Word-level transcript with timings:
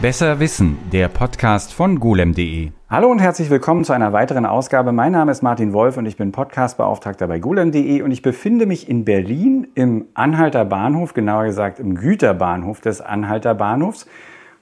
Besser 0.00 0.38
Wissen, 0.38 0.78
der 0.92 1.08
Podcast 1.08 1.74
von 1.74 1.98
golem.de. 1.98 2.70
Hallo 2.88 3.10
und 3.10 3.18
herzlich 3.18 3.50
willkommen 3.50 3.82
zu 3.82 3.92
einer 3.92 4.12
weiteren 4.12 4.46
Ausgabe. 4.46 4.92
Mein 4.92 5.10
Name 5.10 5.32
ist 5.32 5.42
Martin 5.42 5.72
Wolf 5.72 5.96
und 5.96 6.06
ich 6.06 6.16
bin 6.16 6.30
Podcastbeauftragter 6.30 7.26
bei 7.26 7.40
golem.de 7.40 8.02
und 8.02 8.12
ich 8.12 8.22
befinde 8.22 8.66
mich 8.66 8.88
in 8.88 9.04
Berlin 9.04 9.66
im 9.74 10.06
Anhalter 10.14 10.64
Bahnhof, 10.64 11.14
genauer 11.14 11.46
gesagt 11.46 11.80
im 11.80 11.96
Güterbahnhof 11.96 12.80
des 12.80 13.00
Anhalter 13.00 13.56
Bahnhofs, 13.56 14.06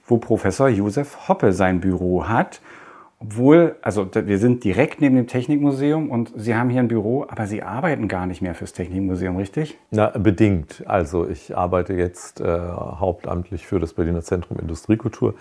wo 0.07 0.17
Professor 0.17 0.69
Josef 0.69 1.27
Hoppe 1.27 1.53
sein 1.53 1.81
Büro 1.81 2.27
hat. 2.27 2.59
Obwohl, 3.19 3.77
also 3.81 4.07
wir 4.13 4.37
sind 4.37 4.63
direkt 4.63 5.01
neben 5.01 5.15
dem 5.15 5.25
Technikmuseum 5.25 6.11
und 6.11 6.31
Sie 6.35 6.53
haben 6.53 6.69
hier 6.69 6.81
ein 6.81 6.87
Büro, 6.87 7.25
aber 7.27 7.47
Sie 7.47 7.63
arbeiten 7.63 8.07
gar 8.07 8.27
nicht 8.27 8.43
mehr 8.43 8.53
fürs 8.53 8.73
Technikmuseum, 8.73 9.37
richtig? 9.37 9.77
Na, 9.89 10.09
bedingt. 10.09 10.83
Also 10.85 11.27
ich 11.27 11.57
arbeite 11.57 11.93
jetzt 11.93 12.41
äh, 12.41 12.45
hauptamtlich 12.45 13.65
für 13.65 13.79
das 13.79 13.93
Berliner 13.93 14.21
Zentrum 14.21 14.59
Industriekultur, 14.59 15.33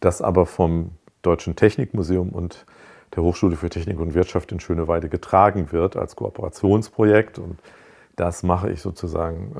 das 0.00 0.22
aber 0.22 0.44
vom 0.44 0.90
Deutschen 1.22 1.54
Technikmuseum 1.54 2.30
und 2.30 2.66
der 3.14 3.22
Hochschule 3.22 3.56
für 3.56 3.70
Technik 3.70 4.00
und 4.00 4.14
Wirtschaft 4.14 4.50
in 4.50 4.58
Schöneweide 4.58 5.08
getragen 5.08 5.70
wird 5.70 5.96
als 5.96 6.16
Kooperationsprojekt. 6.16 7.38
Und 7.38 7.60
das 8.16 8.42
mache 8.42 8.70
ich 8.70 8.82
sozusagen 8.82 9.54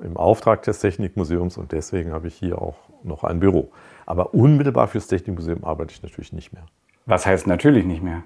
äh, 0.00 0.06
im 0.06 0.16
Auftrag 0.16 0.62
des 0.62 0.78
Technikmuseums 0.78 1.58
und 1.58 1.72
deswegen 1.72 2.12
habe 2.12 2.28
ich 2.28 2.34
hier 2.34 2.62
auch 2.62 2.76
noch 3.02 3.24
ein 3.24 3.40
Büro. 3.40 3.72
Aber 4.06 4.34
unmittelbar 4.34 4.86
fürs 4.86 5.08
Technikmuseum 5.08 5.64
arbeite 5.64 5.92
ich 5.92 6.02
natürlich 6.02 6.32
nicht 6.32 6.52
mehr. 6.52 6.64
Was 7.06 7.26
heißt 7.26 7.46
natürlich 7.46 7.84
nicht 7.84 8.02
mehr? 8.02 8.22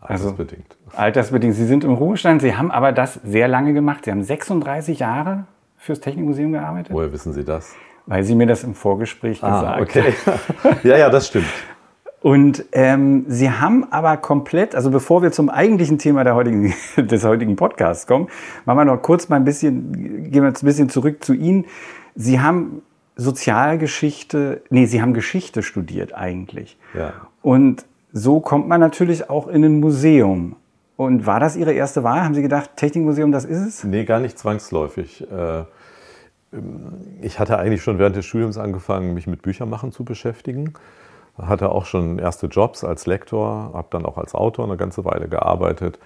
Altersbedingt. 0.00 0.76
Also, 0.86 0.98
altersbedingt. 0.98 1.54
Sie 1.54 1.66
sind 1.66 1.84
im 1.84 1.92
Ruhestand, 1.92 2.42
Sie 2.42 2.54
haben 2.54 2.70
aber 2.70 2.92
das 2.92 3.14
sehr 3.24 3.48
lange 3.48 3.72
gemacht. 3.72 4.04
Sie 4.04 4.10
haben 4.10 4.22
36 4.22 4.98
Jahre 4.98 5.44
fürs 5.76 6.00
Technikmuseum 6.00 6.52
gearbeitet. 6.52 6.92
Woher 6.92 7.12
wissen 7.12 7.32
Sie 7.32 7.44
das? 7.44 7.74
Weil 8.06 8.22
Sie 8.22 8.34
mir 8.34 8.46
das 8.46 8.64
im 8.64 8.74
Vorgespräch 8.74 9.42
ah, 9.42 9.78
gesagt 9.78 9.80
okay. 9.80 10.14
ja, 10.88 10.98
ja, 10.98 11.10
das 11.10 11.28
stimmt. 11.28 11.46
Und 12.20 12.64
ähm, 12.72 13.24
Sie 13.28 13.50
haben 13.50 13.90
aber 13.92 14.16
komplett, 14.16 14.74
also 14.74 14.90
bevor 14.90 15.22
wir 15.22 15.30
zum 15.32 15.50
eigentlichen 15.50 15.98
Thema 15.98 16.24
der 16.24 16.34
heutigen, 16.34 16.74
des 16.96 17.24
heutigen 17.24 17.56
Podcasts 17.56 18.06
kommen, 18.06 18.28
machen 18.64 18.78
wir 18.78 18.84
noch 18.86 19.02
kurz 19.02 19.28
mal 19.28 19.36
ein 19.36 19.44
bisschen, 19.44 19.92
gehen 20.30 20.42
wir 20.42 20.48
jetzt 20.48 20.62
ein 20.62 20.66
bisschen 20.66 20.88
zurück 20.88 21.22
zu 21.24 21.34
Ihnen. 21.34 21.66
Sie 22.14 22.40
haben 22.40 22.82
Sozialgeschichte, 23.16 24.62
nee, 24.70 24.86
Sie 24.86 25.00
haben 25.00 25.14
Geschichte 25.14 25.62
studiert 25.62 26.14
eigentlich. 26.14 26.78
Ja. 26.94 27.12
Und 27.42 27.84
so 28.14 28.38
kommt 28.38 28.68
man 28.68 28.80
natürlich 28.80 29.28
auch 29.28 29.48
in 29.48 29.64
ein 29.64 29.80
Museum. 29.80 30.54
Und 30.96 31.26
war 31.26 31.40
das 31.40 31.56
Ihre 31.56 31.72
erste 31.72 32.04
Wahl? 32.04 32.22
Haben 32.22 32.34
Sie 32.34 32.42
gedacht, 32.42 32.70
Technikmuseum, 32.76 33.32
das 33.32 33.44
ist 33.44 33.66
es? 33.66 33.84
Nee, 33.84 34.04
gar 34.04 34.20
nicht 34.20 34.38
zwangsläufig. 34.38 35.26
Äh, 35.30 35.64
ich 37.20 37.40
hatte 37.40 37.58
eigentlich 37.58 37.82
schon 37.82 37.98
während 37.98 38.14
des 38.14 38.24
Studiums 38.24 38.56
angefangen, 38.56 39.14
mich 39.14 39.26
mit 39.26 39.42
Büchermachen 39.42 39.90
zu 39.90 40.04
beschäftigen. 40.04 40.74
Hatte 41.36 41.70
auch 41.70 41.86
schon 41.86 42.20
erste 42.20 42.46
Jobs 42.46 42.84
als 42.84 43.06
Lektor, 43.06 43.72
habe 43.74 43.88
dann 43.90 44.06
auch 44.06 44.16
als 44.16 44.36
Autor 44.36 44.66
eine 44.66 44.76
ganze 44.76 45.04
Weile 45.04 45.26
gearbeitet 45.26 45.98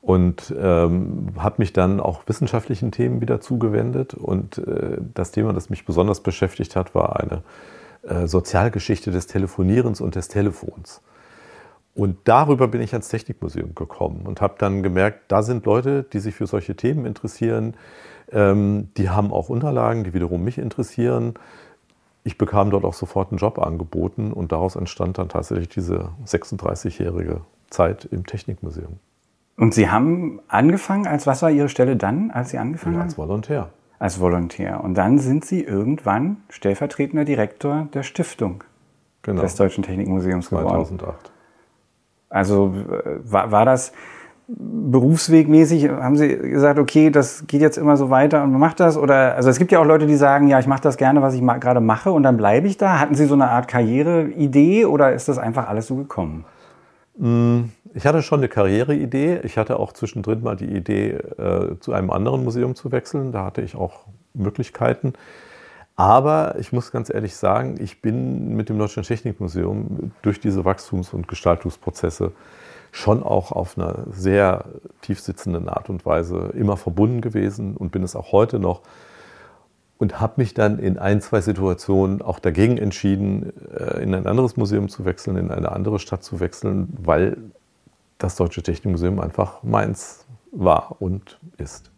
und 0.00 0.54
ähm, 0.56 1.30
habe 1.36 1.56
mich 1.58 1.72
dann 1.72 1.98
auch 1.98 2.22
wissenschaftlichen 2.26 2.92
Themen 2.92 3.20
wieder 3.20 3.40
zugewendet. 3.40 4.14
Und 4.14 4.58
äh, 4.58 4.98
das 5.14 5.32
Thema, 5.32 5.52
das 5.52 5.68
mich 5.68 5.84
besonders 5.84 6.20
beschäftigt 6.20 6.76
hat, 6.76 6.94
war 6.94 7.18
eine 7.18 7.42
äh, 8.02 8.28
Sozialgeschichte 8.28 9.10
des 9.10 9.26
Telefonierens 9.26 10.00
und 10.00 10.14
des 10.14 10.28
Telefons. 10.28 11.02
Und 11.94 12.16
darüber 12.24 12.68
bin 12.68 12.80
ich 12.80 12.92
ans 12.92 13.08
Technikmuseum 13.08 13.74
gekommen 13.74 14.22
und 14.24 14.40
habe 14.40 14.54
dann 14.58 14.82
gemerkt, 14.82 15.24
da 15.28 15.42
sind 15.42 15.66
Leute, 15.66 16.04
die 16.04 16.20
sich 16.20 16.34
für 16.34 16.46
solche 16.46 16.76
Themen 16.76 17.04
interessieren. 17.04 17.74
Ähm, 18.32 18.88
die 18.96 19.10
haben 19.10 19.32
auch 19.32 19.48
Unterlagen, 19.48 20.04
die 20.04 20.14
wiederum 20.14 20.44
mich 20.44 20.58
interessieren. 20.58 21.34
Ich 22.22 22.38
bekam 22.38 22.70
dort 22.70 22.84
auch 22.84 22.94
sofort 22.94 23.32
einen 23.32 23.38
Job 23.38 23.58
angeboten 23.58 24.32
und 24.32 24.52
daraus 24.52 24.76
entstand 24.76 25.18
dann 25.18 25.28
tatsächlich 25.28 25.68
diese 25.68 26.10
36-jährige 26.26 27.40
Zeit 27.70 28.04
im 28.04 28.24
Technikmuseum. 28.24 28.98
Und 29.56 29.74
Sie 29.74 29.90
haben 29.90 30.40
angefangen, 30.48 31.06
als 31.06 31.26
was 31.26 31.42
war 31.42 31.50
Ihre 31.50 31.68
Stelle 31.68 31.96
dann, 31.96 32.30
als 32.30 32.50
Sie 32.50 32.58
angefangen 32.58 32.94
ja, 32.94 33.00
haben? 33.00 33.08
Als 33.08 33.18
Volontär. 33.18 33.70
Als 33.98 34.20
Volontär. 34.20 34.82
Und 34.82 34.94
dann 34.94 35.18
sind 35.18 35.44
Sie 35.44 35.62
irgendwann 35.62 36.38
stellvertretender 36.48 37.24
Direktor 37.24 37.88
der 37.92 38.02
Stiftung 38.02 38.64
genau. 39.22 39.42
des 39.42 39.56
Deutschen 39.56 39.82
Technikmuseums 39.82 40.46
2008. 40.48 40.72
geworden. 40.72 40.98
2008. 40.98 41.32
Also 42.30 42.74
war, 43.24 43.50
war 43.50 43.64
das 43.64 43.92
berufswegmäßig, 44.48 45.88
haben 45.88 46.16
Sie 46.16 46.36
gesagt, 46.36 46.78
okay, 46.78 47.10
das 47.10 47.46
geht 47.46 47.60
jetzt 47.60 47.78
immer 47.78 47.96
so 47.96 48.10
weiter 48.10 48.42
und 48.42 48.50
man 48.50 48.60
macht 48.60 48.80
das? 48.80 48.96
Oder 48.96 49.36
also 49.36 49.48
es 49.48 49.58
gibt 49.58 49.70
ja 49.70 49.78
auch 49.80 49.84
Leute, 49.84 50.06
die 50.06 50.16
sagen, 50.16 50.48
ja, 50.48 50.58
ich 50.58 50.66
mache 50.66 50.80
das 50.80 50.96
gerne, 50.96 51.22
was 51.22 51.34
ich 51.34 51.40
gerade 51.40 51.80
mache 51.80 52.10
und 52.10 52.22
dann 52.22 52.36
bleibe 52.36 52.66
ich 52.66 52.76
da. 52.76 52.98
Hatten 52.98 53.14
Sie 53.14 53.26
so 53.26 53.34
eine 53.34 53.48
Art 53.48 53.68
Karriereidee 53.68 54.86
oder 54.86 55.12
ist 55.12 55.28
das 55.28 55.38
einfach 55.38 55.68
alles 55.68 55.86
so 55.86 55.96
gekommen? 55.96 56.44
Mm, 57.16 57.70
ich 57.94 58.06
hatte 58.06 58.22
schon 58.22 58.40
eine 58.40 58.48
Karriereidee. 58.48 59.40
Ich 59.44 59.56
hatte 59.56 59.78
auch 59.78 59.92
zwischendrin 59.92 60.42
mal 60.42 60.56
die 60.56 60.74
Idee, 60.74 61.10
äh, 61.10 61.78
zu 61.78 61.92
einem 61.92 62.10
anderen 62.10 62.42
Museum 62.42 62.74
zu 62.74 62.90
wechseln. 62.90 63.30
Da 63.32 63.44
hatte 63.44 63.62
ich 63.62 63.76
auch 63.76 64.06
Möglichkeiten. 64.34 65.12
Aber 66.00 66.54
ich 66.58 66.72
muss 66.72 66.92
ganz 66.92 67.12
ehrlich 67.12 67.36
sagen, 67.36 67.76
ich 67.78 68.00
bin 68.00 68.56
mit 68.56 68.70
dem 68.70 68.78
Deutschen 68.78 69.02
Technikmuseum 69.02 70.12
durch 70.22 70.40
diese 70.40 70.64
Wachstums- 70.64 71.12
und 71.12 71.28
Gestaltungsprozesse 71.28 72.32
schon 72.90 73.22
auch 73.22 73.52
auf 73.52 73.76
einer 73.76 74.04
sehr 74.10 74.64
tiefsitzenden 75.02 75.68
Art 75.68 75.90
und 75.90 76.06
Weise 76.06 76.52
immer 76.54 76.78
verbunden 76.78 77.20
gewesen 77.20 77.76
und 77.76 77.92
bin 77.92 78.02
es 78.02 78.16
auch 78.16 78.32
heute 78.32 78.58
noch. 78.58 78.80
Und 79.98 80.22
habe 80.22 80.32
mich 80.38 80.54
dann 80.54 80.78
in 80.78 80.96
ein, 80.96 81.20
zwei 81.20 81.42
Situationen 81.42 82.22
auch 82.22 82.38
dagegen 82.38 82.78
entschieden, 82.78 83.52
äh, 83.70 84.02
in 84.02 84.14
ein 84.14 84.26
anderes 84.26 84.56
Museum 84.56 84.88
zu 84.88 85.04
wechseln, 85.04 85.36
in 85.36 85.50
eine 85.50 85.70
andere 85.70 85.98
Stadt 85.98 86.24
zu 86.24 86.40
wechseln, 86.40 86.96
weil 86.98 87.36
das 88.16 88.36
Deutsche 88.36 88.62
Technikmuseum 88.62 89.20
einfach 89.20 89.62
meins 89.62 90.24
war 90.50 90.96
und 90.98 91.38
ist. 91.58 91.90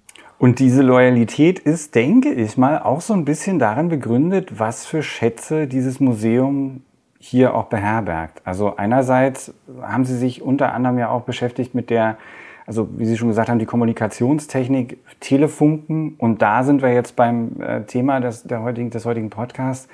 Und 0.42 0.58
diese 0.58 0.82
Loyalität 0.82 1.60
ist, 1.60 1.94
denke 1.94 2.32
ich 2.32 2.56
mal, 2.56 2.80
auch 2.80 3.00
so 3.00 3.14
ein 3.14 3.24
bisschen 3.24 3.60
darin 3.60 3.88
begründet, 3.88 4.58
was 4.58 4.84
für 4.84 5.00
Schätze 5.00 5.68
dieses 5.68 6.00
Museum 6.00 6.82
hier 7.20 7.54
auch 7.54 7.66
beherbergt. 7.66 8.42
Also 8.42 8.74
einerseits 8.74 9.54
haben 9.80 10.04
Sie 10.04 10.18
sich 10.18 10.42
unter 10.42 10.74
anderem 10.74 10.98
ja 10.98 11.10
auch 11.10 11.22
beschäftigt 11.22 11.76
mit 11.76 11.90
der, 11.90 12.18
also 12.66 12.88
wie 12.98 13.04
Sie 13.04 13.16
schon 13.16 13.28
gesagt 13.28 13.50
haben, 13.50 13.60
die 13.60 13.66
Kommunikationstechnik, 13.66 14.98
Telefunken. 15.20 16.16
Und 16.18 16.42
da 16.42 16.64
sind 16.64 16.82
wir 16.82 16.92
jetzt 16.92 17.14
beim 17.14 17.60
äh, 17.60 17.82
Thema 17.84 18.18
des, 18.18 18.42
der 18.42 18.64
heutigen, 18.64 18.90
des 18.90 19.06
heutigen 19.06 19.30
Podcasts. 19.30 19.86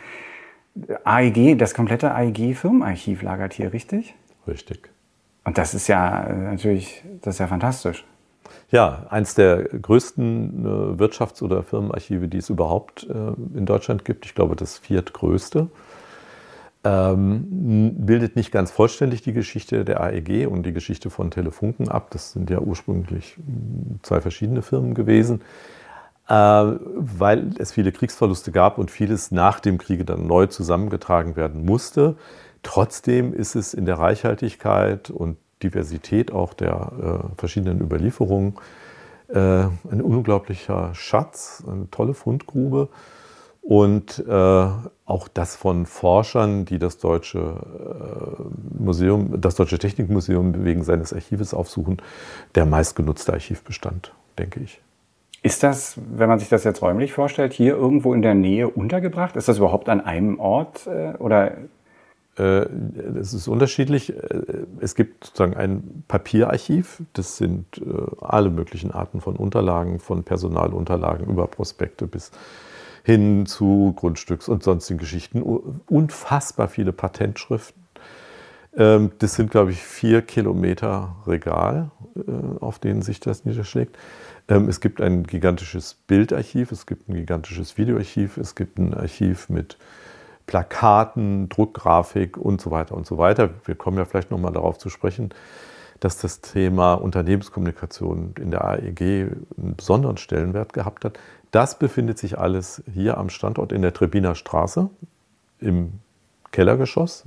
AEG, 1.05 1.59
das 1.59 1.75
komplette 1.75 2.15
AEG-Firmenarchiv 2.15 3.21
lagert 3.21 3.53
hier, 3.53 3.75
richtig? 3.75 4.15
Richtig. 4.47 4.89
Und 5.45 5.59
das 5.59 5.75
ist 5.75 5.89
ja 5.89 6.25
äh, 6.25 6.33
natürlich, 6.33 7.05
das 7.21 7.35
ist 7.35 7.41
ja 7.41 7.49
fantastisch. 7.49 8.07
Ja, 8.71 9.07
eins 9.09 9.35
der 9.35 9.65
größten 9.65 10.65
äh, 10.65 11.03
Wirtschafts- 11.03 11.43
oder 11.43 11.63
Firmenarchive, 11.63 12.29
die 12.29 12.37
es 12.37 12.51
überhaupt 12.51 13.09
äh, 13.09 13.59
in 13.59 13.65
Deutschland 13.65 14.05
gibt. 14.05 14.27
Ich 14.27 14.35
glaube, 14.35 14.57
das 14.57 14.77
viertgrößte. 14.77 15.69
Ähm, 16.85 17.95
bildet 18.07 18.37
nicht 18.37 18.53
ganz 18.53 18.71
vollständig 18.71 19.23
die 19.23 19.33
Geschichte 19.33 19.85
der 19.85 20.01
AEG 20.01 20.47
und 20.47 20.65
die 20.65 20.73
Geschichte 20.73 21.11
von 21.11 21.31
Telefunken 21.31 21.89
ab. 21.89 22.11
Das 22.11 22.33
sind 22.33 22.51
ja 22.51 22.61
ursprünglich 22.61 23.37
zwei 24.03 24.21
verschiedene 24.21 24.63
Firmen 24.63 24.95
gewesen, 24.95 25.41
äh, 26.29 26.35
weil 26.35 27.51
es 27.59 27.73
viele 27.73 27.91
Kriegsverluste 27.91 28.53
gab 28.53 28.79
und 28.79 28.91
vieles 28.91 29.33
nach 29.33 29.61
dem 29.61 29.79
Kriege 29.79 30.05
dann 30.05 30.27
neu 30.27 30.47
zusammengetragen 30.47 31.37
werden 31.37 31.65
musste. 31.65 32.17
Trotzdem 32.63 33.33
ist 33.33 33.57
es 33.57 33.75
in 33.75 33.87
der 33.87 33.99
Reichhaltigkeit 33.99 35.11
und 35.11 35.37
Diversität 35.63 36.33
auch 36.33 36.55
der 36.55 36.93
äh, 37.35 37.39
verschiedenen 37.39 37.81
Überlieferungen. 37.81 38.55
Äh, 39.29 39.39
ein 39.39 40.01
unglaublicher 40.01 40.95
Schatz, 40.95 41.63
eine 41.67 41.91
tolle 41.91 42.15
Fundgrube 42.15 42.89
und 43.69 44.25
äh, 44.27 44.33
auch 44.33 45.29
das 45.29 45.55
von 45.55 45.85
Forschern, 45.85 46.65
die 46.65 46.79
das 46.79 46.97
Deutsche 46.97 47.39
äh, 47.39 48.83
Museum, 48.83 49.39
das 49.39 49.57
Deutsche 49.57 49.79
Technikmuseum 49.79 50.65
wegen 50.65 50.85
seines 50.85 51.13
Archives 51.13 51.53
aufsuchen, 51.53 52.01
der 52.55 52.65
meistgenutzte 52.65 53.35
Archivbestand, 53.35 54.15
denke 54.39 54.61
ich. 54.61 54.81
Ist 55.43 55.63
das, 55.63 55.99
wenn 56.17 56.31
man 56.31 56.39
sich 56.39 56.49
das 56.49 56.65
jetzt 56.65 56.81
räumlich 56.81 57.13
vorstellt, 57.13 57.53
hier 57.53 57.77
irgendwo 57.77 58.15
in 58.15 58.23
der 58.23 58.35
Nähe 58.35 58.69
untergebracht? 58.69 59.37
Ist 59.37 59.49
das 59.49 59.59
überhaupt 59.59 59.91
an 59.91 60.01
einem 60.01 60.41
Ort 60.41 60.87
äh, 60.87 61.13
oder 61.19 61.53
es 62.39 63.35
ist 63.35 63.49
unterschiedlich. 63.49 64.15
Äh, 64.15 64.67
es 64.81 64.95
gibt 64.95 65.25
sozusagen 65.25 65.57
ein 65.57 66.05
Papierarchiv. 66.09 67.03
Das 67.13 67.37
sind 67.37 67.79
äh, 67.79 67.83
alle 68.21 68.51
möglichen 68.51 68.91
Arten 68.93 69.21
von 69.21 69.37
Unterlagen, 69.37 69.99
von 69.99 70.23
Personalunterlagen 70.25 71.27
über 71.27 71.47
Prospekte 71.47 72.07
bis 72.07 72.31
hin 73.05 73.47
zu 73.47 73.95
Grundstücks- 73.97 74.49
und 74.49 74.63
sonstigen 74.63 74.99
Geschichten. 74.99 75.43
Unfassbar 75.43 76.69
viele 76.69 76.93
Patentschriften. 76.93 77.83
Ähm, 78.77 79.13
das 79.19 79.35
sind, 79.35 79.51
glaube 79.51 79.71
ich, 79.73 79.83
vier 79.83 80.23
Kilometer 80.23 81.17
Regal, 81.27 81.91
auf 82.61 82.79
denen 82.79 83.03
sich 83.03 83.21
das 83.21 83.45
niederschlägt. 83.45 83.97
Ähm, 84.49 84.69
es 84.69 84.81
gibt 84.81 85.01
ein 85.01 85.25
gigantisches 85.25 85.95
Bildarchiv, 86.07 86.73
es 86.73 86.87
gibt 86.87 87.09
ein 87.09 87.15
gigantisches 87.15 87.79
Videoarchiv, 87.79 88.37
es 88.37 88.55
gibt 88.55 88.79
ein 88.79 88.95
Archiv 88.95 89.49
mit 89.49 89.79
Plakaten, 90.49 91.51
Druckgrafik 91.51 92.39
und 92.39 92.61
so 92.61 92.71
weiter 92.71 92.97
und 92.97 93.07
so 93.07 93.19
weiter. 93.19 93.51
Wir 93.67 93.75
kommen 93.75 93.99
ja 93.99 94.07
vielleicht 94.07 94.31
nochmal 94.31 94.53
darauf 94.53 94.79
zu 94.79 94.89
sprechen, 94.89 95.29
dass 96.01 96.17
das 96.17 96.41
Thema 96.41 96.95
Unternehmenskommunikation 96.95 98.33
in 98.41 98.51
der 98.51 98.65
AEG 98.65 99.01
einen 99.59 99.77
besonderen 99.77 100.17
Stellenwert 100.17 100.73
gehabt 100.73 101.05
hat. 101.05 101.19
Das 101.51 101.79
befindet 101.79 102.19
sich 102.19 102.39
alles 102.39 102.83
hier 102.93 103.19
am 103.19 103.29
Standort 103.29 103.73
in 103.73 103.83
der 103.83 103.93
Trebiner 103.93 104.35
Straße 104.35 104.89
im 105.61 106.01
Kellergeschoss. 106.51 107.25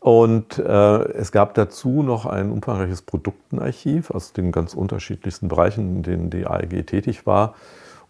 Und 0.00 0.58
äh, 0.58 1.02
es 1.12 1.32
gab 1.32 1.54
dazu 1.54 2.02
noch 2.02 2.26
ein 2.26 2.50
umfangreiches 2.50 3.00
Produktenarchiv 3.00 4.10
aus 4.10 4.34
den 4.34 4.52
ganz 4.52 4.74
unterschiedlichsten 4.74 5.48
Bereichen, 5.48 5.96
in 5.96 6.02
denen 6.02 6.28
die 6.28 6.46
AEG 6.46 6.86
tätig 6.86 7.24
war. 7.24 7.54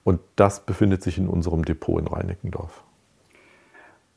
Und 0.03 0.19
das 0.35 0.61
befindet 0.67 1.05
sich 1.05 1.19
in 1.19 1.29
unserem 1.29 1.65
Depot 1.65 2.01
in 2.01 2.09
Reinickendorf. 2.09 2.83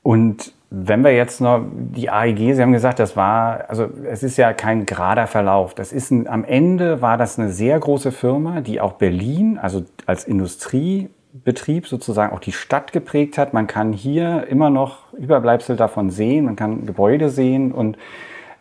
Und 0.05 0.53
wenn 0.69 1.03
wir 1.03 1.15
jetzt 1.15 1.41
noch 1.41 1.65
die 1.73 2.11
AEG, 2.11 2.53
Sie 2.53 2.61
haben 2.61 2.73
gesagt, 2.73 2.99
das 2.99 3.17
war, 3.17 3.67
also 3.69 3.87
es 4.07 4.21
ist 4.21 4.37
ja 4.37 4.53
kein 4.53 4.85
gerader 4.85 5.25
Verlauf. 5.25 5.73
Das 5.73 5.91
ist 5.91 6.11
ein, 6.11 6.27
am 6.27 6.43
Ende 6.43 7.01
war 7.01 7.17
das 7.17 7.39
eine 7.39 7.49
sehr 7.49 7.79
große 7.79 8.11
Firma, 8.11 8.61
die 8.61 8.79
auch 8.79 8.93
Berlin, 8.93 9.57
also 9.57 9.83
als 10.05 10.25
Industriebetrieb 10.25 11.87
sozusagen 11.87 12.35
auch 12.35 12.39
die 12.39 12.51
Stadt 12.51 12.93
geprägt 12.93 13.39
hat. 13.39 13.55
Man 13.55 13.65
kann 13.65 13.93
hier 13.93 14.45
immer 14.47 14.69
noch 14.69 15.11
Überbleibsel 15.13 15.75
davon 15.75 16.11
sehen, 16.11 16.45
man 16.45 16.55
kann 16.55 16.85
Gebäude 16.85 17.31
sehen 17.31 17.71
und 17.71 17.97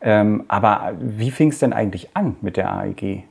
ähm, 0.00 0.44
aber 0.49 0.94
wie 0.99 1.31
fing 1.31 1.50
es 1.50 1.58
denn 1.58 1.75
eigentlich 1.75 2.17
an 2.17 2.37
mit 2.41 2.56
der 2.56 2.73
AEG? 2.73 3.25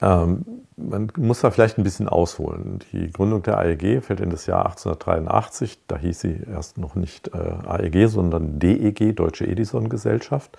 Ähm, 0.00 0.44
man 0.76 1.12
muss 1.16 1.40
da 1.40 1.50
vielleicht 1.50 1.78
ein 1.78 1.84
bisschen 1.84 2.08
ausholen. 2.08 2.80
Die 2.92 3.10
Gründung 3.10 3.42
der 3.42 3.58
AEG 3.58 4.02
fällt 4.02 4.20
in 4.20 4.30
das 4.30 4.46
Jahr 4.46 4.66
1883. 4.66 5.78
Da 5.86 5.96
hieß 5.96 6.20
sie 6.20 6.40
erst 6.52 6.78
noch 6.78 6.96
nicht 6.96 7.28
äh, 7.28 7.68
AEG, 7.68 8.08
sondern 8.08 8.58
DEG, 8.58 9.14
Deutsche 9.14 9.46
Edison 9.46 9.88
Gesellschaft. 9.88 10.56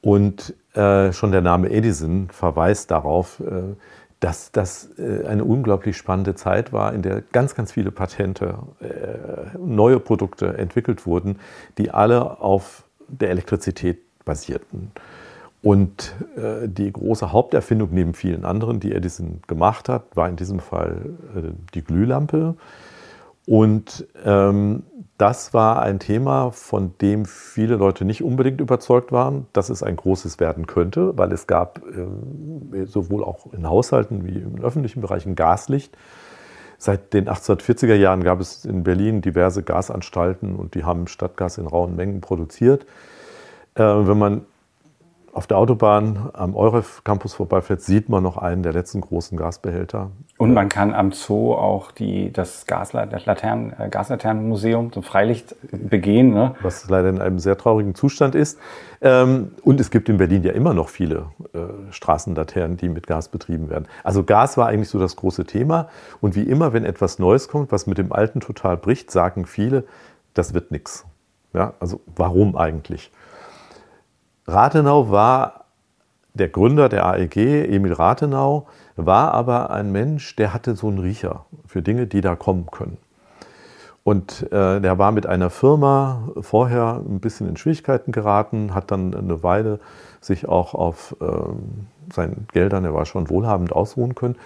Und 0.00 0.54
äh, 0.74 1.12
schon 1.12 1.32
der 1.32 1.42
Name 1.42 1.70
Edison 1.70 2.28
verweist 2.30 2.90
darauf, 2.90 3.40
äh, 3.40 3.74
dass 4.20 4.52
das 4.52 4.90
äh, 4.98 5.26
eine 5.26 5.44
unglaublich 5.44 5.96
spannende 5.96 6.34
Zeit 6.34 6.72
war, 6.72 6.94
in 6.94 7.02
der 7.02 7.22
ganz, 7.32 7.54
ganz 7.54 7.72
viele 7.72 7.90
Patente, 7.90 8.58
äh, 8.80 9.58
neue 9.58 9.98
Produkte 9.98 10.56
entwickelt 10.58 11.06
wurden, 11.06 11.38
die 11.78 11.90
alle 11.90 12.40
auf 12.40 12.84
der 13.08 13.30
Elektrizität 13.30 13.98
basierten. 14.24 14.92
Und 15.62 16.14
äh, 16.36 16.68
die 16.68 16.90
große 16.90 17.32
Haupterfindung 17.32 17.90
neben 17.92 18.14
vielen 18.14 18.44
anderen, 18.44 18.80
die 18.80 18.92
Edison 18.92 19.42
gemacht 19.46 19.88
hat, 19.88 20.16
war 20.16 20.28
in 20.28 20.36
diesem 20.36 20.60
Fall 20.60 21.16
äh, 21.36 21.50
die 21.74 21.84
Glühlampe. 21.84 22.56
Und 23.46 24.06
ähm, 24.24 24.84
das 25.18 25.52
war 25.52 25.82
ein 25.82 25.98
Thema, 25.98 26.50
von 26.50 26.94
dem 27.02 27.26
viele 27.26 27.76
Leute 27.76 28.06
nicht 28.06 28.22
unbedingt 28.22 28.60
überzeugt 28.62 29.12
waren, 29.12 29.48
dass 29.52 29.68
es 29.68 29.82
ein 29.82 29.96
großes 29.96 30.40
werden 30.40 30.66
könnte, 30.66 31.18
weil 31.18 31.30
es 31.32 31.46
gab 31.46 31.82
äh, 31.84 32.86
sowohl 32.86 33.22
auch 33.22 33.52
in 33.52 33.68
Haushalten 33.68 34.24
wie 34.24 34.38
im 34.38 34.62
öffentlichen 34.62 35.02
Bereich 35.02 35.26
ein 35.26 35.34
Gaslicht. 35.34 35.94
Seit 36.78 37.12
den 37.12 37.28
1840er 37.28 37.94
Jahren 37.96 38.24
gab 38.24 38.40
es 38.40 38.64
in 38.64 38.82
Berlin 38.82 39.20
diverse 39.20 39.62
Gasanstalten 39.62 40.56
und 40.56 40.74
die 40.74 40.84
haben 40.84 41.06
Stadtgas 41.06 41.58
in 41.58 41.66
rauen 41.66 41.96
Mengen 41.96 42.22
produziert. 42.22 42.86
Äh, 43.74 43.82
wenn 43.82 44.16
man 44.16 44.46
auf 45.32 45.46
der 45.46 45.58
Autobahn 45.58 46.30
am 46.32 46.56
Euref 46.56 47.04
Campus 47.04 47.34
vorbeifährt, 47.34 47.82
sieht 47.82 48.08
man 48.08 48.22
noch 48.22 48.36
einen 48.36 48.62
der 48.62 48.72
letzten 48.72 49.00
großen 49.00 49.38
Gasbehälter. 49.38 50.10
Und 50.38 50.54
man 50.54 50.68
kann 50.68 50.92
am 50.92 51.12
Zoo 51.12 51.54
auch 51.54 51.92
die, 51.92 52.32
das 52.32 52.66
Gaslaternen, 52.66 53.72
äh, 53.78 53.88
Gaslaternenmuseum 53.88 54.92
zum 54.92 55.02
Freilicht 55.02 55.54
begehen. 55.70 56.30
Ne? 56.30 56.54
Was 56.62 56.88
leider 56.88 57.08
in 57.08 57.20
einem 57.20 57.38
sehr 57.38 57.56
traurigen 57.56 57.94
Zustand 57.94 58.34
ist. 58.34 58.58
Ähm, 59.00 59.52
und 59.62 59.80
es 59.80 59.90
gibt 59.90 60.08
in 60.08 60.16
Berlin 60.16 60.42
ja 60.42 60.52
immer 60.52 60.74
noch 60.74 60.88
viele 60.88 61.26
äh, 61.52 61.92
Straßenlaternen, 61.92 62.76
die 62.76 62.88
mit 62.88 63.06
Gas 63.06 63.28
betrieben 63.28 63.70
werden. 63.70 63.86
Also 64.02 64.24
Gas 64.24 64.56
war 64.56 64.66
eigentlich 64.66 64.88
so 64.88 64.98
das 64.98 65.16
große 65.16 65.44
Thema. 65.44 65.88
Und 66.20 66.34
wie 66.34 66.42
immer, 66.42 66.72
wenn 66.72 66.84
etwas 66.84 67.18
Neues 67.18 67.48
kommt, 67.48 67.70
was 67.70 67.86
mit 67.86 67.98
dem 67.98 68.12
Alten 68.12 68.40
total 68.40 68.76
bricht, 68.76 69.10
sagen 69.10 69.46
viele, 69.46 69.84
das 70.34 70.54
wird 70.54 70.70
nichts. 70.70 71.06
Ja, 71.52 71.74
also 71.80 72.00
warum 72.16 72.56
eigentlich? 72.56 73.10
Rathenau 74.50 75.10
war 75.10 75.64
der 76.34 76.48
Gründer 76.48 76.88
der 76.88 77.06
AEG, 77.06 77.36
Emil 77.36 77.92
Rathenau, 77.92 78.66
war 78.96 79.32
aber 79.32 79.70
ein 79.70 79.92
Mensch, 79.92 80.36
der 80.36 80.52
hatte 80.52 80.76
so 80.76 80.88
einen 80.88 80.98
Riecher 80.98 81.44
für 81.66 81.82
Dinge, 81.82 82.06
die 82.06 82.20
da 82.20 82.36
kommen 82.36 82.66
können. 82.70 82.98
Und 84.02 84.50
äh, 84.50 84.80
der 84.80 84.98
war 84.98 85.12
mit 85.12 85.26
einer 85.26 85.50
Firma 85.50 86.30
vorher 86.40 87.02
ein 87.06 87.20
bisschen 87.20 87.48
in 87.48 87.56
Schwierigkeiten 87.56 88.12
geraten, 88.12 88.74
hat 88.74 88.90
dann 88.90 89.14
eine 89.14 89.42
Weile 89.42 89.78
sich 90.20 90.48
auch 90.48 90.74
auf 90.74 91.16
äh, 91.20 91.26
seinen 92.12 92.46
Geldern, 92.52 92.84
er 92.84 92.94
war 92.94 93.06
schon 93.06 93.28
wohlhabend, 93.28 93.72
ausruhen 93.72 94.14
können 94.14 94.36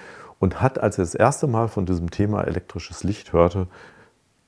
und 0.41 0.61
hat, 0.61 0.79
als 0.79 0.99
er 0.99 1.05
das 1.05 1.15
erste 1.15 1.47
Mal 1.47 1.69
von 1.69 1.87
diesem 1.87 2.11
Thema 2.11 2.43
elektrisches 2.43 3.05
Licht 3.05 3.33
hörte, 3.33 3.69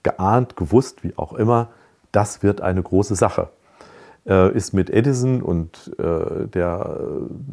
geahnt, 0.03 0.57
gewusst, 0.57 1.05
wie 1.05 1.17
auch 1.17 1.33
immer, 1.33 1.69
das 2.13 2.43
wird 2.43 2.61
eine 2.61 2.83
große 2.83 3.15
Sache 3.15 3.49
ist 4.27 4.73
mit 4.73 4.91
Edison 4.91 5.41
und 5.41 5.93
äh, 5.99 6.49
der 6.49 6.99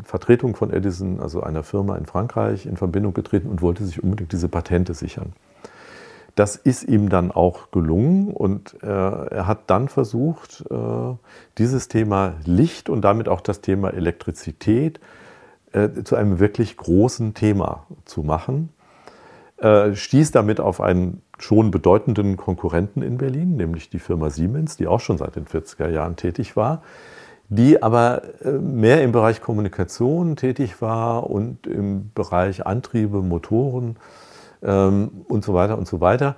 Vertretung 0.04 0.56
von 0.56 0.74
Edison, 0.74 1.20
also 1.20 1.42
einer 1.42 1.62
Firma 1.62 1.98
in 1.98 2.08
Frankreich, 2.08 2.66
in 2.66 2.78
Verbindung 2.78 3.14
getreten 3.14 3.48
und 3.48 3.62
wollte 3.62 3.86
sich 3.86 4.02
unbedingt 4.02 4.31
diese 4.31 4.50
Patente 4.50 4.96
sichern. 4.96 5.34
Das 6.36 6.56
ist 6.56 6.84
ihm 6.84 7.10
dann 7.10 7.31
auch 7.31 7.70
gelungen 7.70 8.30
und 8.30 8.75
äh, 8.81 8.88
er 8.88 9.46
hat 9.46 9.60
dann 9.68 9.88
versucht, 9.88 10.66
äh, 10.72 11.16
dieses 11.60 11.90
Thema 11.90 12.34
Licht 12.44 12.90
und 12.90 13.02
damit 13.02 13.30
auch 13.30 13.42
das 13.42 13.62
Thema 13.62 13.94
Elektrizität 13.94 15.00
äh, 15.74 15.90
zu 16.04 16.16
einem 16.16 16.40
wirklich 16.40 16.75
großen 16.75 17.36
Thema 17.36 17.86
zu 18.06 18.24
machen. 18.24 18.70
Äh, 19.58 19.94
stieß 19.94 20.31
damit 20.31 20.60
auf 20.60 20.81
einen 20.81 21.22
schon 21.44 21.72
bedeutenden 21.72 22.38
Konkurrenten 22.38 23.01
in 23.01 23.18
Berlin, 23.18 23.57
nämlich 23.57 23.90
die 23.90 24.00
Firma 24.00 24.30
Siemens, 24.30 24.78
die 24.78 24.88
auch 24.88 25.01
schon 25.01 25.18
seit 25.18 25.36
den 25.36 25.45
40er 25.45 25.90
Jahren 25.90 26.16
tätig 26.16 26.56
war, 26.56 26.81
die 27.50 27.84
aber 27.84 28.22
äh, 28.44 28.51
mehr 28.51 29.04
im 29.04 29.12
Bereich 29.12 29.42
Kommunikation 29.42 30.38
tätig 30.38 30.81
war 30.81 31.30
und 31.30 31.68
im 31.68 32.12
Bereich 32.16 32.66
Antriebe, 32.66 33.22
Motoren 33.22 33.98
ähm, 34.63 35.25
und 35.28 35.44
so 35.44 35.54
weiter 35.54 35.78
und 35.78 35.86
so 35.86 36.00
weiter. 36.00 36.38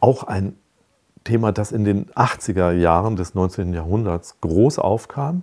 Auch 0.00 0.24
ein 0.24 0.56
Thema, 1.24 1.52
das 1.52 1.70
in 1.70 1.84
den 1.84 2.06
80er 2.06 2.72
Jahren 2.72 3.16
des 3.16 3.34
19. 3.34 3.74
Jahrhunderts 3.74 4.40
groß 4.40 4.78
aufkam, 4.78 5.42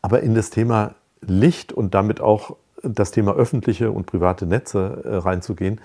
aber 0.00 0.22
in 0.22 0.34
das 0.34 0.48
Thema 0.48 0.94
Licht 1.20 1.74
und 1.74 1.94
damit 1.94 2.22
auch 2.22 2.56
das 2.82 3.10
Thema 3.10 3.34
öffentliche 3.34 3.90
und 3.90 4.06
private 4.06 4.46
Netze 4.46 5.02
äh, 5.04 5.16
reinzugehen, 5.16 5.80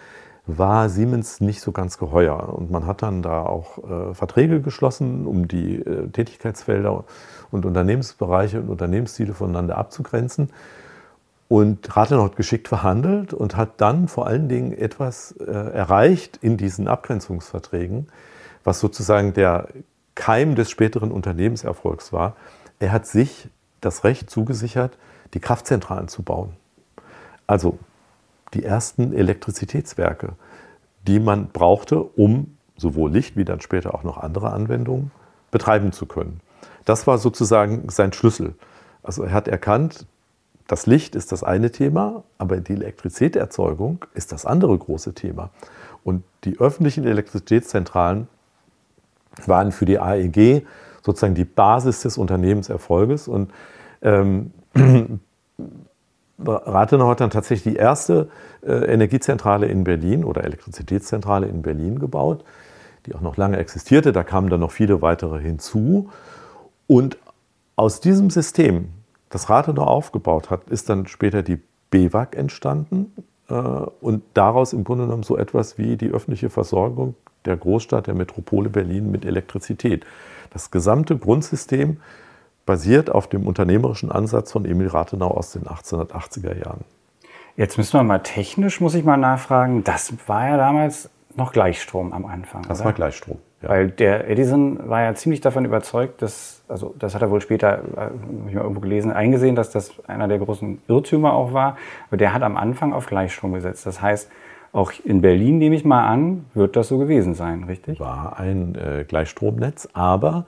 war 0.57 0.89
Siemens 0.89 1.41
nicht 1.41 1.61
so 1.61 1.71
ganz 1.71 1.97
geheuer. 1.97 2.53
Und 2.53 2.71
man 2.71 2.85
hat 2.85 3.01
dann 3.01 3.21
da 3.21 3.43
auch 3.43 3.77
äh, 3.77 4.13
Verträge 4.13 4.61
geschlossen, 4.61 5.25
um 5.27 5.47
die 5.47 5.75
äh, 5.75 6.07
Tätigkeitsfelder 6.09 7.03
und 7.51 7.65
Unternehmensbereiche 7.65 8.61
und 8.61 8.69
Unternehmensziele 8.69 9.33
voneinander 9.33 9.77
abzugrenzen. 9.77 10.49
Und 11.47 11.95
Rathenau 11.95 12.25
hat 12.25 12.35
geschickt 12.35 12.67
verhandelt 12.67 13.33
und 13.33 13.57
hat 13.57 13.81
dann 13.81 14.07
vor 14.07 14.27
allen 14.27 14.49
Dingen 14.49 14.71
etwas 14.71 15.31
äh, 15.39 15.51
erreicht 15.51 16.37
in 16.41 16.57
diesen 16.57 16.87
Abgrenzungsverträgen, 16.87 18.07
was 18.63 18.79
sozusagen 18.79 19.33
der 19.33 19.67
Keim 20.13 20.55
des 20.55 20.69
späteren 20.69 21.11
Unternehmenserfolgs 21.11 22.13
war. 22.13 22.35
Er 22.79 22.91
hat 22.91 23.07
sich 23.07 23.49
das 23.81 24.03
Recht 24.03 24.29
zugesichert, 24.29 24.97
die 25.33 25.39
Kraftzentralen 25.39 26.07
zu 26.07 26.21
bauen. 26.21 26.51
Also 27.47 27.79
die 28.53 28.63
ersten 28.63 29.13
Elektrizitätswerke, 29.13 30.33
die 31.07 31.19
man 31.19 31.49
brauchte, 31.49 32.01
um 32.01 32.57
sowohl 32.77 33.11
Licht 33.11 33.35
wie 33.35 33.45
dann 33.45 33.61
später 33.61 33.93
auch 33.93 34.03
noch 34.03 34.17
andere 34.17 34.51
Anwendungen 34.51 35.11
betreiben 35.51 35.91
zu 35.91 36.05
können. 36.05 36.39
Das 36.85 37.07
war 37.07 37.17
sozusagen 37.17 37.89
sein 37.89 38.13
Schlüssel. 38.13 38.55
Also 39.03 39.23
er 39.23 39.33
hat 39.33 39.47
erkannt, 39.47 40.05
das 40.67 40.85
Licht 40.85 41.15
ist 41.15 41.31
das 41.31 41.43
eine 41.43 41.71
Thema, 41.71 42.23
aber 42.37 42.57
die 42.57 42.73
Elektrizitätserzeugung 42.73 44.05
ist 44.13 44.31
das 44.31 44.45
andere 44.45 44.77
große 44.77 45.13
Thema. 45.13 45.49
Und 46.03 46.23
die 46.43 46.59
öffentlichen 46.59 47.05
Elektrizitätszentralen 47.05 48.27
waren 49.45 49.71
für 49.71 49.85
die 49.85 49.99
AEG 49.99 50.65
sozusagen 51.03 51.35
die 51.35 51.45
Basis 51.45 52.01
des 52.01 52.17
Unternehmenserfolges. 52.17 53.27
Und 53.27 53.51
ähm, 54.01 54.51
Rathenau 56.45 57.09
hat 57.09 57.21
dann 57.21 57.29
tatsächlich 57.29 57.73
die 57.73 57.79
erste 57.79 58.29
äh, 58.65 58.71
Energiezentrale 58.71 59.67
in 59.67 59.83
Berlin 59.83 60.23
oder 60.23 60.43
Elektrizitätszentrale 60.43 61.47
in 61.47 61.61
Berlin 61.61 61.99
gebaut, 61.99 62.43
die 63.05 63.15
auch 63.15 63.21
noch 63.21 63.37
lange 63.37 63.57
existierte. 63.57 64.11
Da 64.11 64.23
kamen 64.23 64.49
dann 64.49 64.59
noch 64.59 64.71
viele 64.71 65.01
weitere 65.01 65.39
hinzu. 65.39 66.09
Und 66.87 67.17
aus 67.75 68.01
diesem 68.01 68.29
System, 68.29 68.89
das 69.29 69.49
Rathenau 69.49 69.83
aufgebaut 69.83 70.49
hat, 70.49 70.69
ist 70.69 70.89
dann 70.89 71.07
später 71.07 71.43
die 71.43 71.59
BEWAG 71.91 72.35
entstanden 72.35 73.13
äh, 73.49 73.53
und 73.53 74.23
daraus 74.33 74.73
im 74.73 74.83
Grunde 74.83 75.05
genommen 75.05 75.23
so 75.23 75.37
etwas 75.37 75.77
wie 75.77 75.97
die 75.97 76.09
öffentliche 76.09 76.49
Versorgung 76.49 77.15
der 77.45 77.57
Großstadt, 77.57 78.07
der 78.07 78.15
Metropole 78.15 78.69
Berlin 78.69 79.11
mit 79.11 79.25
Elektrizität. 79.25 80.05
Das 80.51 80.71
gesamte 80.71 81.17
Grundsystem 81.17 81.97
basiert 82.69 83.09
auf 83.09 83.25
dem 83.25 83.47
unternehmerischen 83.47 84.11
Ansatz 84.11 84.51
von 84.51 84.63
Emil 84.63 84.89
Rathenau 84.89 85.31
aus 85.31 85.53
den 85.53 85.63
1880er 85.63 86.55
Jahren. 86.55 86.81
Jetzt 87.55 87.79
müssen 87.79 87.93
wir 87.97 88.03
mal 88.03 88.19
technisch, 88.19 88.79
muss 88.79 88.93
ich 88.93 89.03
mal 89.03 89.17
nachfragen. 89.17 89.83
Das 89.83 90.13
war 90.27 90.49
ja 90.49 90.57
damals 90.57 91.09
noch 91.35 91.51
Gleichstrom 91.51 92.13
am 92.13 92.27
Anfang. 92.27 92.61
Das 92.67 92.81
oder? 92.81 92.85
war 92.85 92.93
Gleichstrom. 92.93 93.39
Ja. 93.63 93.69
Weil 93.69 93.89
der 93.89 94.29
Edison 94.29 94.87
war 94.87 95.01
ja 95.01 95.15
ziemlich 95.15 95.41
davon 95.41 95.65
überzeugt, 95.65 96.21
dass, 96.21 96.61
also 96.67 96.93
das 96.99 97.15
hat 97.15 97.23
er 97.23 97.31
wohl 97.31 97.41
später, 97.41 97.79
äh, 97.79 98.01
habe 98.01 98.13
ich 98.49 98.53
mal 98.53 98.61
irgendwo 98.61 98.81
gelesen, 98.81 99.11
eingesehen, 99.11 99.55
dass 99.55 99.71
das 99.71 99.91
einer 100.07 100.27
der 100.27 100.37
großen 100.37 100.79
Irrtümer 100.87 101.33
auch 101.33 101.53
war. 101.53 101.75
Aber 102.09 102.17
der 102.17 102.35
hat 102.35 102.43
am 102.43 102.55
Anfang 102.55 102.93
auf 102.93 103.07
Gleichstrom 103.07 103.53
gesetzt. 103.53 103.87
Das 103.87 103.99
heißt, 103.99 104.29
auch 104.73 104.91
in 105.03 105.21
Berlin 105.21 105.57
nehme 105.57 105.75
ich 105.75 105.85
mal 105.85 106.05
an, 106.05 106.45
wird 106.53 106.75
das 106.75 106.87
so 106.87 106.99
gewesen 106.99 107.33
sein, 107.33 107.63
richtig? 107.63 107.99
War 107.99 108.37
ein 108.37 108.75
äh, 108.75 109.05
Gleichstromnetz, 109.07 109.89
aber 109.93 110.45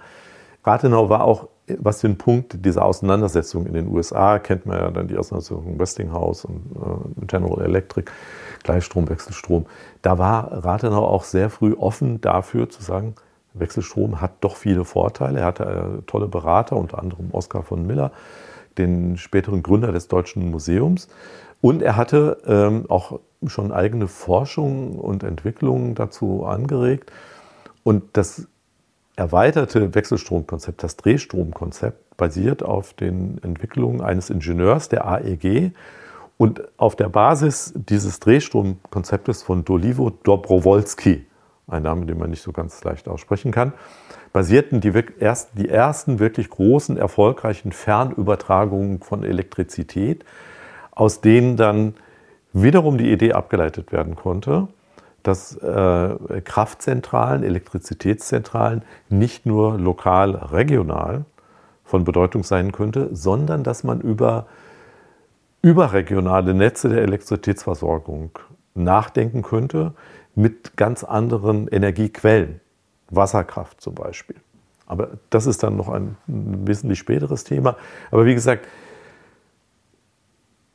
Rathenau 0.64 1.10
war 1.10 1.24
auch, 1.24 1.48
was 1.80 2.00
den 2.00 2.18
Punkt 2.18 2.66
dieser 2.66 2.86
Auseinandersetzung 2.86 3.66
in 3.66 3.74
den 3.74 3.88
USA, 3.88 4.40
kennt 4.40 4.66
man 4.66 4.78
ja 4.80 4.92
dann 4.92 5.08
die 5.08 5.18
Auseinandersetzung 5.18 5.80
Westinghouse 5.80 6.46
und 6.46 6.62
äh, 6.76 7.26
General 7.26 7.62
Electric, 7.62 8.12
Gleichstrom, 8.64 9.10
Wechselstrom. 9.10 9.66
Da 10.02 10.18
war 10.18 10.64
Rathenau 10.66 11.06
auch 11.06 11.24
sehr 11.24 11.50
früh 11.50 11.74
offen 11.74 12.22
dafür 12.22 12.70
zu 12.70 12.82
sagen, 12.82 13.16
Wechselstrom 13.54 14.22
hat 14.22 14.32
doch 14.42 14.56
viele 14.56 14.86
Vorteile. 14.86 15.40
Er 15.40 15.46
hatte 15.46 15.64
äh, 15.64 16.02
tolle 16.04 16.28
Berater, 16.28 16.78
unter 16.78 17.00
anderem 17.00 17.30
Oskar 17.32 17.64
von 17.64 17.86
Miller, 17.86 18.12
den 18.78 19.18
späteren 19.18 19.64
Gründer 19.64 19.92
des 19.92 20.08
Deutschen 20.08 20.52
Museums. 20.52 21.10
Und 21.60 21.82
er 21.82 21.96
hatte 21.96 22.38
ähm, 22.46 22.86
auch 22.90 23.20
schon 23.46 23.72
eigene 23.72 24.08
Forschung 24.08 24.98
und 24.98 25.24
Entwicklungen 25.24 25.96
dazu 25.96 26.46
angeregt. 26.46 27.12
Und 27.84 28.04
das 28.14 28.48
erweiterte 29.22 29.94
Wechselstromkonzept, 29.94 30.82
das 30.82 30.98
Drehstromkonzept, 30.98 32.18
basiert 32.18 32.64
auf 32.64 32.94
den 32.94 33.40
Entwicklungen 33.44 34.02
eines 34.02 34.32
Ingenieurs 34.32 34.90
der 34.90 35.06
AEG 35.06 35.74
und 36.38 36.64
auf 36.78 36.96
der 36.96 37.08
Basis 37.08 37.72
dieses 37.76 38.20
Drehstromkonzeptes 38.20 39.44
von 39.44 39.64
Dolivo 39.64 40.10
Dobrowolski, 40.10 41.28
ein 41.68 41.84
Name, 41.84 42.08
den 42.08 42.18
man 42.18 42.32
nicht 42.32 42.42
so 42.42 42.52
ganz 42.52 42.84
leicht 42.84 43.08
aussprechen 43.08 43.52
kann, 43.52 43.74
basierten 44.34 44.82
die, 44.82 44.92
die 44.92 45.70
ersten 45.70 46.18
wirklich 46.18 46.50
großen, 46.50 46.98
erfolgreichen 46.98 47.74
Fernübertragungen 47.74 49.02
von 49.02 49.24
Elektrizität, 49.24 50.26
aus 50.90 51.22
denen 51.22 51.58
dann 51.58 51.94
wiederum 52.54 52.98
die 52.98 53.12
Idee 53.12 53.34
abgeleitet 53.34 53.92
werden 53.92 54.16
konnte, 54.16 54.68
dass 55.24 55.56
äh, 55.58 56.42
Kraftzentralen, 56.44 57.44
Elektrizitätszentralen 57.44 58.84
nicht 59.10 59.46
nur 59.46 59.78
lokal, 59.78 60.36
regional 60.36 61.26
von 61.84 62.04
Bedeutung 62.04 62.44
sein 62.44 62.72
könnte, 62.72 63.10
sondern 63.12 63.64
dass 63.64 63.84
man 63.84 64.02
über 64.02 64.48
überregionale 65.62 66.54
Netze 66.54 66.90
der 66.90 67.02
Elektrizitätsversorgung 67.04 68.32
nachdenken 68.74 69.44
könnte 69.44 69.94
mit 70.34 70.76
ganz 70.78 71.04
anderen 71.04 71.68
Energiequellen, 71.68 72.62
Wasserkraft 73.10 73.82
zum 73.82 73.96
Beispiel. 73.96 74.38
Aber 74.88 75.10
das 75.30 75.46
ist 75.46 75.64
dann 75.64 75.78
noch 75.78 75.90
ein 75.90 76.18
wesentlich 76.28 77.00
späteres 77.00 77.44
Thema. 77.44 77.78
Aber 78.10 78.26
wie 78.26 78.34
gesagt, 78.34 78.68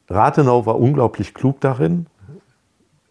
Rathenau 0.09 0.67
war 0.67 0.79
unglaublich 0.79 1.35
klug 1.35 1.61
darin, 1.61 2.07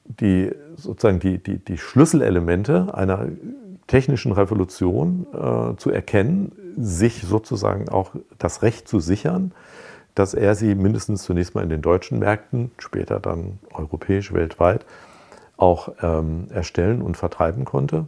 die, 0.05 0.51
sozusagen 0.75 1.19
die, 1.19 1.37
die, 1.37 1.57
die 1.57 1.77
Schlüsselelemente 1.77 2.93
einer 2.93 3.27
technischen 3.87 4.31
Revolution 4.31 5.27
äh, 5.33 5.77
zu 5.77 5.91
erkennen, 5.91 6.51
sich 6.77 7.21
sozusagen 7.21 7.89
auch 7.89 8.11
das 8.37 8.61
Recht 8.61 8.87
zu 8.87 8.99
sichern, 8.99 9.51
dass 10.15 10.33
er 10.33 10.55
sie 10.55 10.75
mindestens 10.75 11.23
zunächst 11.23 11.55
mal 11.55 11.63
in 11.63 11.69
den 11.69 11.81
deutschen 11.81 12.19
Märkten, 12.19 12.71
später 12.79 13.19
dann 13.19 13.59
europäisch, 13.73 14.33
weltweit 14.33 14.85
auch 15.57 15.89
ähm, 16.01 16.47
erstellen 16.49 17.01
und 17.01 17.15
vertreiben 17.17 17.65
konnte. 17.65 18.07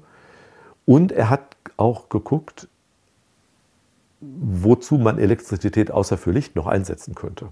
Und 0.86 1.12
er 1.12 1.30
hat 1.30 1.56
auch 1.76 2.10
geguckt, 2.10 2.68
wozu 4.20 4.98
man 4.98 5.20
Elektrizität 5.20 5.92
außer 5.92 6.18
für 6.18 6.32
Licht 6.32 6.56
noch 6.56 6.68
einsetzen 6.68 7.14
könnte. 7.14 7.50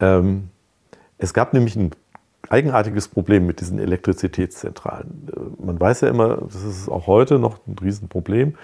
Ähm, 0.00 0.50
es 1.18 1.34
gab 1.34 1.52
nämlich 1.52 1.76
ein 1.76 1.90
eigenartiges 2.50 3.08
Problem 3.08 3.46
mit 3.46 3.60
diesen 3.60 3.78
Elektrizitätszentralen. 3.78 5.28
Man 5.58 5.78
weiß 5.78 6.02
ja 6.02 6.08
immer, 6.08 6.36
das 6.36 6.62
ist 6.64 6.88
auch 6.88 7.06
heute 7.06 7.38
noch 7.38 7.58
ein 7.66 7.76
Riesenproblem, 7.78 8.54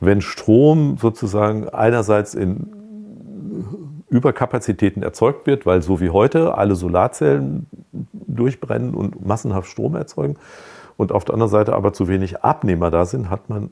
wenn 0.00 0.20
Strom 0.20 0.96
sozusagen 0.98 1.68
einerseits 1.68 2.34
in 2.34 2.68
Überkapazitäten 4.10 5.02
erzeugt 5.02 5.46
wird, 5.46 5.66
weil 5.66 5.82
so 5.82 6.00
wie 6.00 6.10
heute 6.10 6.56
alle 6.56 6.74
Solarzellen 6.74 7.66
durchbrennen 8.12 8.94
und 8.94 9.26
massenhaft 9.26 9.68
Strom 9.68 9.94
erzeugen 9.96 10.36
und 10.96 11.12
auf 11.12 11.24
der 11.24 11.34
anderen 11.34 11.50
Seite 11.50 11.74
aber 11.74 11.92
zu 11.92 12.08
wenig 12.08 12.42
Abnehmer 12.42 12.90
da 12.90 13.04
sind, 13.04 13.30
hat 13.30 13.48
man 13.50 13.70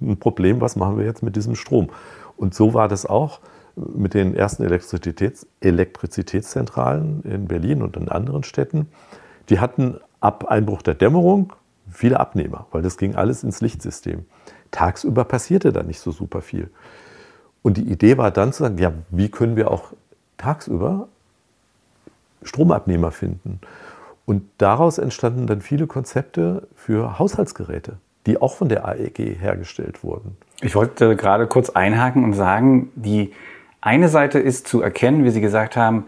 ein 0.00 0.18
Problem, 0.18 0.60
was 0.60 0.76
machen 0.76 0.98
wir 0.98 1.04
jetzt 1.04 1.22
mit 1.22 1.36
diesem 1.36 1.54
Strom? 1.54 1.88
Und 2.36 2.54
so 2.54 2.74
war 2.74 2.88
das 2.88 3.06
auch 3.06 3.40
mit 3.76 4.14
den 4.14 4.34
ersten 4.34 4.64
Elektrizitäts 4.64 5.46
Elektrizitätszentralen 5.60 7.22
in 7.22 7.46
Berlin 7.46 7.82
und 7.82 7.96
in 7.96 8.08
anderen 8.08 8.44
Städten. 8.44 8.88
Die 9.48 9.60
hatten 9.60 9.98
ab 10.20 10.46
Einbruch 10.46 10.82
der 10.82 10.94
Dämmerung 10.94 11.52
viele 11.90 12.20
Abnehmer, 12.20 12.66
weil 12.72 12.82
das 12.82 12.96
ging 12.96 13.14
alles 13.14 13.42
ins 13.42 13.60
Lichtsystem. 13.60 14.24
Tagsüber 14.70 15.24
passierte 15.24 15.72
da 15.72 15.82
nicht 15.82 16.00
so 16.00 16.10
super 16.10 16.40
viel. 16.40 16.70
Und 17.62 17.76
die 17.76 17.90
Idee 17.90 18.18
war 18.18 18.30
dann 18.30 18.52
zu 18.52 18.62
sagen, 18.62 18.78
ja, 18.78 18.92
wie 19.10 19.30
können 19.30 19.56
wir 19.56 19.70
auch 19.70 19.92
tagsüber 20.36 21.08
Stromabnehmer 22.42 23.10
finden? 23.10 23.60
Und 24.26 24.44
daraus 24.58 24.98
entstanden 24.98 25.46
dann 25.46 25.60
viele 25.60 25.86
Konzepte 25.86 26.66
für 26.74 27.18
Haushaltsgeräte, 27.18 27.98
die 28.26 28.40
auch 28.40 28.54
von 28.54 28.68
der 28.68 28.86
AEG 28.86 29.38
hergestellt 29.38 30.02
wurden. 30.02 30.36
Ich 30.60 30.74
wollte 30.74 31.14
gerade 31.16 31.46
kurz 31.46 31.70
einhaken 31.70 32.24
und 32.24 32.32
sagen, 32.32 32.90
die 32.94 33.32
eine 33.84 34.08
Seite 34.08 34.38
ist 34.38 34.66
zu 34.66 34.80
erkennen, 34.80 35.24
wie 35.24 35.30
Sie 35.30 35.40
gesagt 35.40 35.76
haben, 35.76 36.04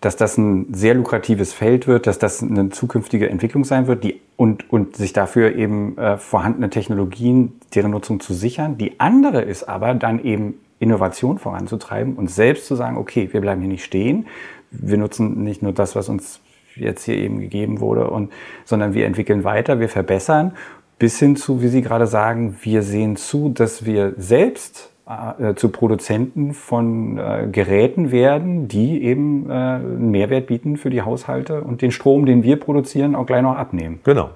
dass 0.00 0.16
das 0.16 0.36
ein 0.36 0.74
sehr 0.74 0.94
lukratives 0.94 1.52
Feld 1.52 1.86
wird, 1.86 2.08
dass 2.08 2.18
das 2.18 2.42
eine 2.42 2.70
zukünftige 2.70 3.30
Entwicklung 3.30 3.64
sein 3.64 3.86
wird 3.86 4.02
die, 4.02 4.20
und, 4.36 4.70
und 4.72 4.96
sich 4.96 5.12
dafür 5.12 5.54
eben 5.54 5.96
äh, 5.96 6.18
vorhandene 6.18 6.70
Technologien, 6.70 7.60
deren 7.74 7.92
Nutzung 7.92 8.18
zu 8.18 8.34
sichern. 8.34 8.76
Die 8.76 8.98
andere 8.98 9.42
ist 9.42 9.68
aber 9.68 9.94
dann 9.94 10.22
eben 10.24 10.54
Innovation 10.80 11.38
voranzutreiben 11.38 12.16
und 12.16 12.28
selbst 12.28 12.66
zu 12.66 12.74
sagen, 12.74 12.96
okay, 12.96 13.28
wir 13.30 13.40
bleiben 13.40 13.60
hier 13.60 13.70
nicht 13.70 13.84
stehen, 13.84 14.26
wir 14.72 14.98
nutzen 14.98 15.44
nicht 15.44 15.62
nur 15.62 15.72
das, 15.72 15.94
was 15.94 16.08
uns 16.08 16.40
jetzt 16.74 17.04
hier 17.04 17.16
eben 17.16 17.38
gegeben 17.38 17.78
wurde, 17.78 18.10
und, 18.10 18.32
sondern 18.64 18.94
wir 18.94 19.06
entwickeln 19.06 19.44
weiter, 19.44 19.78
wir 19.78 19.88
verbessern, 19.88 20.54
bis 20.98 21.20
hin 21.20 21.36
zu, 21.36 21.62
wie 21.62 21.68
Sie 21.68 21.82
gerade 21.82 22.08
sagen, 22.08 22.56
wir 22.62 22.82
sehen 22.82 23.14
zu, 23.14 23.50
dass 23.50 23.84
wir 23.84 24.14
selbst 24.16 24.91
äh, 25.06 25.54
zu 25.54 25.70
Produzenten 25.70 26.54
von 26.54 27.18
äh, 27.18 27.48
Geräten 27.50 28.12
werden, 28.12 28.68
die 28.68 29.02
eben 29.02 29.50
äh, 29.50 29.52
einen 29.52 30.10
Mehrwert 30.12 30.46
bieten 30.46 30.76
für 30.76 30.90
die 30.90 31.02
Haushalte 31.02 31.62
und 31.62 31.82
den 31.82 31.90
Strom, 31.90 32.24
den 32.24 32.44
wir 32.44 32.58
produzieren, 32.60 33.16
auch 33.16 33.26
gleich 33.26 33.42
noch 33.42 33.56
abnehmen. 33.56 34.00
Genau. 34.04 34.30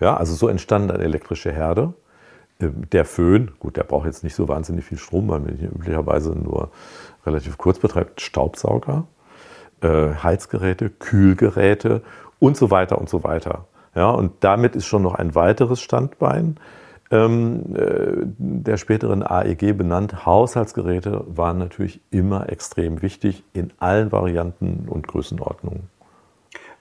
Ja, 0.00 0.16
also 0.16 0.34
so 0.34 0.48
entstand 0.48 0.92
eine 0.92 1.02
elektrische 1.02 1.52
Herde. 1.52 1.94
Ähm, 2.60 2.82
der 2.92 3.06
Föhn, 3.06 3.52
gut, 3.58 3.78
der 3.78 3.84
braucht 3.84 4.04
jetzt 4.04 4.24
nicht 4.24 4.34
so 4.34 4.46
wahnsinnig 4.46 4.84
viel 4.84 4.98
Strom, 4.98 5.28
weil 5.28 5.40
man 5.40 5.56
hier 5.56 5.70
üblicherweise 5.70 6.32
nur 6.32 6.70
relativ 7.24 7.56
kurz 7.56 7.78
betreibt. 7.78 8.20
Staubsauger, 8.20 9.06
äh, 9.80 10.14
Heizgeräte, 10.22 10.90
Kühlgeräte 10.90 12.02
und 12.38 12.58
so 12.58 12.70
weiter 12.70 12.98
und 12.98 13.08
so 13.08 13.24
weiter. 13.24 13.64
Ja, 13.94 14.10
und 14.10 14.32
damit 14.40 14.76
ist 14.76 14.84
schon 14.84 15.02
noch 15.02 15.14
ein 15.14 15.34
weiteres 15.34 15.80
Standbein 15.80 16.56
äh, 16.58 16.83
der 17.10 18.76
späteren 18.76 19.22
AEG 19.22 19.76
benannt. 19.76 20.26
Haushaltsgeräte 20.26 21.24
waren 21.28 21.58
natürlich 21.58 22.00
immer 22.10 22.48
extrem 22.50 23.02
wichtig 23.02 23.44
in 23.52 23.72
allen 23.78 24.10
Varianten 24.10 24.86
und 24.88 25.06
Größenordnungen. 25.06 25.94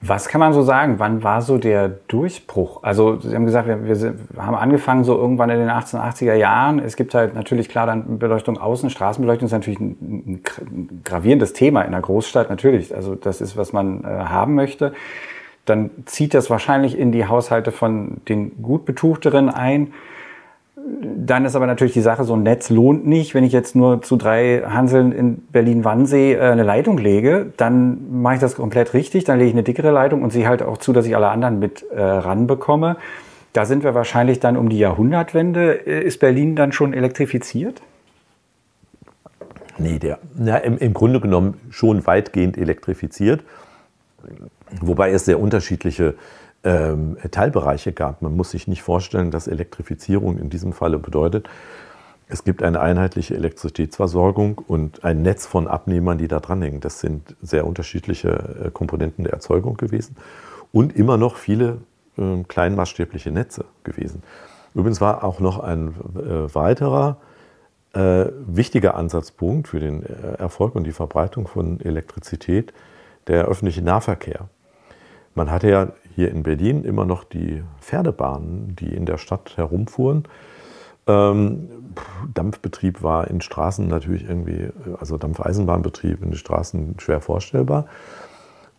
Was 0.06 0.28
kann 0.28 0.40
man 0.40 0.52
so 0.52 0.64
sagen? 0.64 0.96
Wann 0.98 1.24
war 1.24 1.42
so 1.42 1.58
der 1.58 1.88
Durchbruch? 1.88 2.84
Also 2.84 3.22
Sie 3.22 3.34
haben 3.34 3.46
gesagt, 3.46 3.70
wir, 3.70 3.86
wir, 3.86 4.16
haben 4.38 4.56
angefangen 4.56 5.06
so 5.06 5.16
irgendwann 5.16 5.50
in 5.50 5.60
den 5.60 5.70
1880er 5.70 6.34
Jahren. 6.34 6.80
Es 6.80 6.98
gibt 6.98 7.16
halt 7.16 7.36
natürlich 7.36 7.70
klar 7.70 7.88
dann 7.88 8.20
Beleuchtung 8.20 8.58
außen, 8.58 8.90
Straßenbeleuchtung 8.90 9.46
ist 9.46 9.54
natürlich 9.54 9.80
ein, 9.80 10.42
ein 10.42 11.02
gravierendes 11.06 11.54
Thema 11.54 11.84
in 11.84 11.92
der 11.92 12.02
Großstadt 12.02 12.50
natürlich. 12.50 12.94
Also 12.94 13.16
das 13.16 13.40
ist, 13.40 13.56
was 13.56 13.72
man 13.72 14.04
äh, 14.04 14.08
haben 14.08 14.56
möchte. 14.56 14.92
Dann 15.66 15.92
zieht 16.06 16.34
das 16.34 16.50
wahrscheinlich 16.50 16.98
in 16.98 17.12
die 17.12 17.26
Haushalte 17.26 17.72
von 17.72 18.18
den 18.28 18.62
gut 18.62 18.86
betuchteren 18.86 19.50
ein. 19.50 19.94
Dann 20.76 21.46
ist 21.46 21.56
aber 21.56 21.68
natürlich 21.68 21.94
die 21.94 22.02
Sache, 22.02 22.26
so 22.26 22.36
ein 22.36 22.44
Netz 22.44 22.70
lohnt 22.70 23.06
nicht. 23.06 23.34
Wenn 23.34 23.46
ich 23.46 23.54
jetzt 23.54 23.74
nur 23.76 24.02
zu 24.02 24.18
drei 24.18 24.64
Hanseln 24.68 25.14
in 25.14 25.38
Berlin-Wannsee 25.52 26.34
äh, 26.34 26.40
eine 26.42 26.64
Leitung 26.64 26.98
lege, 26.98 27.54
dann 27.56 28.22
mache 28.22 28.36
ich 28.36 28.42
das 28.42 28.56
komplett 28.56 28.94
richtig. 28.94 29.24
Dann 29.24 29.38
lege 29.38 29.50
ich 29.50 29.56
eine 29.56 29.64
dickere 29.64 29.92
Leitung 29.92 30.24
und 30.24 30.32
sehe 30.32 30.48
halt 30.48 30.62
auch 30.62 30.78
zu, 30.78 30.92
dass 30.92 31.06
ich 31.06 31.16
alle 31.16 31.30
anderen 31.30 31.60
mit 31.60 31.86
äh, 31.92 32.02
ranbekomme. 32.02 32.98
Da 33.54 33.66
sind 33.66 33.84
wir 33.84 33.94
wahrscheinlich 33.94 34.40
dann 34.40 34.58
um 34.58 34.68
die 34.68 34.80
Jahrhundertwende. 34.80 35.72
Ist 35.72 36.20
Berlin 36.20 36.56
dann 36.56 36.72
schon 36.72 36.94
elektrifiziert? 36.94 37.82
Nee, 39.78 40.00
der, 40.00 40.20
na, 40.36 40.58
im, 40.58 40.78
im 40.78 40.94
Grunde 40.94 41.20
genommen 41.20 41.60
schon 41.70 42.06
weitgehend 42.06 42.58
elektrifiziert, 42.58 43.44
wobei 44.82 45.12
es 45.12 45.26
sehr 45.26 45.40
unterschiedliche 45.40 46.16
ähm, 46.64 47.18
Teilbereiche 47.32 47.92
gab. 47.92 48.22
Man 48.22 48.36
muss 48.36 48.52
sich 48.52 48.68
nicht 48.68 48.82
vorstellen, 48.82 49.32
dass 49.32 49.48
Elektrifizierung 49.48 50.38
in 50.38 50.50
diesem 50.50 50.74
Falle 50.74 51.00
bedeutet, 51.00 51.50
es 52.30 52.44
gibt 52.44 52.64
eine 52.64 52.80
einheitliche 52.80 53.36
Elektrizitätsversorgung 53.36 54.58
und 54.68 55.04
ein 55.04 55.22
Netz 55.22 55.46
von 55.46 55.68
Abnehmern, 55.68 56.18
die 56.18 56.28
da 56.28 56.40
dranhängen. 56.40 56.80
Das 56.80 57.00
sind 57.00 57.36
sehr 57.42 57.68
unterschiedliche 57.68 58.30
äh, 58.66 58.72
Komponenten 58.72 59.24
der 59.24 59.34
Erzeugung 59.34 59.78
gewesen 59.78 60.16
und 60.72 60.96
immer 60.96 61.18
noch 61.18 61.36
viele 61.36 61.80
äh, 62.18 62.44
kleinmaßstäbliche 62.48 63.32
Netze 63.32 63.66
gewesen. 63.84 64.24
Übrigens 64.74 65.02
war 65.02 65.24
auch 65.24 65.40
noch 65.40 65.60
ein 65.60 65.90
äh, 66.16 66.56
weiterer 66.56 67.18
äh, 67.94 68.26
wichtiger 68.48 68.96
Ansatzpunkt 68.96 69.68
für 69.68 69.80
den 69.80 70.04
äh, 70.04 70.40
Erfolg 70.40 70.76
und 70.76 70.86
die 70.86 70.92
Verbreitung 70.92 71.48
von 71.48 71.80
Elektrizität 71.82 72.74
der 73.28 73.46
öffentliche 73.46 73.82
Nahverkehr. 73.82 74.50
Man 75.36 75.50
hatte 75.50 75.70
ja 75.70 75.88
hier 76.16 76.30
in 76.30 76.44
Berlin 76.44 76.84
immer 76.84 77.06
noch 77.06 77.24
die 77.24 77.64
Pferdebahnen, 77.82 78.76
die 78.76 78.94
in 78.94 79.06
der 79.06 79.18
Stadt 79.18 79.58
herumfuhren. 79.58 80.28
Ähm, 81.08 81.70
Dampfbetrieb 82.34 83.04
war 83.04 83.28
in 83.28 83.42
Straßen 83.42 83.88
natürlich 83.88 84.24
irgendwie, 84.24 84.70
also 85.00 85.18
Dampfeisenbahnbetrieb 85.18 86.22
in 86.22 86.32
den 86.32 86.38
Straßen 86.38 87.00
schwer 87.00 87.22
vorstellbar. 87.22 87.88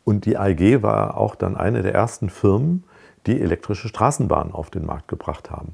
Und 0.05 0.27
die 0.27 0.37
AEG 0.37 0.83
war 0.83 1.17
auch 1.17 1.35
dann 1.35 1.57
eine 1.57 1.83
der 1.83 1.95
ersten 1.95 2.29
Firmen, 2.29 2.85
die 3.27 3.41
elektrische 3.41 3.89
Straßenbahnen 3.89 4.53
auf 4.53 4.71
den 4.71 4.85
Markt 4.85 5.09
gebracht 5.09 5.51
haben. 5.51 5.73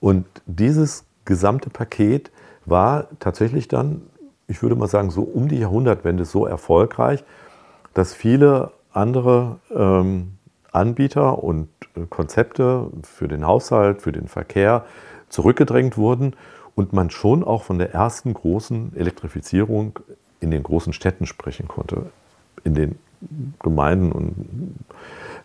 Und 0.00 0.26
dieses 0.46 1.04
gesamte 1.24 1.70
Paket 1.70 2.30
war 2.66 3.08
tatsächlich 3.18 3.68
dann, 3.68 4.02
ich 4.46 4.62
würde 4.62 4.76
mal 4.76 4.88
sagen, 4.88 5.10
so 5.10 5.22
um 5.22 5.48
die 5.48 5.58
Jahrhundertwende 5.58 6.24
so 6.24 6.46
erfolgreich, 6.46 7.24
dass 7.94 8.14
viele 8.14 8.72
andere 8.92 9.58
ähm, 9.74 10.38
Anbieter 10.72 11.42
und 11.42 11.68
äh, 11.96 12.02
Konzepte 12.08 12.88
für 13.02 13.28
den 13.28 13.46
Haushalt, 13.46 14.02
für 14.02 14.12
den 14.12 14.28
Verkehr 14.28 14.84
zurückgedrängt 15.28 15.96
wurden 15.96 16.34
und 16.74 16.92
man 16.92 17.10
schon 17.10 17.44
auch 17.44 17.62
von 17.62 17.78
der 17.78 17.92
ersten 17.92 18.34
großen 18.34 18.96
Elektrifizierung 18.96 19.98
in 20.40 20.50
den 20.50 20.62
großen 20.62 20.92
Städten 20.92 21.26
sprechen 21.26 21.68
konnte. 21.68 22.06
In 22.64 22.74
den 22.74 22.98
Gemeinden 23.62 24.12
und 24.12 24.76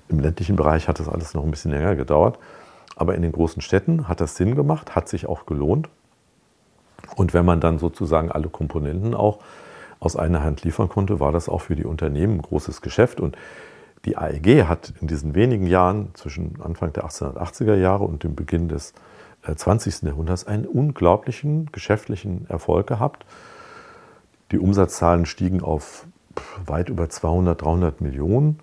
im 0.08 0.20
ländlichen 0.20 0.56
Bereich 0.56 0.88
hat 0.88 1.00
das 1.00 1.10
alles 1.10 1.34
noch 1.34 1.44
ein 1.44 1.52
bisschen 1.52 1.72
länger 1.72 1.96
gedauert. 1.96 2.40
Aber 2.96 3.16
in 3.16 3.22
den 3.22 3.32
großen 3.32 3.62
Städten 3.62 4.08
hat 4.08 4.22
das 4.22 4.36
Sinn 4.36 4.56
gemacht, 4.56 4.96
hat 4.96 5.10
sich 5.10 5.28
auch 5.28 5.46
gelohnt. 5.46 5.90
Und 7.16 7.34
wenn 7.34 7.46
man 7.46 7.60
dann 7.60 7.78
sozusagen 7.78 8.32
alle 8.32 8.48
Komponenten 8.48 9.14
auch 9.14 9.40
aus 10.05 10.15
einer 10.15 10.43
Hand 10.43 10.63
liefern 10.63 10.88
konnte, 10.88 11.19
war 11.19 11.31
das 11.31 11.50
auch 11.50 11.62
für 11.62 11.75
die 11.75 11.85
Unternehmen 11.85 12.35
ein 12.35 12.41
großes 12.41 12.81
Geschäft. 12.81 13.19
Und 13.19 13.38
die 14.05 14.17
AEG 14.17 14.65
hat 14.67 14.93
in 15.01 15.07
diesen 15.07 15.35
wenigen 15.35 15.67
Jahren 15.67 16.09
zwischen 16.13 16.62
Anfang 16.62 16.93
der 16.93 17.05
1880er 17.05 17.75
Jahre 17.75 18.03
und 18.03 18.24
dem 18.24 18.35
Beginn 18.35 18.69
des 18.69 18.93
20. 19.53 20.03
Äh, 20.03 20.07
Jahrhunderts 20.07 20.47
einen 20.47 20.65
unglaublichen 20.65 21.71
geschäftlichen 21.71 22.45
Erfolg 22.50 22.88
gehabt. 22.88 23.25
Die 24.51 24.59
Umsatzzahlen 24.59 25.25
stiegen 25.25 25.62
auf 25.62 26.05
weit 26.65 26.89
über 26.89 27.09
200, 27.09 27.62
300 27.62 28.01
Millionen. 28.01 28.59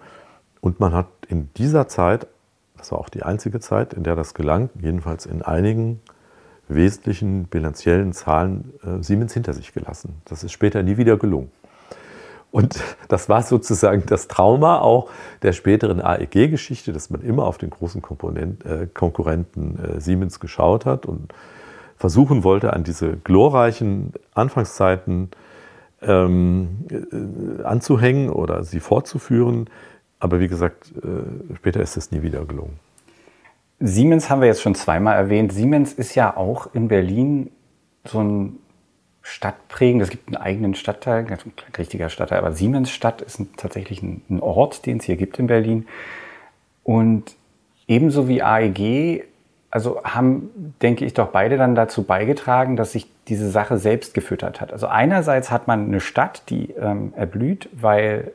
Und 0.61 0.78
man 0.78 0.94
hat 0.94 1.08
in 1.28 1.50
dieser 1.54 1.88
Zeit, 1.88 2.28
das 2.76 2.92
war 2.92 2.99
auch 2.99 3.08
die 3.08 3.22
einzige 3.22 3.61
Zeit, 3.61 3.94
in 3.94 4.04
der 4.04 4.14
das 4.14 4.34
gelang, 4.34 4.70
jedenfalls 4.80 5.26
in 5.26 5.42
einigen 5.42 6.00
wesentlichen 6.69 7.45
bilanziellen 7.45 8.12
Zahlen 8.12 8.73
äh, 8.85 9.02
Siemens 9.02 9.35
hinter 9.35 9.52
sich 9.52 9.73
gelassen. 9.73 10.14
Das 10.25 10.44
ist 10.44 10.53
später 10.53 10.83
nie 10.83 10.96
wieder 10.96 11.16
gelungen. 11.16 11.51
Und 12.51 12.81
das 13.09 13.29
war 13.29 13.42
sozusagen 13.42 14.05
das 14.07 14.29
Trauma 14.29 14.79
auch 14.79 15.11
der 15.42 15.53
späteren 15.53 16.01
AEG-Geschichte, 16.01 16.92
dass 16.92 17.11
man 17.11 17.22
immer 17.22 17.44
auf 17.44 17.59
den 17.59 17.70
großen 17.70 18.03
äh, 18.03 18.87
Konkurrenten 18.92 19.79
äh, 19.79 20.01
Siemens 20.01 20.38
geschaut 20.38 20.87
hat 20.87 21.07
und 21.07 21.35
versuchen 21.96 22.44
wollte, 22.44 22.72
an 22.72 22.85
diese 22.85 23.16
glorreichen 23.16 24.12
Anfangszeiten 24.35 25.31
ähm, 26.03 26.87
äh, 26.90 27.62
anzuhängen 27.62 28.29
oder 28.29 28.64
sie 28.64 28.81
fortzuführen. 28.81 29.70
Aber 30.18 30.40
wie 30.40 30.48
gesagt, 30.48 30.92
äh, 30.96 31.57
später 31.57 31.81
ist 31.81 31.96
es 31.96 32.11
nie 32.11 32.22
wieder 32.22 32.44
gelungen. 32.44 32.79
Siemens 33.85 34.31
haben 34.31 34.40
wir 34.40 34.47
jetzt 34.47 34.62
schon 34.62 34.77
zweimal 34.77 35.16
erwähnt. 35.16 35.53
Siemens 35.53 35.92
ist 35.92 36.14
ja 36.14 36.37
auch 36.37 36.73
in 36.73 36.87
Berlin 36.87 37.51
so 38.05 38.23
ein 38.23 38.59
Stadtprägend. 39.23 40.03
Es 40.03 40.11
gibt 40.11 40.29
einen 40.29 40.37
eigenen 40.37 40.75
Stadtteil, 40.77 41.27
ein 41.27 41.38
richtiger 41.77 42.09
Stadtteil, 42.09 42.38
aber 42.38 42.53
Siemensstadt 42.53 43.23
ist 43.23 43.40
ein, 43.40 43.51
tatsächlich 43.57 44.01
ein, 44.01 44.23
ein 44.31 44.40
Ort, 44.40 44.87
den 44.87 44.99
es 44.99 45.05
hier 45.05 45.16
gibt 45.16 45.38
in 45.40 45.49
Berlin. 45.49 45.88
Und 46.85 47.35
ebenso 47.88 48.29
wie 48.29 48.42
AEG, 48.42 49.25
also 49.71 50.01
haben, 50.05 50.75
denke 50.81 51.05
ich, 51.05 51.14
doch 51.14 51.29
beide 51.29 51.57
dann 51.57 51.75
dazu 51.75 52.05
beigetragen, 52.05 52.77
dass 52.77 52.92
sich 52.92 53.09
diese 53.27 53.51
Sache 53.51 53.79
selbst 53.79 54.14
gefüttert 54.14 54.61
hat. 54.61 54.73
Also 54.73 54.87
einerseits 54.87 55.51
hat 55.51 55.66
man 55.66 55.87
eine 55.87 56.01
Stadt, 56.01 56.45
die 56.51 56.71
ähm, 56.73 57.14
erblüht, 57.16 57.68
weil 57.73 58.33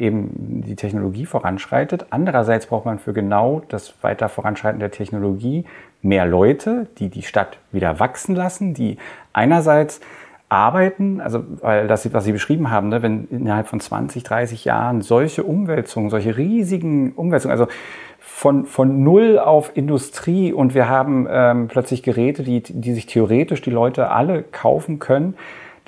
eben 0.00 0.62
die 0.66 0.76
Technologie 0.76 1.26
voranschreitet. 1.26 2.06
Andererseits 2.10 2.66
braucht 2.66 2.86
man 2.86 2.98
für 2.98 3.12
genau 3.12 3.62
das 3.68 3.94
weiter 4.02 4.28
Voranschreiten 4.28 4.80
der 4.80 4.90
Technologie 4.90 5.64
mehr 6.02 6.26
Leute, 6.26 6.86
die 6.98 7.08
die 7.08 7.22
Stadt 7.22 7.58
wieder 7.70 8.00
wachsen 8.00 8.34
lassen, 8.34 8.74
die 8.74 8.96
einerseits 9.32 10.00
arbeiten, 10.48 11.20
also 11.20 11.44
weil 11.60 11.86
das, 11.86 12.12
was 12.12 12.24
Sie 12.24 12.32
beschrieben 12.32 12.70
haben, 12.70 12.88
ne, 12.88 13.02
wenn 13.02 13.28
innerhalb 13.28 13.68
von 13.68 13.78
20, 13.78 14.24
30 14.24 14.64
Jahren 14.64 15.00
solche 15.00 15.44
Umwälzungen, 15.44 16.10
solche 16.10 16.36
riesigen 16.36 17.12
Umwälzungen, 17.12 17.52
also 17.52 17.70
von, 18.18 18.64
von 18.64 19.04
Null 19.04 19.38
auf 19.38 19.70
Industrie 19.74 20.52
und 20.52 20.74
wir 20.74 20.88
haben 20.88 21.26
ähm, 21.30 21.68
plötzlich 21.68 22.02
Geräte, 22.02 22.42
die, 22.42 22.62
die 22.62 22.94
sich 22.94 23.06
theoretisch 23.06 23.62
die 23.62 23.70
Leute 23.70 24.10
alle 24.10 24.42
kaufen 24.42 24.98
können, 24.98 25.34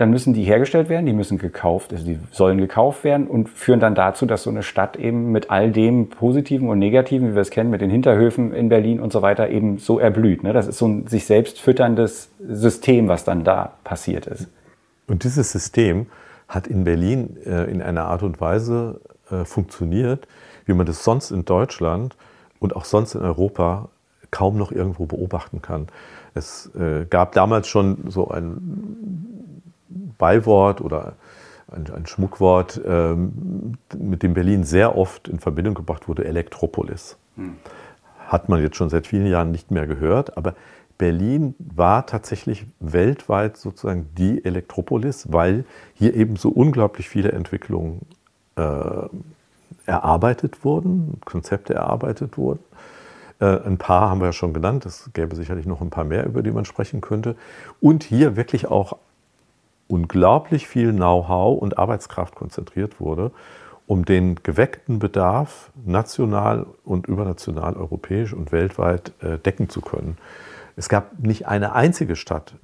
dann 0.02 0.10
müssen 0.10 0.34
die 0.34 0.42
hergestellt 0.42 0.88
werden, 0.88 1.06
die 1.06 1.12
müssen 1.12 1.38
gekauft, 1.38 1.92
also 1.92 2.04
die 2.04 2.18
sollen 2.32 2.58
gekauft 2.58 3.04
werden 3.04 3.28
und 3.28 3.48
führen 3.48 3.78
dann 3.78 3.94
dazu, 3.94 4.26
dass 4.26 4.42
so 4.42 4.50
eine 4.50 4.64
Stadt 4.64 4.96
eben 4.96 5.30
mit 5.30 5.48
all 5.48 5.70
dem 5.70 6.08
Positiven 6.08 6.68
und 6.68 6.80
Negativen, 6.80 7.30
wie 7.30 7.34
wir 7.36 7.42
es 7.42 7.50
kennen, 7.50 7.70
mit 7.70 7.80
den 7.80 7.88
Hinterhöfen 7.88 8.52
in 8.52 8.68
Berlin 8.68 8.98
und 8.98 9.12
so 9.12 9.22
weiter, 9.22 9.48
eben 9.48 9.78
so 9.78 10.00
erblüht. 10.00 10.42
Ne? 10.42 10.52
Das 10.52 10.66
ist 10.66 10.78
so 10.78 10.88
ein 10.88 11.06
sich 11.06 11.24
selbst 11.24 11.60
fütterndes 11.60 12.30
System, 12.40 13.06
was 13.06 13.22
dann 13.22 13.44
da 13.44 13.74
passiert 13.84 14.26
ist. 14.26 14.48
Und 15.06 15.22
dieses 15.22 15.52
System 15.52 16.06
hat 16.48 16.66
in 16.66 16.82
Berlin 16.82 17.36
äh, 17.46 17.70
in 17.70 17.80
einer 17.80 18.06
Art 18.06 18.24
und 18.24 18.40
Weise 18.40 19.00
äh, 19.30 19.44
funktioniert, 19.44 20.26
wie 20.66 20.74
man 20.74 20.84
das 20.84 21.04
sonst 21.04 21.30
in 21.30 21.44
Deutschland 21.44 22.16
und 22.58 22.74
auch 22.74 22.86
sonst 22.86 23.14
in 23.14 23.20
Europa 23.20 23.88
kaum 24.32 24.56
noch 24.58 24.72
irgendwo 24.72 25.06
beobachten 25.06 25.62
kann. 25.62 25.86
Es 26.34 26.74
äh, 26.74 27.04
gab 27.08 27.34
damals 27.34 27.68
schon 27.68 28.10
so 28.10 28.26
ein 28.26 29.42
Beiwort 30.18 30.80
oder 30.80 31.14
ein, 31.70 31.90
ein 31.92 32.06
Schmuckwort, 32.06 32.80
ähm, 32.84 33.78
mit 33.96 34.22
dem 34.22 34.34
Berlin 34.34 34.64
sehr 34.64 34.96
oft 34.96 35.28
in 35.28 35.38
Verbindung 35.38 35.74
gebracht 35.74 36.08
wurde, 36.08 36.24
Elektropolis. 36.24 37.16
Hm. 37.36 37.56
Hat 38.26 38.48
man 38.48 38.62
jetzt 38.62 38.76
schon 38.76 38.90
seit 38.90 39.06
vielen 39.06 39.26
Jahren 39.26 39.50
nicht 39.50 39.70
mehr 39.70 39.86
gehört, 39.86 40.36
aber 40.36 40.54
Berlin 40.98 41.54
war 41.58 42.06
tatsächlich 42.06 42.66
weltweit 42.78 43.56
sozusagen 43.56 44.08
die 44.16 44.44
Elektropolis, 44.44 45.32
weil 45.32 45.64
hier 45.94 46.14
eben 46.14 46.36
so 46.36 46.48
unglaublich 46.48 47.08
viele 47.08 47.32
Entwicklungen 47.32 48.02
äh, 48.56 49.08
erarbeitet 49.86 50.64
wurden, 50.64 51.18
Konzepte 51.24 51.74
erarbeitet 51.74 52.38
wurden. 52.38 52.60
Äh, 53.40 53.58
ein 53.66 53.78
paar 53.78 54.10
haben 54.10 54.20
wir 54.20 54.26
ja 54.26 54.32
schon 54.32 54.54
genannt, 54.54 54.86
es 54.86 55.10
gäbe 55.12 55.34
sicherlich 55.34 55.66
noch 55.66 55.80
ein 55.80 55.90
paar 55.90 56.04
mehr, 56.04 56.24
über 56.24 56.42
die 56.42 56.52
man 56.52 56.64
sprechen 56.64 57.00
könnte. 57.00 57.34
Und 57.80 58.04
hier 58.04 58.36
wirklich 58.36 58.68
auch 58.68 58.96
unglaublich 59.92 60.66
viel 60.66 60.92
Know-how 60.92 61.60
und 61.60 61.78
Arbeitskraft 61.78 62.34
konzentriert 62.34 62.98
wurde, 62.98 63.30
um 63.86 64.06
den 64.06 64.36
geweckten 64.42 64.98
Bedarf 64.98 65.70
national 65.84 66.64
und 66.82 67.06
übernational, 67.06 67.76
europäisch 67.76 68.32
und 68.32 68.52
weltweit 68.52 69.12
äh, 69.20 69.36
decken 69.36 69.68
zu 69.68 69.82
können. 69.82 70.16
Es 70.76 70.88
gab 70.88 71.18
nicht 71.18 71.46
eine 71.46 71.74
einzige 71.74 72.16
Stadt 72.16 72.54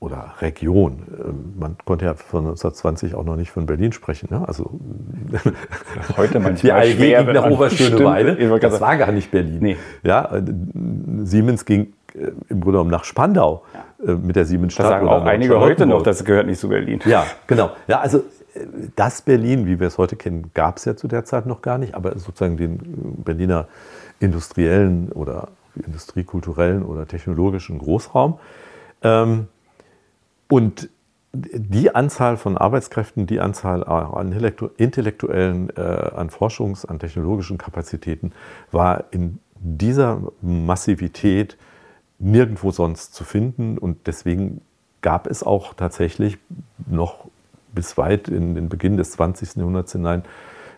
oder 0.00 0.36
Region. 0.40 1.02
Ähm, 1.22 1.54
man 1.58 1.76
konnte 1.84 2.06
ja 2.06 2.14
von 2.14 2.46
1920 2.46 3.14
auch 3.14 3.24
noch 3.24 3.36
nicht 3.36 3.50
von 3.50 3.66
Berlin 3.66 3.92
sprechen. 3.92 4.28
Ne? 4.30 4.48
Also 4.48 4.70
heute 6.16 6.40
manchmal 6.40 6.86
die 6.86 6.94
schwer, 6.94 7.24
ging 7.24 7.34
nach 7.34 7.50
Oberschöneweide. 7.50 8.58
Das 8.58 8.80
war 8.80 8.96
gar 8.96 9.12
nicht 9.12 9.30
Berlin. 9.30 9.58
Nee. 9.60 9.76
Ja, 10.02 10.34
äh, 10.34 10.42
Siemens 11.24 11.66
ging 11.66 11.92
im 12.14 12.60
Grunde 12.60 12.72
genommen 12.72 12.90
nach 12.90 13.04
Spandau. 13.04 13.64
Äh, 14.06 14.14
mit 14.14 14.36
der 14.36 14.44
Siemensstadt. 14.44 14.84
Das 14.84 14.90
sagen 14.90 15.08
auch 15.08 15.24
einige 15.24 15.58
heute 15.60 15.86
noch, 15.86 16.02
das 16.02 16.24
gehört 16.24 16.46
nicht 16.46 16.60
zu 16.60 16.68
Berlin. 16.68 17.00
Ja, 17.04 17.26
genau. 17.46 17.70
Ja, 17.86 18.00
also 18.00 18.18
äh, 18.18 18.66
das 18.96 19.22
Berlin, 19.22 19.66
wie 19.66 19.80
wir 19.80 19.86
es 19.86 19.98
heute 19.98 20.16
kennen, 20.16 20.50
gab 20.54 20.78
es 20.78 20.84
ja 20.84 20.96
zu 20.96 21.08
der 21.08 21.24
Zeit 21.24 21.46
noch 21.46 21.62
gar 21.62 21.78
nicht, 21.78 21.94
aber 21.94 22.18
sozusagen 22.18 22.56
den 22.56 23.22
Berliner 23.24 23.68
industriellen 24.20 25.10
oder 25.12 25.48
industriekulturellen 25.74 26.84
oder 26.84 27.06
technologischen 27.06 27.78
Großraum. 27.78 28.38
Ähm, 29.02 29.48
und 30.48 30.88
die 31.32 31.92
Anzahl 31.94 32.36
von 32.36 32.56
Arbeitskräften, 32.56 33.26
die 33.26 33.40
Anzahl 33.40 33.82
an 33.82 34.32
intellektuellen, 34.76 35.70
äh, 35.76 35.80
an 35.80 36.30
Forschungs-, 36.30 36.86
an 36.86 37.00
technologischen 37.00 37.58
Kapazitäten 37.58 38.32
war 38.70 39.04
in 39.10 39.40
dieser 39.58 40.20
Massivität 40.42 41.56
nirgendwo 42.18 42.70
sonst 42.70 43.14
zu 43.14 43.24
finden. 43.24 43.78
Und 43.78 44.06
deswegen 44.06 44.60
gab 45.02 45.26
es 45.26 45.42
auch 45.42 45.74
tatsächlich 45.74 46.38
noch 46.86 47.26
bis 47.74 47.96
weit 47.98 48.28
in 48.28 48.54
den 48.54 48.68
Beginn 48.68 48.96
des 48.96 49.12
20. 49.12 49.56
Jahrhunderts 49.56 49.92
hinein 49.92 50.22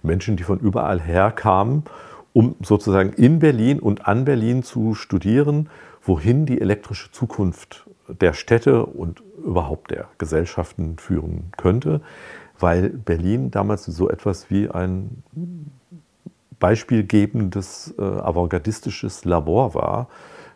Menschen, 0.03 0.37
die 0.37 0.45
von 0.45 0.59
überall 0.59 1.01
her 1.01 1.31
kamen, 1.31 1.85
um 2.33 2.55
sozusagen 2.63 3.13
in 3.13 3.39
Berlin 3.39 3.79
und 3.79 4.07
an 4.07 4.25
Berlin 4.25 4.63
zu 4.63 4.95
studieren, 4.95 5.69
wohin 6.03 6.47
die 6.47 6.61
elektrische 6.61 7.11
Zukunft 7.11 7.87
der 8.09 8.33
Städte 8.33 8.87
und 8.87 9.23
überhaupt 9.45 9.91
der 9.91 10.09
Gesellschaften 10.19 10.99
führen 10.99 11.53
könnte, 11.57 12.01
weil 12.59 12.91
Berlin 12.91 13.51
damals 13.51 13.85
so 13.85 14.09
etwas 14.09 14.51
wie 14.51 14.69
ein 14.71 15.23
beispielgebendes 16.59 17.95
äh, 17.99 18.03
avantgardistisches 18.03 19.25
Labor 19.25 19.75
war 19.75 20.09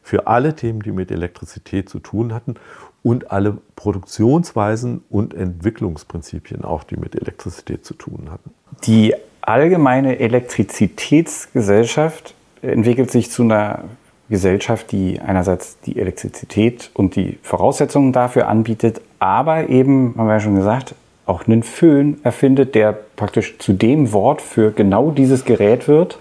für 0.02 0.26
alle 0.26 0.56
Themen, 0.56 0.82
die 0.82 0.92
mit 0.92 1.10
Elektrizität 1.10 1.88
zu 1.88 2.00
tun 2.00 2.34
hatten 2.34 2.56
und 3.02 3.30
alle 3.30 3.58
Produktionsweisen 3.76 5.04
und 5.08 5.32
Entwicklungsprinzipien 5.34 6.64
auch, 6.64 6.82
die 6.84 6.96
mit 6.96 7.14
Elektrizität 7.14 7.84
zu 7.84 7.92
tun 7.94 8.30
hatten. 8.30 8.50
Die 8.84 9.14
allgemeine 9.40 10.18
Elektrizitätsgesellschaft 10.18 12.34
entwickelt 12.62 13.10
sich 13.10 13.30
zu 13.30 13.42
einer 13.42 13.84
Gesellschaft, 14.28 14.92
die 14.92 15.18
einerseits 15.20 15.80
die 15.80 15.98
Elektrizität 15.98 16.90
und 16.94 17.16
die 17.16 17.38
Voraussetzungen 17.42 18.12
dafür 18.12 18.48
anbietet, 18.48 19.00
aber 19.18 19.68
eben, 19.68 20.14
haben 20.16 20.26
wir 20.26 20.34
ja 20.34 20.40
schon 20.40 20.56
gesagt, 20.56 20.94
auch 21.26 21.46
einen 21.46 21.62
Föhn 21.62 22.18
erfindet, 22.22 22.74
der 22.74 22.96
praktisch 23.16 23.58
zu 23.58 23.72
dem 23.72 24.12
Wort 24.12 24.42
für 24.42 24.72
genau 24.72 25.10
dieses 25.10 25.44
Gerät 25.44 25.88
wird 25.88 26.18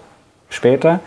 später 0.48 1.00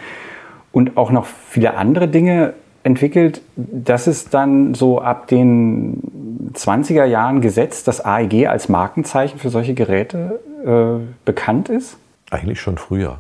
und 0.72 0.98
auch 0.98 1.12
noch 1.12 1.26
viele 1.26 1.76
andere 1.76 2.08
Dinge 2.08 2.54
entwickelt. 2.84 3.42
Das 3.56 4.08
ist 4.08 4.34
dann 4.34 4.74
so 4.74 5.02
ab 5.02 5.28
den 5.28 6.52
20er 6.54 7.06
Jahren 7.06 7.42
gesetzt, 7.42 7.88
dass 7.88 8.04
AEG 8.04 8.48
als 8.48 8.70
Markenzeichen 8.70 9.40
für 9.40 9.50
solche 9.50 9.74
Geräte 9.74 10.40
äh, 10.66 11.04
bekannt 11.26 11.70
ist? 11.70 11.98
Eigentlich 12.30 12.62
schon 12.62 12.78
früher. 12.78 13.20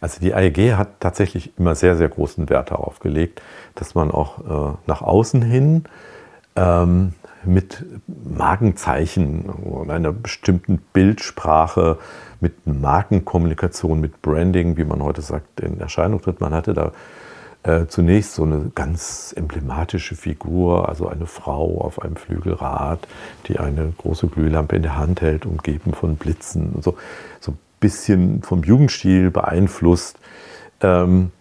Also 0.00 0.20
die 0.20 0.34
AEG 0.34 0.74
hat 0.74 1.00
tatsächlich 1.00 1.52
immer 1.58 1.74
sehr, 1.74 1.96
sehr 1.96 2.08
großen 2.08 2.48
Wert 2.50 2.72
darauf 2.72 2.98
gelegt, 2.98 3.40
dass 3.76 3.94
man 3.94 4.10
auch 4.10 4.72
äh, 4.72 4.76
nach 4.86 5.00
außen 5.00 5.42
hin 5.42 5.84
ähm, 6.56 7.12
mit 7.44 7.84
Markenzeichen 8.06 9.42
und 9.42 9.90
einer 9.90 10.12
bestimmten 10.12 10.78
Bildsprache, 10.92 11.98
mit 12.40 12.66
Markenkommunikation, 12.66 14.00
mit 14.00 14.22
Branding, 14.22 14.76
wie 14.76 14.84
man 14.84 15.02
heute 15.02 15.22
sagt, 15.22 15.60
in 15.60 15.80
Erscheinung 15.80 16.20
tritt. 16.20 16.40
Man 16.40 16.52
hatte 16.52 16.74
da 16.74 16.92
äh, 17.64 17.86
zunächst 17.86 18.34
so 18.34 18.42
eine 18.42 18.70
ganz 18.74 19.32
emblematische 19.36 20.16
Figur, 20.16 20.88
also 20.88 21.08
eine 21.08 21.26
Frau 21.26 21.80
auf 21.80 22.02
einem 22.02 22.16
Flügelrad, 22.16 23.06
die 23.46 23.58
eine 23.58 23.92
große 23.98 24.26
Glühlampe 24.26 24.76
in 24.76 24.82
der 24.82 24.96
Hand 24.96 25.20
hält, 25.20 25.46
umgeben 25.46 25.94
von 25.94 26.16
Blitzen 26.16 26.70
und 26.72 26.82
so. 26.84 26.96
So 27.40 27.54
bisschen 27.82 28.42
vom 28.42 28.62
Jugendstil 28.62 29.30
beeinflusst. 29.30 30.16
Ähm, 30.80 31.32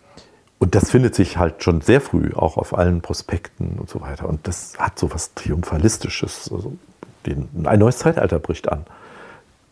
und 0.59 0.75
das 0.75 0.91
findet 0.91 1.15
sich 1.15 1.37
halt 1.37 1.63
schon 1.63 1.81
sehr 1.81 2.01
früh 2.01 2.33
auch 2.35 2.57
auf 2.57 2.77
allen 2.77 3.01
Prospekten 3.01 3.79
und 3.79 3.89
so 3.89 4.01
weiter. 4.01 4.27
Und 4.27 4.47
das 4.47 4.77
hat 4.77 4.99
so 4.99 5.11
was 5.11 5.33
Triumphalistisches. 5.33 6.51
Also 6.51 6.77
den, 7.25 7.47
ein 7.65 7.79
neues 7.79 7.99
Zeitalter 7.99 8.39
bricht 8.39 8.71
an. 8.71 8.85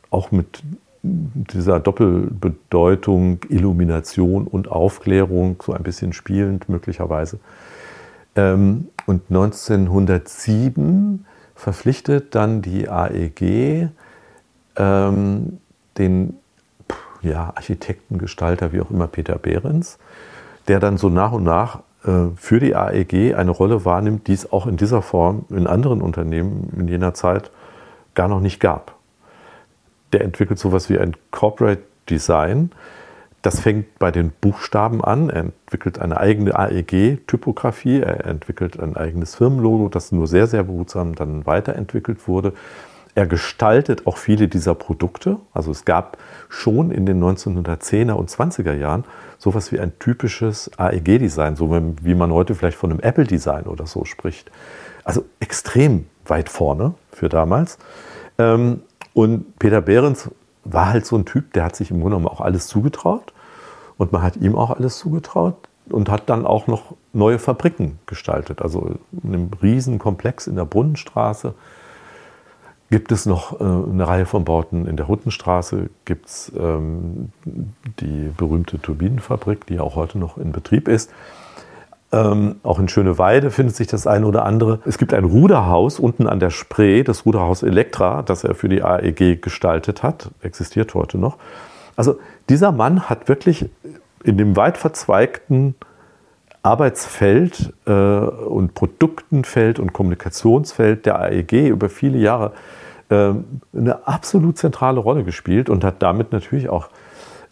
Auch 0.10 0.32
mit 0.32 0.64
dieser 1.02 1.80
Doppelbedeutung 1.80 3.40
Illumination 3.50 4.48
und 4.48 4.70
Aufklärung, 4.70 5.62
so 5.66 5.74
ein 5.74 5.84
bisschen 5.84 6.14
spielend 6.14 6.68
möglicherweise. 6.70 7.40
Ähm, 8.36 8.90
und 9.06 9.24
1907 9.30 11.26
verpflichtet 11.56 12.36
dann 12.36 12.62
die 12.62 12.90
AEG 12.90 13.90
ähm, 14.76 15.60
den 15.98 16.38
ja, 17.22 17.52
Architekten, 17.56 18.18
Gestalter, 18.18 18.72
wie 18.72 18.82
auch 18.82 18.92
immer, 18.92 19.08
Peter 19.08 19.38
Behrens, 19.38 19.98
der 20.68 20.80
dann 20.80 20.98
so 20.98 21.10
nach 21.10 21.32
und 21.32 21.44
nach 21.44 21.80
äh, 22.06 22.28
für 22.36 22.60
die 22.60 22.76
AEG 22.76 23.36
eine 23.36 23.52
Rolle 23.52 23.84
wahrnimmt, 23.86 24.28
die 24.28 24.34
es 24.34 24.52
auch 24.52 24.68
in 24.68 24.78
dieser 24.78 25.02
Form 25.02 25.46
in 25.50 25.68
anderen 25.68 26.02
Unternehmen 26.02 26.72
in 26.78 26.88
jener 26.88 27.14
Zeit 27.14 27.52
gar 28.16 28.28
noch 28.28 28.40
nicht 28.40 28.60
gab. 28.60 28.99
Der 30.14 30.22
entwickelt 30.22 30.60
sowas 30.60 30.90
wie 30.90 30.98
ein 30.98 31.16
Corporate 31.32 31.84
Design. 32.10 32.72
Das 33.42 33.62
fängt 33.62 34.00
bei 34.00 34.12
den 34.12 34.32
Buchstaben 34.42 35.04
an. 35.04 35.30
Er 35.30 35.42
entwickelt 35.42 36.00
eine 36.00 36.18
eigene 36.18 36.58
AEG-Typografie. 36.58 38.02
Er 38.02 38.26
entwickelt 38.26 38.80
ein 38.80 38.98
eigenes 38.98 39.36
Firmenlogo, 39.36 39.88
das 39.88 40.12
nur 40.12 40.28
sehr, 40.28 40.48
sehr 40.48 40.64
behutsam 40.64 41.16
dann 41.16 41.46
weiterentwickelt 41.46 42.28
wurde. 42.28 42.54
Er 43.16 43.28
gestaltet 43.28 44.08
auch 44.08 44.18
viele 44.18 44.48
dieser 44.48 44.76
Produkte. 44.76 45.38
Also 45.54 45.72
es 45.72 45.86
gab 45.86 46.18
schon 46.48 46.92
in 46.92 47.06
den 47.06 47.22
1910er 47.24 48.14
und 48.14 48.30
20er 48.30 48.74
Jahren 48.74 49.06
sowas 49.38 49.72
wie 49.72 49.80
ein 49.80 49.98
typisches 50.00 50.72
AEG-Design, 50.78 51.56
so 51.56 51.72
wie 52.02 52.16
man 52.16 52.32
heute 52.32 52.56
vielleicht 52.56 52.78
von 52.78 52.92
einem 52.92 53.00
Apple-Design 53.00 53.66
oder 53.66 53.88
so 53.88 54.06
spricht. 54.06 54.52
Also 55.04 55.26
extrem 55.40 56.06
weit 56.26 56.50
vorne 56.50 56.94
für 57.12 57.30
damals. 57.30 57.78
Ähm, 58.38 58.82
und 59.20 59.60
Peter 59.60 59.82
Behrens 59.82 60.32
war 60.64 60.88
halt 60.88 61.06
so 61.06 61.18
ein 61.18 61.26
Typ, 61.26 61.52
der 61.52 61.66
hat 61.66 61.76
sich 61.76 61.92
im 61.92 62.00
Grunde 62.00 62.16
genommen 62.16 62.34
auch 62.34 62.40
alles 62.40 62.68
zugetraut. 62.68 63.34
Und 63.98 64.14
man 64.14 64.22
hat 64.22 64.38
ihm 64.38 64.56
auch 64.56 64.70
alles 64.70 64.98
zugetraut 64.98 65.58
und 65.90 66.10
hat 66.10 66.30
dann 66.30 66.46
auch 66.46 66.68
noch 66.68 66.96
neue 67.12 67.38
Fabriken 67.38 68.00
gestaltet. 68.06 68.62
Also 68.62 68.96
in 69.22 69.34
einem 69.34 69.52
Riesenkomplex 69.62 70.48
in 70.48 70.56
der 70.56 70.64
Brunnenstraße 70.64 71.54
gibt 72.90 73.12
es 73.12 73.26
noch 73.26 73.60
äh, 73.60 73.64
eine 73.66 74.08
Reihe 74.08 74.26
von 74.26 74.46
Bauten 74.46 74.86
in 74.86 74.96
der 74.96 75.10
Huttenstraße, 75.10 75.90
gibt 76.06 76.28
es 76.28 76.54
ähm, 76.58 77.34
die 78.00 78.32
berühmte 78.38 78.82
Turbinenfabrik, 78.82 79.66
die 79.66 79.82
auch 79.82 79.98
heute 79.98 80.18
noch 80.18 80.38
in 80.38 80.54
Betrieb 80.54 80.88
ist. 80.88 81.12
Ähm, 82.12 82.56
auch 82.64 82.80
in 82.80 82.88
Schöneweide 82.88 83.52
findet 83.52 83.76
sich 83.76 83.86
das 83.86 84.08
eine 84.08 84.26
oder 84.26 84.44
andere. 84.46 84.80
Es 84.86 84.98
gibt 84.98 85.14
ein 85.14 85.26
Ruderhaus 85.26 86.00
unten 86.00 86.26
an 86.26 86.40
der 86.40 86.50
Spree, 86.50 87.04
das 87.04 87.26
Ruderhaus 87.26 87.62
Elektra, 87.62 88.24
das 88.24 88.44
er 88.44 88.56
für 88.56 88.68
die 88.68 88.82
AEG 88.82 89.42
gestaltet 89.42 90.02
hat, 90.02 90.32
existiert 90.42 90.96
heute 90.96 91.20
noch. 91.20 91.38
Also 91.96 92.20
dieser 92.50 92.72
Mann 92.72 93.10
hat 93.10 93.28
wirklich 93.28 93.70
in 94.24 94.38
dem 94.38 94.56
weit 94.56 94.78
verzweigten 94.78 95.76
Arbeitsfeld 96.64 97.74
äh, 97.86 97.92
und 97.92 98.74
Produktenfeld 98.74 99.80
und 99.80 99.94
Kommunikationsfeld 99.94 101.06
der 101.06 101.20
AEG 101.20 101.68
über 101.68 101.90
viele 101.90 102.18
Jahre 102.18 102.54
ähm, 103.12 103.62
eine 103.74 104.08
absolut 104.08 104.58
zentrale 104.58 105.00
Rolle 105.00 105.24
gespielt 105.24 105.70
und 105.70 105.84
hat 105.84 106.02
damit 106.02 106.32
natürlich 106.32 106.70
auch 106.70 106.88
äh, 106.88 106.90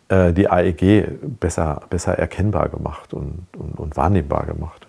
die 0.09 0.49
AEG 0.49 1.07
besser, 1.39 1.81
besser 1.89 2.17
erkennbar 2.17 2.69
gemacht 2.69 3.13
und, 3.13 3.45
und, 3.57 3.77
und 3.77 3.97
wahrnehmbar 3.97 4.45
gemacht. 4.45 4.87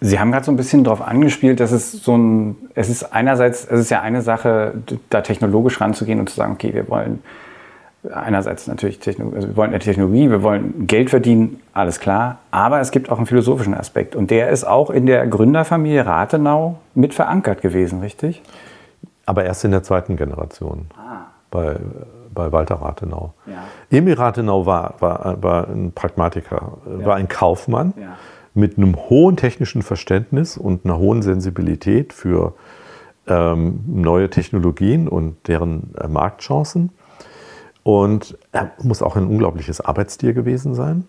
Sie 0.00 0.18
haben 0.18 0.32
gerade 0.32 0.44
so 0.44 0.52
ein 0.52 0.56
bisschen 0.56 0.84
darauf 0.84 1.00
angespielt, 1.00 1.60
dass 1.60 1.72
es 1.72 1.92
so 1.92 2.16
ein, 2.16 2.56
es 2.74 2.88
ist 2.88 3.12
einerseits, 3.12 3.64
es 3.64 3.80
ist 3.80 3.90
ja 3.90 4.02
eine 4.02 4.22
Sache, 4.22 4.74
da 5.08 5.20
technologisch 5.20 5.80
ranzugehen 5.80 6.20
und 6.20 6.28
zu 6.28 6.36
sagen, 6.36 6.52
okay, 6.52 6.74
wir 6.74 6.88
wollen 6.88 7.22
einerseits 8.12 8.66
natürlich 8.66 8.98
Technologie, 8.98 9.36
also 9.36 9.48
wir 9.48 9.56
wollen 9.56 9.70
eine 9.70 9.78
Technologie, 9.78 10.30
wir 10.30 10.42
wollen 10.42 10.86
Geld 10.86 11.10
verdienen, 11.10 11.60
alles 11.72 12.00
klar, 12.00 12.38
aber 12.50 12.80
es 12.80 12.90
gibt 12.90 13.10
auch 13.10 13.16
einen 13.16 13.26
philosophischen 13.26 13.72
Aspekt 13.72 14.14
und 14.14 14.30
der 14.30 14.50
ist 14.50 14.64
auch 14.64 14.90
in 14.90 15.06
der 15.06 15.26
Gründerfamilie 15.26 16.04
Rathenau 16.04 16.78
mit 16.94 17.14
verankert 17.14 17.62
gewesen, 17.62 18.00
richtig? 18.00 18.42
Aber 19.24 19.44
erst 19.44 19.64
in 19.64 19.70
der 19.70 19.82
zweiten 19.82 20.16
Generation. 20.16 20.86
Ah. 20.98 21.28
Bei, 21.50 21.76
bei 22.34 22.52
Walter 22.52 22.76
Rathenau. 22.76 23.34
Ja. 23.46 23.64
Emil 23.90 24.14
Rathenau 24.14 24.66
war, 24.66 24.94
war, 25.00 25.42
war 25.42 25.68
ein 25.68 25.92
Pragmatiker, 25.92 26.78
ja. 26.86 27.06
war 27.06 27.16
ein 27.16 27.28
Kaufmann 27.28 27.94
ja. 27.96 28.16
mit 28.54 28.76
einem 28.76 28.96
hohen 28.96 29.36
technischen 29.36 29.82
Verständnis 29.82 30.56
und 30.56 30.84
einer 30.84 30.98
hohen 30.98 31.22
Sensibilität 31.22 32.12
für 32.12 32.54
ähm, 33.26 33.80
neue 33.86 34.28
Technologien 34.30 35.08
und 35.08 35.48
deren 35.48 35.94
äh, 35.96 36.08
Marktchancen. 36.08 36.90
Und 37.82 38.36
er 38.52 38.72
muss 38.82 39.02
auch 39.02 39.16
ein 39.16 39.26
unglaubliches 39.26 39.80
Arbeitstier 39.80 40.32
gewesen 40.32 40.74
sein. 40.74 41.04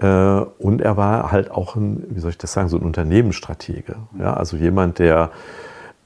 Äh, 0.00 0.06
und 0.06 0.80
er 0.80 0.96
war 0.96 1.30
halt 1.30 1.50
auch 1.50 1.76
ein, 1.76 2.04
wie 2.08 2.20
soll 2.20 2.30
ich 2.30 2.38
das 2.38 2.52
sagen, 2.52 2.68
so 2.68 2.76
ein 2.76 2.82
Unternehmensstratege. 2.82 3.96
Ja, 4.18 4.34
also 4.34 4.56
jemand, 4.56 4.98
der 4.98 5.30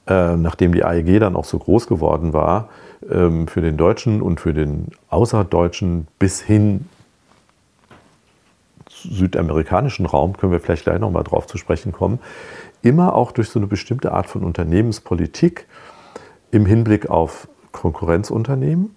äh, 0.09 0.37
nachdem 0.37 0.73
die 0.73 0.85
AEG 0.85 1.21
dann 1.21 1.37
auch 1.37 1.45
so 1.45 1.59
groß 1.59 1.87
geworden 1.87 2.33
war, 2.33 2.69
für 3.01 3.61
den 3.61 3.77
Deutschen 3.77 4.23
und 4.23 4.41
für 4.41 4.53
den 4.53 4.89
Außerdeutschen 5.09 6.09
bis 6.19 6.41
hin 6.41 6.89
südamerikanischen 8.89 10.07
Raum, 10.07 10.37
können 10.37 10.53
wir 10.53 10.61
vielleicht 10.61 10.85
gleich 10.85 10.99
nochmal 10.99 11.25
drauf 11.25 11.47
zu 11.47 11.59
sprechen 11.59 11.93
kommen, 11.93 12.19
immer 12.83 13.15
auch 13.15 13.33
durch 13.33 13.51
so 13.51 13.59
eine 13.59 13.67
bestimmte 13.67 14.13
Art 14.13 14.27
von 14.27 14.43
Unternehmenspolitik 14.43 15.67
im 16.51 16.67
Hinblick 16.67 17.09
auf 17.09 17.49
Konkurrenzunternehmen 17.73 18.97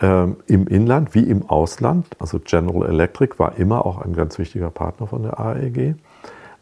ähm, 0.00 0.36
im 0.46 0.66
Inland 0.66 1.14
wie 1.14 1.22
im 1.22 1.48
Ausland. 1.48 2.06
Also 2.18 2.38
General 2.40 2.88
Electric 2.88 3.38
war 3.38 3.56
immer 3.56 3.86
auch 3.86 4.00
ein 4.02 4.14
ganz 4.14 4.38
wichtiger 4.38 4.70
Partner 4.70 5.06
von 5.06 5.22
der 5.22 5.40
AEG, 5.40 5.94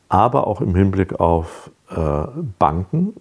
aber 0.09 0.47
auch 0.47 0.61
im 0.61 0.75
Hinblick 0.75 1.19
auf 1.19 1.71
äh, 1.91 2.23
Banken. 2.59 3.15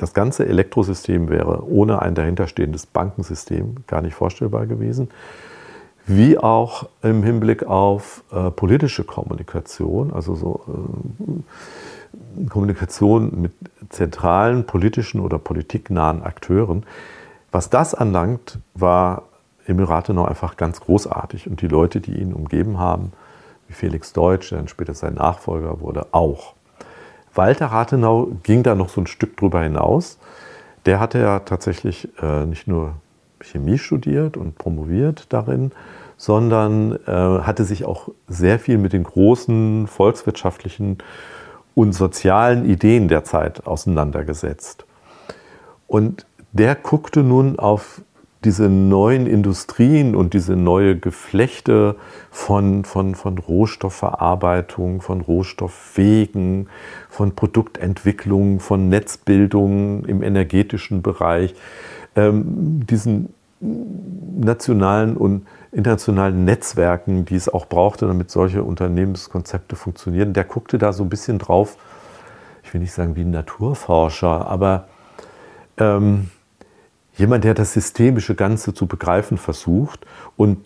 Das 0.00 0.14
ganze 0.14 0.46
Elektrosystem 0.46 1.28
wäre 1.28 1.64
ohne 1.66 2.00
ein 2.00 2.14
dahinterstehendes 2.14 2.86
Bankensystem 2.86 3.76
gar 3.86 4.00
nicht 4.00 4.14
vorstellbar 4.14 4.66
gewesen 4.66 5.08
wie 6.06 6.38
auch 6.38 6.88
im 7.02 7.22
Hinblick 7.22 7.64
auf 7.64 8.24
äh, 8.32 8.50
politische 8.50 9.04
Kommunikation, 9.04 10.12
also 10.12 10.34
so 10.34 10.60
äh, 10.66 12.48
Kommunikation 12.48 13.40
mit 13.40 13.52
zentralen 13.90 14.66
politischen 14.66 15.20
oder 15.20 15.38
politiknahen 15.38 16.22
Akteuren. 16.22 16.84
Was 17.52 17.70
das 17.70 17.94
anlangt, 17.94 18.58
war 18.74 19.24
Emil 19.66 19.84
Rathenau 19.84 20.24
einfach 20.24 20.56
ganz 20.56 20.80
großartig 20.80 21.48
und 21.48 21.60
die 21.60 21.68
Leute, 21.68 22.00
die 22.00 22.20
ihn 22.20 22.32
umgeben 22.32 22.78
haben, 22.78 23.12
wie 23.68 23.74
Felix 23.74 24.12
Deutsch, 24.12 24.48
der 24.50 24.58
dann 24.58 24.68
später 24.68 24.94
sein 24.94 25.14
Nachfolger 25.14 25.80
wurde, 25.80 26.06
auch. 26.12 26.54
Walter 27.34 27.66
Rathenau 27.66 28.28
ging 28.42 28.62
da 28.62 28.74
noch 28.74 28.88
so 28.88 29.00
ein 29.00 29.06
Stück 29.06 29.36
drüber 29.36 29.62
hinaus. 29.62 30.18
Der 30.86 31.00
hatte 31.00 31.18
ja 31.18 31.40
tatsächlich 31.40 32.08
äh, 32.20 32.46
nicht 32.46 32.66
nur 32.66 32.94
Chemie 33.40 33.78
studiert 33.78 34.36
und 34.36 34.56
promoviert 34.56 35.32
darin, 35.32 35.72
sondern 36.16 36.98
äh, 37.06 37.10
hatte 37.10 37.64
sich 37.64 37.84
auch 37.84 38.08
sehr 38.28 38.58
viel 38.58 38.78
mit 38.78 38.92
den 38.92 39.04
großen 39.04 39.86
volkswirtschaftlichen 39.86 40.98
und 41.74 41.92
sozialen 41.94 42.68
Ideen 42.68 43.08
der 43.08 43.24
Zeit 43.24 43.66
auseinandergesetzt. 43.66 44.84
Und 45.86 46.26
der 46.52 46.74
guckte 46.74 47.22
nun 47.22 47.58
auf 47.58 48.02
diese 48.44 48.70
neuen 48.70 49.26
Industrien 49.26 50.16
und 50.16 50.32
diese 50.32 50.56
neue 50.56 50.98
Geflechte 50.98 51.96
von, 52.30 52.84
von, 52.84 53.14
von 53.14 53.36
Rohstoffverarbeitung, 53.36 55.02
von 55.02 55.20
Rohstofffähigen, 55.20 56.68
von 57.10 57.34
Produktentwicklung, 57.34 58.60
von 58.60 58.88
Netzbildung 58.88 60.06
im 60.06 60.22
energetischen 60.22 61.02
Bereich, 61.02 61.54
ähm, 62.16 62.86
diesen 62.86 63.34
nationalen 63.60 65.18
und 65.18 65.46
internationalen 65.70 66.46
Netzwerken, 66.46 67.26
die 67.26 67.36
es 67.36 67.48
auch 67.48 67.66
brauchte, 67.66 68.06
damit 68.06 68.30
solche 68.30 68.64
Unternehmenskonzepte 68.64 69.76
funktionieren. 69.76 70.32
Der 70.32 70.44
guckte 70.44 70.78
da 70.78 70.94
so 70.94 71.02
ein 71.02 71.10
bisschen 71.10 71.38
drauf, 71.38 71.76
ich 72.62 72.72
will 72.72 72.80
nicht 72.80 72.92
sagen 72.92 73.16
wie 73.16 73.20
ein 73.20 73.30
Naturforscher, 73.30 74.46
aber 74.46 74.88
ähm, 75.76 76.30
jemand, 77.16 77.44
der 77.44 77.54
das 77.54 77.72
systemische 77.72 78.34
Ganze 78.34 78.74
zu 78.74 78.86
begreifen 78.86 79.38
versucht 79.38 80.06
und 80.36 80.64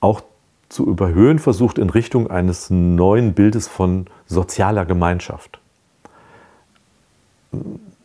auch 0.00 0.22
zu 0.68 0.86
überhöhen 0.86 1.38
versucht 1.38 1.78
in 1.78 1.90
Richtung 1.90 2.30
eines 2.30 2.70
neuen 2.70 3.32
Bildes 3.34 3.68
von 3.68 4.06
sozialer 4.26 4.84
Gemeinschaft. 4.84 5.58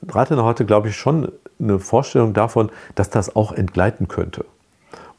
Rathenau 0.08 0.46
hatte, 0.46 0.66
glaube 0.66 0.90
ich, 0.90 0.96
schon 0.96 1.32
eine 1.60 1.80
Vorstellung 1.80 2.34
davon, 2.34 2.72
dass 2.96 3.10
das 3.10 3.36
auch 3.36 3.52
entgleiten 3.52 4.08
könnte 4.08 4.46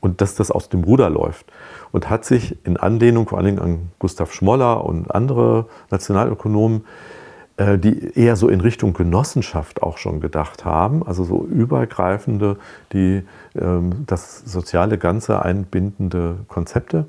und 0.00 0.20
dass 0.20 0.34
das 0.34 0.50
aus 0.50 0.68
dem 0.68 0.84
Ruder 0.84 1.10
läuft. 1.10 1.46
Und 1.92 2.10
hat 2.10 2.24
sich 2.24 2.56
in 2.66 2.76
Anlehnung 2.76 3.28
vor 3.28 3.38
allen 3.38 3.46
Dingen 3.46 3.58
an 3.58 3.92
Gustav 3.98 4.32
Schmoller 4.32 4.84
und 4.84 5.14
andere 5.14 5.66
Nationalökonomen, 5.90 6.80
äh, 6.80 6.84
die 7.58 8.18
eher 8.18 8.34
so 8.36 8.48
in 8.48 8.60
Richtung 8.60 8.94
Genossenschaft 8.94 9.82
auch 9.82 9.98
schon 9.98 10.20
gedacht 10.20 10.64
haben, 10.64 11.06
also 11.06 11.22
so 11.22 11.44
übergreifende, 11.44 12.56
die 12.92 13.22
ähm, 13.54 14.04
das 14.06 14.40
soziale 14.40 14.98
Ganze 14.98 15.42
einbindende 15.42 16.38
Konzepte, 16.48 17.06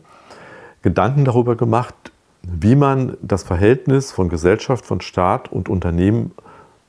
Gedanken 0.84 1.26
darüber 1.26 1.56
gemacht, 1.56 1.96
wie 2.44 2.76
man 2.76 3.18
das 3.24 3.42
Verhältnis 3.42 4.12
von 4.12 4.30
Gesellschaft, 4.30 4.86
von 4.86 5.02
Staat 5.02 5.52
und 5.52 5.68
Unternehmen 5.68 6.32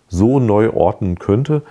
so 0.08 0.38
neu 0.38 0.72
ordnen 0.74 1.18
könnte, 1.18 1.62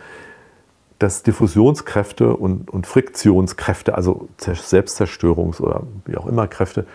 dass 0.97 1.21
Diffusionskräfte 1.23 2.35
und, 2.35 2.71
und 2.71 2.87
Friktionskräfte, 2.87 3.95
also 3.95 4.27
Selbstzerstörungs- 4.39 5.61
oder 5.61 5.83
wie 6.05 6.17
auch 6.17 6.25
immer 6.25 6.47
Kräfte, 6.47 6.87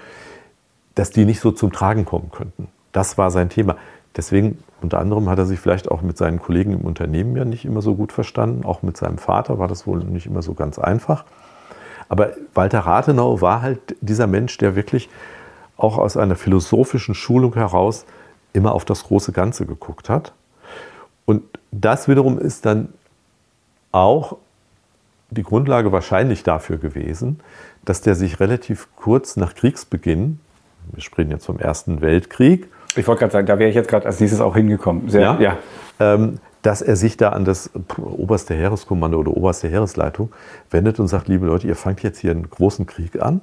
dass 0.94 1.10
die 1.10 1.24
nicht 1.24 1.40
so 1.40 1.52
zum 1.52 1.70
Tragen 1.70 2.04
kommen 2.04 2.30
könnten. 2.32 2.68
Das 2.92 3.18
war 3.18 3.30
sein 3.30 3.50
Thema. 3.50 3.76
Deswegen, 4.16 4.58
unter 4.82 4.98
anderem, 4.98 5.28
hat 5.28 5.38
er 5.38 5.46
sich 5.46 5.60
vielleicht 5.60 5.90
auch 5.90 6.02
mit 6.02 6.16
seinen 6.16 6.40
Kollegen 6.40 6.72
im 6.72 6.80
Unternehmen 6.80 7.36
ja 7.36 7.44
nicht 7.44 7.64
immer 7.64 7.82
so 7.82 7.94
gut 7.94 8.12
verstanden. 8.12 8.64
Auch 8.64 8.82
mit 8.82 8.96
seinem 8.96 9.18
Vater 9.18 9.58
war 9.58 9.68
das 9.68 9.86
wohl 9.86 9.98
nicht 10.04 10.26
immer 10.26 10.42
so 10.42 10.54
ganz 10.54 10.78
einfach. 10.78 11.24
Aber 12.08 12.30
Walter 12.54 12.80
Rathenau 12.80 13.40
war 13.40 13.62
halt 13.62 13.96
dieser 14.00 14.26
Mensch, 14.26 14.58
der 14.58 14.74
wirklich 14.74 15.08
auch 15.76 15.98
aus 15.98 16.16
einer 16.16 16.36
philosophischen 16.36 17.14
Schulung 17.14 17.54
heraus 17.54 18.04
immer 18.52 18.72
auf 18.72 18.84
das 18.84 19.04
große 19.04 19.32
Ganze 19.32 19.66
geguckt 19.66 20.08
hat. 20.08 20.32
Und 21.24 21.42
das 21.70 22.08
wiederum 22.08 22.38
ist 22.38 22.66
dann 22.66 22.88
auch 23.92 24.36
die 25.30 25.44
Grundlage 25.44 25.92
wahrscheinlich 25.92 26.42
dafür 26.42 26.78
gewesen, 26.78 27.40
dass 27.84 28.00
der 28.00 28.14
sich 28.14 28.40
relativ 28.40 28.88
kurz 28.96 29.36
nach 29.36 29.54
Kriegsbeginn, 29.54 30.40
wir 30.92 31.02
sprechen 31.02 31.30
jetzt 31.30 31.46
vom 31.46 31.58
Ersten 31.58 32.00
Weltkrieg. 32.00 32.68
Ich 32.96 33.06
wollte 33.06 33.20
gerade 33.20 33.32
sagen, 33.32 33.46
da 33.46 33.58
wäre 33.58 33.70
ich 33.70 33.76
jetzt 33.76 33.88
gerade 33.88 34.06
als 34.06 34.20
nächstes 34.20 34.40
auch 34.40 34.54
hingekommen. 34.54 35.08
Sehr, 35.08 35.20
ja, 35.20 35.40
ja. 35.40 35.56
Ähm, 36.00 36.38
dass 36.62 36.82
er 36.82 36.96
sich 36.96 37.16
da 37.16 37.30
an 37.30 37.44
das 37.44 37.70
oberste 37.96 38.54
Heereskommando 38.54 39.18
oder 39.18 39.36
oberste 39.36 39.68
Heeresleitung 39.68 40.32
wendet 40.70 41.00
und 41.00 41.08
sagt, 41.08 41.28
liebe 41.28 41.46
Leute, 41.46 41.66
ihr 41.66 41.76
fangt 41.76 42.02
jetzt 42.02 42.18
hier 42.18 42.32
einen 42.32 42.50
großen 42.50 42.86
Krieg 42.86 43.20
an, 43.20 43.40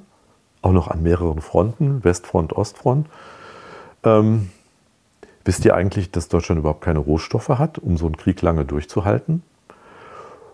auch 0.62 0.72
noch 0.72 0.88
an 0.88 1.02
mehreren 1.02 1.42
Fronten, 1.42 2.04
Westfront, 2.04 2.54
Ostfront. 2.54 3.08
Ähm, 4.04 4.50
wisst 5.46 5.66
ihr 5.66 5.76
eigentlich, 5.76 6.12
dass 6.12 6.28
Deutschland 6.28 6.60
überhaupt 6.60 6.82
keine 6.82 7.00
Rohstoffe 7.00 7.50
hat, 7.50 7.80
um 7.80 7.98
so 7.98 8.06
einen 8.06 8.18
Krieg 8.18 8.42
lange 8.42 8.66
durchzuhalten? 8.66 9.42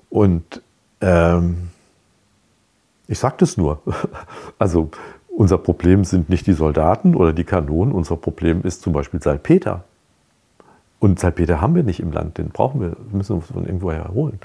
Und 0.10 0.62
ähm, 1.02 1.70
ich 3.08 3.20
sage 3.20 3.36
das 3.40 3.58
nur. 3.58 3.82
Also 4.60 4.92
unser 5.36 5.58
Problem 5.58 6.04
sind 6.04 6.30
nicht 6.30 6.48
die 6.48 6.54
Soldaten 6.54 7.16
oder 7.16 7.34
die 7.34 7.44
Kanonen, 7.44 7.94
unser 7.94 8.18
Problem 8.18 8.62
ist 8.64 8.82
zum 8.82 8.94
Beispiel 8.94 9.22
Salpeter. 9.22 9.84
Und 11.00 11.20
Salpeter 11.20 11.60
haben 11.60 11.76
wir 11.76 11.84
nicht 11.84 12.00
im 12.00 12.12
Land, 12.12 12.38
den 12.38 12.50
brauchen 12.50 12.80
wir, 12.80 12.96
müssen 13.12 13.38
wir 13.38 13.42
von 13.42 13.66
irgendwo 13.66 13.92
herholen. 13.92 14.40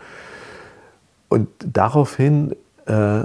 Und 1.29 1.48
daraufhin 1.64 2.57
äh, 2.87 3.24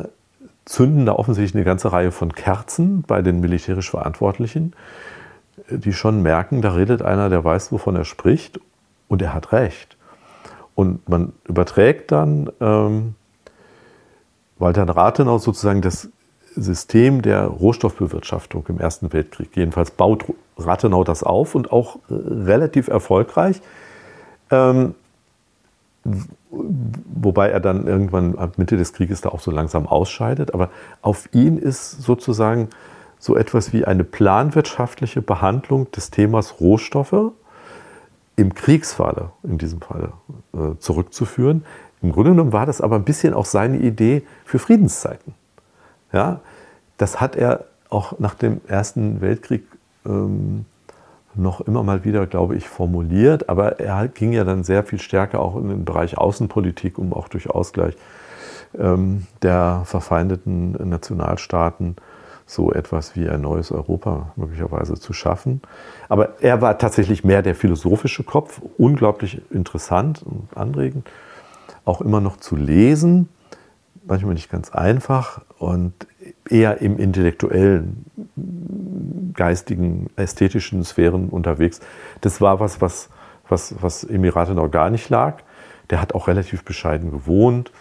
zünden 0.65 1.05
da 1.05 1.13
offensichtlich 1.13 1.55
eine 1.55 1.65
ganze 1.65 1.91
Reihe 1.91 2.11
von 2.11 2.33
Kerzen 2.33 3.01
bei 3.01 3.21
den 3.21 3.39
militärisch 3.39 3.89
Verantwortlichen, 3.89 4.73
die 5.69 5.93
schon 5.93 6.21
merken, 6.21 6.61
da 6.61 6.73
redet 6.73 7.01
einer, 7.01 7.29
der 7.29 7.43
weiß, 7.43 7.71
wovon 7.71 7.95
er 7.95 8.05
spricht, 8.05 8.59
und 9.07 9.21
er 9.21 9.33
hat 9.33 9.51
recht. 9.51 9.97
Und 10.75 11.07
man 11.07 11.33
überträgt 11.47 12.11
dann 12.11 12.49
ähm, 12.59 13.15
Walter 14.57 14.87
Rathenau 14.87 15.37
sozusagen 15.37 15.81
das 15.81 16.09
System 16.55 17.21
der 17.21 17.45
Rohstoffbewirtschaftung 17.45 18.65
im 18.69 18.79
Ersten 18.79 19.13
Weltkrieg. 19.13 19.55
Jedenfalls 19.55 19.91
baut 19.91 20.25
Rathenau 20.57 21.03
das 21.03 21.23
auf 21.23 21.55
und 21.55 21.71
auch 21.71 21.97
äh, 22.09 22.13
relativ 22.13 22.87
erfolgreich. 22.87 23.61
Ähm, 24.51 24.95
wobei 26.51 27.49
er 27.49 27.59
dann 27.59 27.87
irgendwann 27.87 28.37
ab 28.37 28.57
Mitte 28.57 28.77
des 28.77 28.93
Krieges 28.93 29.21
da 29.21 29.29
auch 29.29 29.39
so 29.39 29.51
langsam 29.51 29.87
ausscheidet. 29.87 30.53
Aber 30.53 30.69
auf 31.01 31.29
ihn 31.33 31.57
ist 31.57 32.01
sozusagen 32.01 32.69
so 33.19 33.37
etwas 33.37 33.71
wie 33.71 33.85
eine 33.85 34.03
planwirtschaftliche 34.03 35.21
Behandlung 35.21 35.89
des 35.91 36.11
Themas 36.11 36.59
Rohstoffe 36.59 37.31
im 38.35 38.53
Kriegsfalle, 38.53 39.29
in 39.43 39.57
diesem 39.57 39.79
Falle, 39.81 40.13
äh, 40.53 40.77
zurückzuführen. 40.79 41.63
Im 42.01 42.11
Grunde 42.11 42.31
genommen 42.31 42.51
war 42.51 42.65
das 42.65 42.81
aber 42.81 42.97
ein 42.97 43.05
bisschen 43.05 43.33
auch 43.33 43.45
seine 43.45 43.77
Idee 43.77 44.23
für 44.43 44.59
Friedenszeiten. 44.59 45.33
Ja, 46.13 46.39
das 46.97 47.19
hat 47.19 47.35
er 47.35 47.65
auch 47.89 48.19
nach 48.19 48.35
dem 48.35 48.61
Ersten 48.67 49.19
Weltkrieg 49.19 49.65
ähm, 50.05 50.65
noch 51.35 51.61
immer 51.61 51.83
mal 51.83 52.05
wieder, 52.05 52.27
glaube 52.27 52.55
ich, 52.55 52.69
formuliert, 52.69 53.49
aber 53.49 53.79
er 53.79 54.07
ging 54.07 54.33
ja 54.33 54.43
dann 54.43 54.63
sehr 54.63 54.83
viel 54.83 54.99
stärker 54.99 55.39
auch 55.39 55.55
in 55.55 55.69
den 55.69 55.85
Bereich 55.85 56.17
Außenpolitik, 56.17 56.99
um 56.99 57.11
auch 57.13 57.27
durch 57.27 57.49
Ausgleich 57.49 57.95
ähm, 58.77 59.25
der 59.41 59.81
verfeindeten 59.85 60.73
Nationalstaaten 60.89 61.95
so 62.45 62.71
etwas 62.71 63.15
wie 63.15 63.27
ein 63.27 63.41
neues 63.41 63.71
Europa 63.71 64.33
möglicherweise 64.35 64.95
zu 64.95 65.13
schaffen. 65.13 65.61
Aber 66.09 66.41
er 66.41 66.61
war 66.61 66.77
tatsächlich 66.77 67.23
mehr 67.23 67.41
der 67.41 67.55
philosophische 67.55 68.23
Kopf, 68.23 68.61
unglaublich 68.77 69.41
interessant 69.49 70.21
und 70.23 70.49
anregend, 70.55 71.09
auch 71.85 72.01
immer 72.01 72.21
noch 72.21 72.37
zu 72.37 72.55
lesen, 72.55 73.29
manchmal 74.05 74.33
nicht 74.33 74.49
ganz 74.49 74.71
einfach 74.71 75.41
und 75.57 75.93
eher 76.49 76.81
im 76.81 76.97
intellektuellen 76.97 78.05
geistigen, 79.33 80.07
ästhetischen 80.15 80.83
Sphären 80.83 81.29
unterwegs. 81.29 81.79
Das 82.21 82.41
war 82.41 82.59
was, 82.59 82.81
was, 82.81 83.09
was, 83.47 83.75
was 83.81 84.03
Emirate 84.03 84.53
noch 84.53 84.69
gar 84.69 84.89
nicht 84.89 85.09
lag. 85.09 85.39
Der 85.89 86.01
hat 86.01 86.13
auch 86.13 86.27
relativ 86.27 86.63
bescheiden 86.63 87.11
gewohnt. 87.11 87.71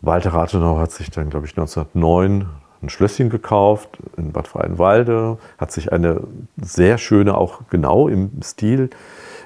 Walter 0.00 0.34
Rathenau 0.34 0.78
hat 0.78 0.92
sich 0.92 1.10
dann, 1.10 1.30
glaube 1.30 1.46
ich, 1.46 1.52
1909 1.52 2.46
ein 2.82 2.88
Schlösschen 2.90 3.30
gekauft 3.30 3.98
in 4.16 4.32
Bad 4.32 4.46
Freienwalde, 4.46 5.38
hat 5.56 5.72
sich 5.72 5.92
eine 5.92 6.22
sehr 6.60 6.98
schöne, 6.98 7.36
auch 7.36 7.62
genau 7.70 8.08
im 8.08 8.42
Stil 8.42 8.90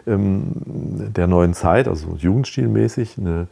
ähm, 0.07 0.53
der 1.15 1.29
neuen 1.29 1.55
Zeit, 1.55 1.87
also 1.87 2.17
jugendstilmäßig, 2.17 3.17
eine 3.19 3.47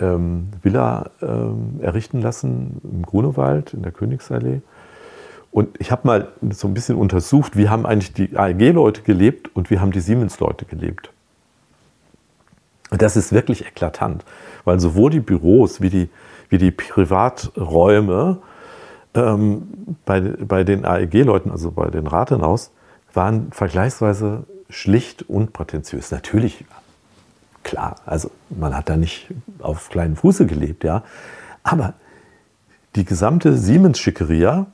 ähm, 0.00 0.48
Villa 0.62 1.10
ähm, 1.22 1.80
errichten 1.80 2.20
lassen 2.20 2.80
im 2.84 3.02
Grunewald 3.02 3.74
in 3.74 3.82
der 3.82 3.92
Königsallee. 3.92 4.60
Und 5.50 5.80
ich 5.80 5.90
habe 5.90 6.06
mal 6.06 6.28
so 6.50 6.68
ein 6.68 6.74
bisschen 6.74 6.96
untersucht, 6.96 7.56
wie 7.56 7.68
haben 7.68 7.86
eigentlich 7.86 8.12
die 8.12 8.36
AEG-Leute 8.36 9.02
gelebt 9.02 9.54
und 9.54 9.70
wie 9.70 9.78
haben 9.78 9.92
die 9.92 10.00
Siemens-Leute 10.00 10.66
gelebt. 10.66 11.10
Und 12.90 13.02
das 13.02 13.16
ist 13.16 13.32
wirklich 13.32 13.66
eklatant, 13.66 14.24
weil 14.64 14.80
sowohl 14.80 15.10
die 15.10 15.20
Büros 15.20 15.80
wie 15.80 15.90
die, 15.90 16.08
wie 16.48 16.58
die 16.58 16.70
Privaträume 16.70 18.38
ähm, 19.14 19.96
bei, 20.04 20.20
bei 20.20 20.64
den 20.64 20.84
AEG-Leuten, 20.84 21.50
also 21.50 21.70
bei 21.70 21.90
den 21.90 22.06
Rathenaus, 22.06 22.70
waren 23.12 23.50
vergleichsweise 23.52 24.44
schlicht 24.70 25.22
und 25.28 25.52
prätentiös. 25.52 26.10
Natürlich, 26.10 26.64
klar, 27.68 27.96
also 28.06 28.30
man 28.48 28.74
hat 28.74 28.88
da 28.88 28.96
nicht 28.96 29.28
auf 29.60 29.90
kleinen 29.90 30.16
Fuße 30.16 30.46
gelebt, 30.46 30.84
ja. 30.84 31.02
Aber 31.62 31.92
die 32.96 33.04
gesamte 33.04 33.56
Siemens-Schickeria 33.56 34.66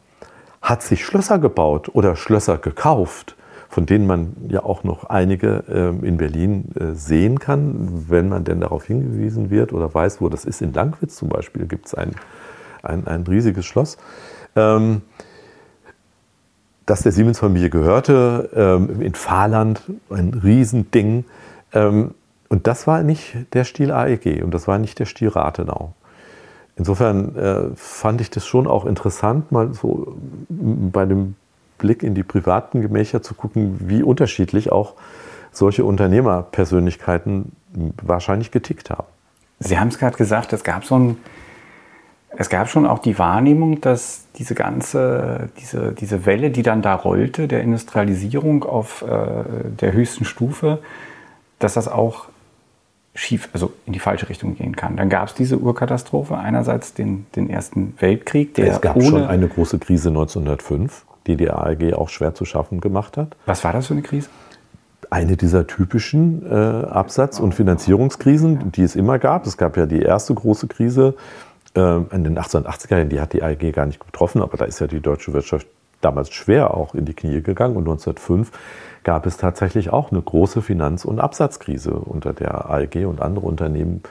hat 0.63 0.83
sich 0.83 1.05
Schlösser 1.05 1.41
gebaut 1.41 1.91
oder 1.93 2.15
Schlösser 2.15 2.57
gekauft, 2.57 3.35
von 3.69 3.85
denen 3.85 4.07
man 4.07 4.37
ja 4.49 4.63
auch 4.63 4.85
noch 4.85 5.05
einige 5.05 5.65
äh, 5.69 6.07
in 6.07 6.17
Berlin 6.17 6.71
äh, 6.79 6.93
sehen 6.93 7.41
kann, 7.41 8.07
wenn 8.09 8.29
man 8.29 8.45
denn 8.45 8.61
darauf 8.61 8.85
hingewiesen 8.85 9.51
wird 9.51 9.73
oder 9.73 9.93
weiß, 9.93 10.21
wo 10.21 10.29
das 10.29 10.45
ist. 10.45 10.63
In 10.63 10.73
Langwitz 10.73 11.17
zum 11.17 11.29
Beispiel 11.29 11.67
gibt 11.67 11.87
es 11.87 11.95
ein, 11.95 12.13
ein, 12.85 13.09
ein 13.09 13.25
riesiges 13.25 13.67
Schloss. 13.67 13.97
Ähm, 14.55 15.03
das 16.87 17.03
der 17.03 17.11
Siemens-Familie 17.11 17.71
gehörte, 17.71 18.51
ähm, 18.55 19.01
in 19.01 19.15
Fahrland, 19.15 19.83
ein 20.11 20.33
Riesending. 20.35 21.25
Ähm, 21.73 22.15
und 22.55 22.69
das 22.69 22.87
war 22.87 23.03
nicht 23.03 23.35
der 23.53 23.65
Stil 23.65 23.91
AEG 23.91 24.45
und 24.45 24.55
das 24.55 24.69
war 24.69 24.79
nicht 24.79 25.01
der 25.01 25.07
Stil 25.07 25.27
Rathenau. 25.27 25.93
Insofern 26.77 27.35
äh, 27.35 27.63
fand 27.75 28.21
ich 28.21 28.31
das 28.31 28.47
schon 28.47 28.69
auch 28.69 28.85
interessant, 28.85 29.51
mal 29.51 29.75
so 29.75 30.17
bei 30.49 31.05
dem 31.05 31.35
Blick 31.79 32.05
in 32.05 32.15
die 32.15 32.23
privaten 32.23 32.81
Gemächer 32.81 33.25
zu 33.25 33.35
gucken, 33.35 33.79
wie 33.81 34.05
unterschiedlich 34.05 34.71
auch 34.71 34.95
solche 35.51 35.85
Unternehmerpersönlichkeiten 35.85 37.57
wahrscheinlich 38.01 38.53
getickt 38.53 38.89
haben. 38.89 39.09
Sie 39.59 39.77
haben 39.77 39.89
es 39.89 39.99
gerade 39.99 40.17
gesagt, 40.17 40.53
es 40.53 40.63
gab 40.63 40.85
so 40.85 40.97
ein 40.97 41.17
es 42.37 42.49
gab 42.49 42.69
schon 42.69 42.87
auch 42.87 43.01
die 43.01 43.19
Wahrnehmung, 43.19 43.81
dass 43.81 44.27
diese 44.39 44.55
ganze, 44.55 45.51
diese, 45.59 45.91
diese 45.91 46.25
Welle, 46.25 46.51
die 46.51 46.63
dann 46.63 46.83
da 46.83 46.95
rollte, 46.95 47.49
der 47.49 47.63
Industrialisierung 47.63 48.63
auf 48.63 49.03
äh, 49.03 49.45
der 49.81 49.93
höchsten 49.93 50.25
Stufe, 50.25 50.79
dass 51.59 51.75
das 51.75 51.89
auch 51.89 52.27
schief, 53.15 53.49
also 53.53 53.73
in 53.87 53.93
die 53.93 53.99
falsche 53.99 54.29
Richtung 54.29 54.57
gehen 54.57 54.75
kann. 54.75 54.97
Dann 54.97 55.09
gab 55.09 55.29
es 55.29 55.35
diese 55.35 55.59
Urkatastrophe, 55.59 56.37
einerseits 56.37 56.95
den, 56.95 57.27
den 57.37 57.49
Ersten 57.49 57.95
Weltkrieg, 57.99 58.55
der 58.55 58.73
Es 58.73 58.81
gab 58.81 59.01
schon 59.03 59.23
eine 59.23 59.49
große 59.49 59.79
Krise 59.79 60.09
1905, 60.09 61.05
die 61.27 61.37
die 61.37 61.51
ARG 61.51 61.95
auch 61.95 62.09
schwer 62.09 62.35
zu 62.35 62.45
schaffen 62.45 62.81
gemacht 62.81 63.17
hat. 63.17 63.37
Was 63.47 63.63
war 63.65 63.73
das 63.73 63.87
für 63.87 63.95
eine 63.95 64.03
Krise? 64.03 64.29
eine 65.11 65.37
dieser 65.37 65.67
typischen 65.67 66.45
äh, 66.45 66.55
Absatz- 66.55 67.39
und 67.39 67.55
Finanzierungskrisen, 67.55 68.73
die 68.73 68.83
es 68.83 68.97
immer 68.97 69.21
gab. 69.21 69.47
Es 69.47 69.57
gab 69.57 69.77
ja 69.77 69.87
die 69.87 70.01
erste 70.01 70.35
große 70.35 70.67
Krise 70.67 71.15
ähm, 71.77 72.07
in 72.11 72.25
den 72.25 72.39
1880er 72.39 72.97
Jahren, 72.97 73.09
die 73.09 73.21
hat 73.21 73.33
die 73.33 73.43
AEG 73.43 73.73
gar 73.73 73.87
nicht 73.87 74.05
getroffen, 74.05 74.43
aber 74.43 74.57
da 74.57 74.65
ist 74.65 74.81
ja 74.81 74.89
die 74.89 75.01
deutsche 75.01 75.33
Wirtschaft 75.33 75.67
damals 76.05 76.33
schwer 76.33 76.75
auch 76.75 76.95
in 76.95 77.05
die 77.05 77.15
Knie 77.15 77.43
gegangen. 77.43 77.77
Und 77.77 77.83
1905 77.83 78.51
gab 79.05 79.27
es 79.27 79.37
tatsächlich 79.37 79.91
auch 79.91 80.11
eine 80.11 80.23
große 80.23 80.63
Finanz- 80.63 81.05
und 81.05 81.21
Absatzkrise, 81.21 81.93
unter 81.93 82.33
der 82.33 82.71
AEG 82.71 83.07
und 83.07 83.21
andere 83.21 83.47
Unternehmen 83.47 84.03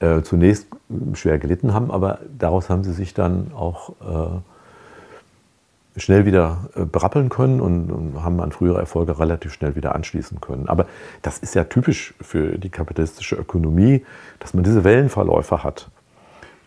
äh, 0.00 0.22
zunächst 0.22 0.68
schwer 1.14 1.38
gelitten 1.38 1.74
haben, 1.74 1.90
aber 1.90 2.20
daraus 2.38 2.70
haben 2.70 2.84
sie 2.84 2.92
sich 2.92 3.14
dann 3.14 3.52
auch 3.52 3.90
äh, 4.00 6.00
schnell 6.00 6.24
wieder 6.24 6.68
äh, 6.76 6.84
berappeln 6.84 7.28
können 7.28 7.60
und, 7.60 7.90
und, 7.90 8.22
haben 8.22 8.40
an 8.40 8.52
frühere 8.52 8.78
Erfolge 8.78 9.18
relativ 9.18 9.52
schnell 9.52 9.74
wieder 9.74 9.94
anschließen 9.94 10.40
können. 10.40 10.68
Aber 10.68 10.86
das 11.22 11.38
ist 11.38 11.54
ja 11.54 11.64
typisch 11.64 12.14
für 12.20 12.58
die 12.58 12.70
kapitalistische 12.70 13.36
Ökonomie, 13.36 14.04
dass 14.38 14.54
man 14.54 14.62
diese 14.62 14.84
Wellenverläufe 14.84 15.64
hat. 15.64 15.90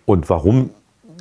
Und 0.05 0.29
warum 0.29 0.71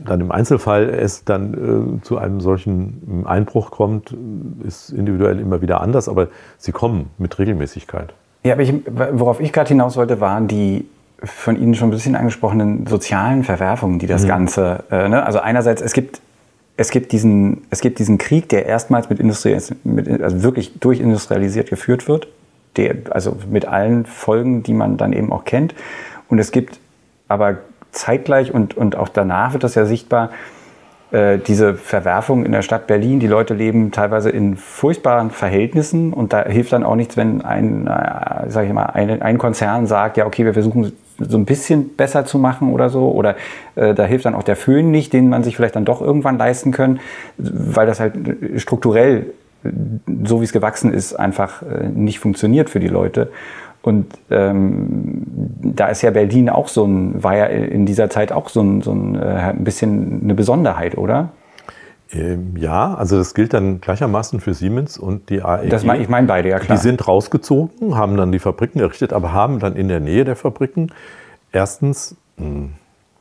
dann 0.04 0.20
im 0.20 0.30
Einzelfall 0.30 0.88
es 0.88 1.24
dann 1.24 1.98
äh, 1.98 2.02
zu 2.02 2.18
einem 2.18 2.40
solchen 2.40 3.24
Einbruch 3.26 3.70
kommt, 3.70 4.16
ist 4.64 4.90
individuell 4.90 5.38
immer 5.38 5.62
wieder 5.62 5.80
anders, 5.80 6.08
aber 6.08 6.28
sie 6.58 6.72
kommen 6.72 7.10
mit 7.18 7.38
Regelmäßigkeit. 7.38 8.14
Ja, 8.42 8.54
aber 8.54 8.62
ich, 8.62 8.74
worauf 8.86 9.40
ich 9.40 9.52
gerade 9.52 9.68
hinaus 9.68 9.96
wollte, 9.96 10.20
waren 10.20 10.48
die 10.48 10.86
von 11.22 11.60
Ihnen 11.60 11.74
schon 11.74 11.88
ein 11.88 11.90
bisschen 11.90 12.16
angesprochenen 12.16 12.86
sozialen 12.86 13.44
Verwerfungen, 13.44 13.98
die 13.98 14.06
das 14.06 14.24
mhm. 14.24 14.28
Ganze, 14.28 14.84
äh, 14.90 15.08
ne? 15.08 15.24
also 15.24 15.40
einerseits, 15.40 15.82
es 15.82 15.92
gibt, 15.92 16.20
es, 16.76 16.90
gibt 16.90 17.12
diesen, 17.12 17.66
es 17.68 17.80
gibt 17.80 17.98
diesen 17.98 18.16
Krieg, 18.16 18.48
der 18.48 18.64
erstmals 18.64 19.10
mit 19.10 19.20
Industrie, 19.20 19.58
mit, 19.84 20.08
also 20.22 20.42
wirklich 20.42 20.78
durchindustrialisiert 20.80 21.68
geführt 21.68 22.08
wird, 22.08 22.28
der, 22.76 22.96
also 23.10 23.36
mit 23.50 23.66
allen 23.66 24.06
Folgen, 24.06 24.62
die 24.62 24.72
man 24.72 24.96
dann 24.96 25.12
eben 25.12 25.30
auch 25.30 25.44
kennt. 25.44 25.74
Und 26.28 26.38
es 26.38 26.52
gibt 26.52 26.80
aber 27.28 27.58
zeitgleich 27.92 28.53
und, 28.53 28.76
und 28.76 28.96
auch 28.96 29.09
danach 29.09 29.53
wird 29.53 29.64
das 29.64 29.74
ja 29.74 29.85
sichtbar, 29.85 30.31
äh, 31.12 31.38
diese 31.38 31.74
Verwerfung 31.74 32.44
in 32.44 32.53
der 32.53 32.62
Stadt 32.62 32.87
Berlin. 32.87 33.18
Die 33.18 33.26
Leute 33.26 33.55
leben 33.55 33.90
teilweise 33.90 34.31
in 34.31 34.57
furchtbaren 34.57 35.31
Verhältnissen 35.31 36.12
und 36.12 36.33
da 36.33 36.44
hilft 36.44 36.72
dann 36.72 36.85
auch 36.85 36.94
nichts, 36.94 37.16
wenn 37.16 37.42
ein, 37.44 37.88
äh, 37.88 38.48
sag 38.48 38.66
ich 38.66 38.72
mal, 38.72 38.87
ein, 38.87 39.20
ein 39.20 39.38
Konzern 39.38 39.87
sagt, 39.87 40.16
ja, 40.16 40.26
okay, 40.26 40.44
wir 40.44 40.55
versuchen 40.55 40.92
so 41.18 41.37
ein 41.37 41.44
bisschen 41.46 41.96
besser 41.96 42.24
zu 42.24 42.38
machen 42.38 42.72
oder 42.72 42.90
so. 42.90 43.11
Oder 43.11 43.35
äh, 43.74 43.92
da 43.92 44.05
hilft 44.05 44.24
dann 44.24 44.35
auch 44.35 44.44
der 44.44 44.57
Föhn 44.57 44.90
nicht, 44.90 45.12
den 45.12 45.29
man 45.29 45.42
sich 45.42 45.57
vielleicht 45.57 45.74
dann 45.74 45.85
doch 45.85 46.00
irgendwann 46.00 46.38
leisten 46.38 46.70
können, 46.70 47.00
weil 47.38 47.87
das 47.87 47.98
halt 47.98 48.14
strukturell, 48.57 49.26
so 50.24 50.40
wie 50.40 50.44
es 50.44 50.53
gewachsen 50.53 50.92
ist, 50.92 51.14
einfach 51.14 51.62
äh, 51.62 51.88
nicht 51.88 52.20
funktioniert 52.20 52.70
für 52.70 52.81
die 52.81 52.88
Leute. 52.88 53.31
Und 53.83 54.07
ähm, 54.31 55.23
da 55.62 55.87
ist 55.87 56.03
ja 56.03 56.11
Berlin 56.11 56.51
auch 56.51 56.69
so 56.69 56.85
ein, 56.85 57.23
war 57.23 57.37
ja 57.37 57.47
in 57.47 57.87
dieser 57.87 58.11
Zeit 58.11 58.31
auch 58.31 58.49
so 58.49 58.61
ein, 58.61 58.83
so 58.83 58.93
ein, 58.93 59.14
äh, 59.14 59.19
ein 59.19 59.64
bisschen 59.64 60.21
eine 60.23 60.35
Besonderheit, 60.35 60.99
oder? 60.99 61.31
Ähm, 62.12 62.57
ja, 62.57 62.95
also 62.95 63.16
das 63.16 63.35
gilt 63.35 63.55
dann 63.55 63.81
gleichermaßen 63.81 64.40
für 64.40 64.53
Siemens 64.53 64.99
und 64.99 65.31
die 65.31 65.43
AEG. 65.43 65.71
Das 65.71 65.85
mein, 65.85 66.01
ich 66.01 66.09
meine 66.09 66.27
beide, 66.27 66.49
ja 66.49 66.59
klar. 66.59 66.77
Die 66.77 66.83
sind 66.83 67.07
rausgezogen, 67.07 67.97
haben 67.97 68.16
dann 68.16 68.33
die 68.33 68.38
Fabriken 68.38 68.81
errichtet, 68.81 69.12
aber 69.12 69.33
haben 69.33 69.61
dann 69.61 69.77
in 69.77 69.88
der 69.88 70.01
Nähe 70.01 70.25
der 70.25 70.37
Fabriken 70.37 70.93
erstens 71.53 72.16
mh, 72.37 72.47
hm, 72.47 72.73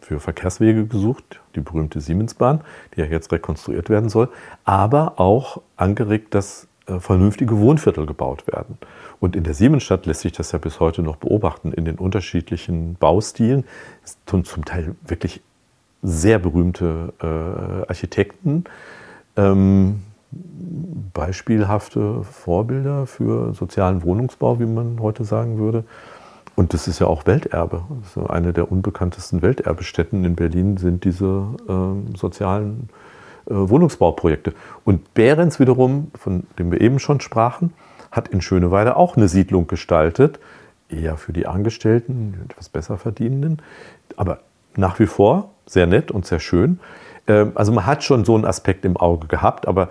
für 0.01 0.19
Verkehrswege 0.19 0.87
gesucht, 0.87 1.39
die 1.55 1.61
berühmte 1.61 2.01
Siemensbahn, 2.01 2.61
die 2.95 3.01
ja 3.01 3.05
jetzt 3.05 3.31
rekonstruiert 3.31 3.89
werden 3.89 4.09
soll, 4.09 4.29
aber 4.65 5.19
auch 5.19 5.61
angeregt, 5.77 6.33
dass 6.33 6.67
vernünftige 6.99 7.57
Wohnviertel 7.59 8.05
gebaut 8.05 8.47
werden. 8.47 8.77
Und 9.19 9.35
in 9.35 9.43
der 9.43 9.53
Siemensstadt 9.53 10.05
lässt 10.05 10.21
sich 10.21 10.31
das 10.31 10.51
ja 10.51 10.59
bis 10.59 10.79
heute 10.79 11.01
noch 11.01 11.17
beobachten, 11.17 11.71
in 11.71 11.85
den 11.85 11.95
unterschiedlichen 11.95 12.95
Baustilen. 12.95 13.65
Zum, 14.25 14.45
zum 14.45 14.65
Teil 14.65 14.95
wirklich 15.05 15.41
sehr 16.01 16.39
berühmte 16.39 17.13
äh, 17.21 17.87
Architekten. 17.89 18.63
Ähm, 19.35 20.03
beispielhafte 21.13 22.23
Vorbilder 22.23 23.07
für 23.07 23.53
sozialen 23.53 24.03
Wohnungsbau, 24.03 24.59
wie 24.59 24.65
man 24.65 24.99
heute 25.01 25.23
sagen 25.23 25.57
würde. 25.57 25.83
Und 26.55 26.73
das 26.73 26.87
ist 26.87 26.99
ja 26.99 27.07
auch 27.07 27.25
Welterbe. 27.25 27.83
Also 28.03 28.27
eine 28.27 28.53
der 28.53 28.71
unbekanntesten 28.71 29.41
Welterbestätten 29.41 30.23
in 30.25 30.35
Berlin 30.35 30.77
sind 30.77 31.03
diese 31.03 31.47
äh, 31.67 32.17
sozialen 32.17 32.89
äh, 32.89 33.08
Wohnungsbauprojekte. 33.49 34.53
Und 34.85 35.13
Behrens 35.13 35.59
wiederum, 35.59 36.11
von 36.15 36.43
dem 36.57 36.71
wir 36.71 36.81
eben 36.81 36.99
schon 36.99 37.19
sprachen, 37.19 37.73
hat 38.11 38.27
in 38.29 38.41
Schöneweide 38.41 38.95
auch 38.95 39.17
eine 39.17 39.27
Siedlung 39.27 39.67
gestaltet, 39.67 40.39
eher 40.89 41.17
für 41.17 41.33
die 41.33 41.45
Angestellten, 41.45 42.33
die 42.33 42.51
etwas 42.51 42.69
besser 42.69 42.97
verdienenden, 42.97 43.61
aber 44.15 44.39
nach 44.75 44.99
wie 44.99 45.05
vor 45.05 45.51
sehr 45.65 45.85
nett 45.85 46.11
und 46.11 46.25
sehr 46.25 46.39
schön. 46.39 46.79
Ähm, 47.27 47.51
also 47.55 47.71
man 47.71 47.85
hat 47.85 48.03
schon 48.03 48.25
so 48.25 48.35
einen 48.35 48.45
Aspekt 48.45 48.85
im 48.85 48.97
Auge 48.97 49.27
gehabt, 49.27 49.67
aber 49.67 49.89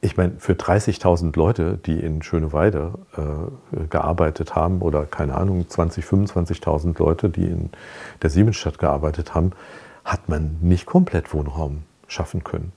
ich 0.00 0.18
meine, 0.18 0.34
für 0.38 0.52
30.000 0.52 1.34
Leute, 1.36 1.78
die 1.86 1.98
in 1.98 2.22
Schöneweide 2.22 2.92
äh, 3.16 3.86
gearbeitet 3.88 4.54
haben, 4.54 4.82
oder 4.82 5.06
keine 5.06 5.34
Ahnung, 5.34 5.64
20.000, 5.68 6.30
25.000 6.30 6.98
Leute, 6.98 7.30
die 7.30 7.44
in 7.44 7.70
der 8.20 8.28
Siemensstadt 8.28 8.78
gearbeitet 8.78 9.34
haben, 9.34 9.52
hat 10.04 10.28
man 10.28 10.58
nicht 10.60 10.84
komplett 10.84 11.32
Wohnraum 11.32 11.84
schaffen 12.14 12.44
können. 12.44 12.72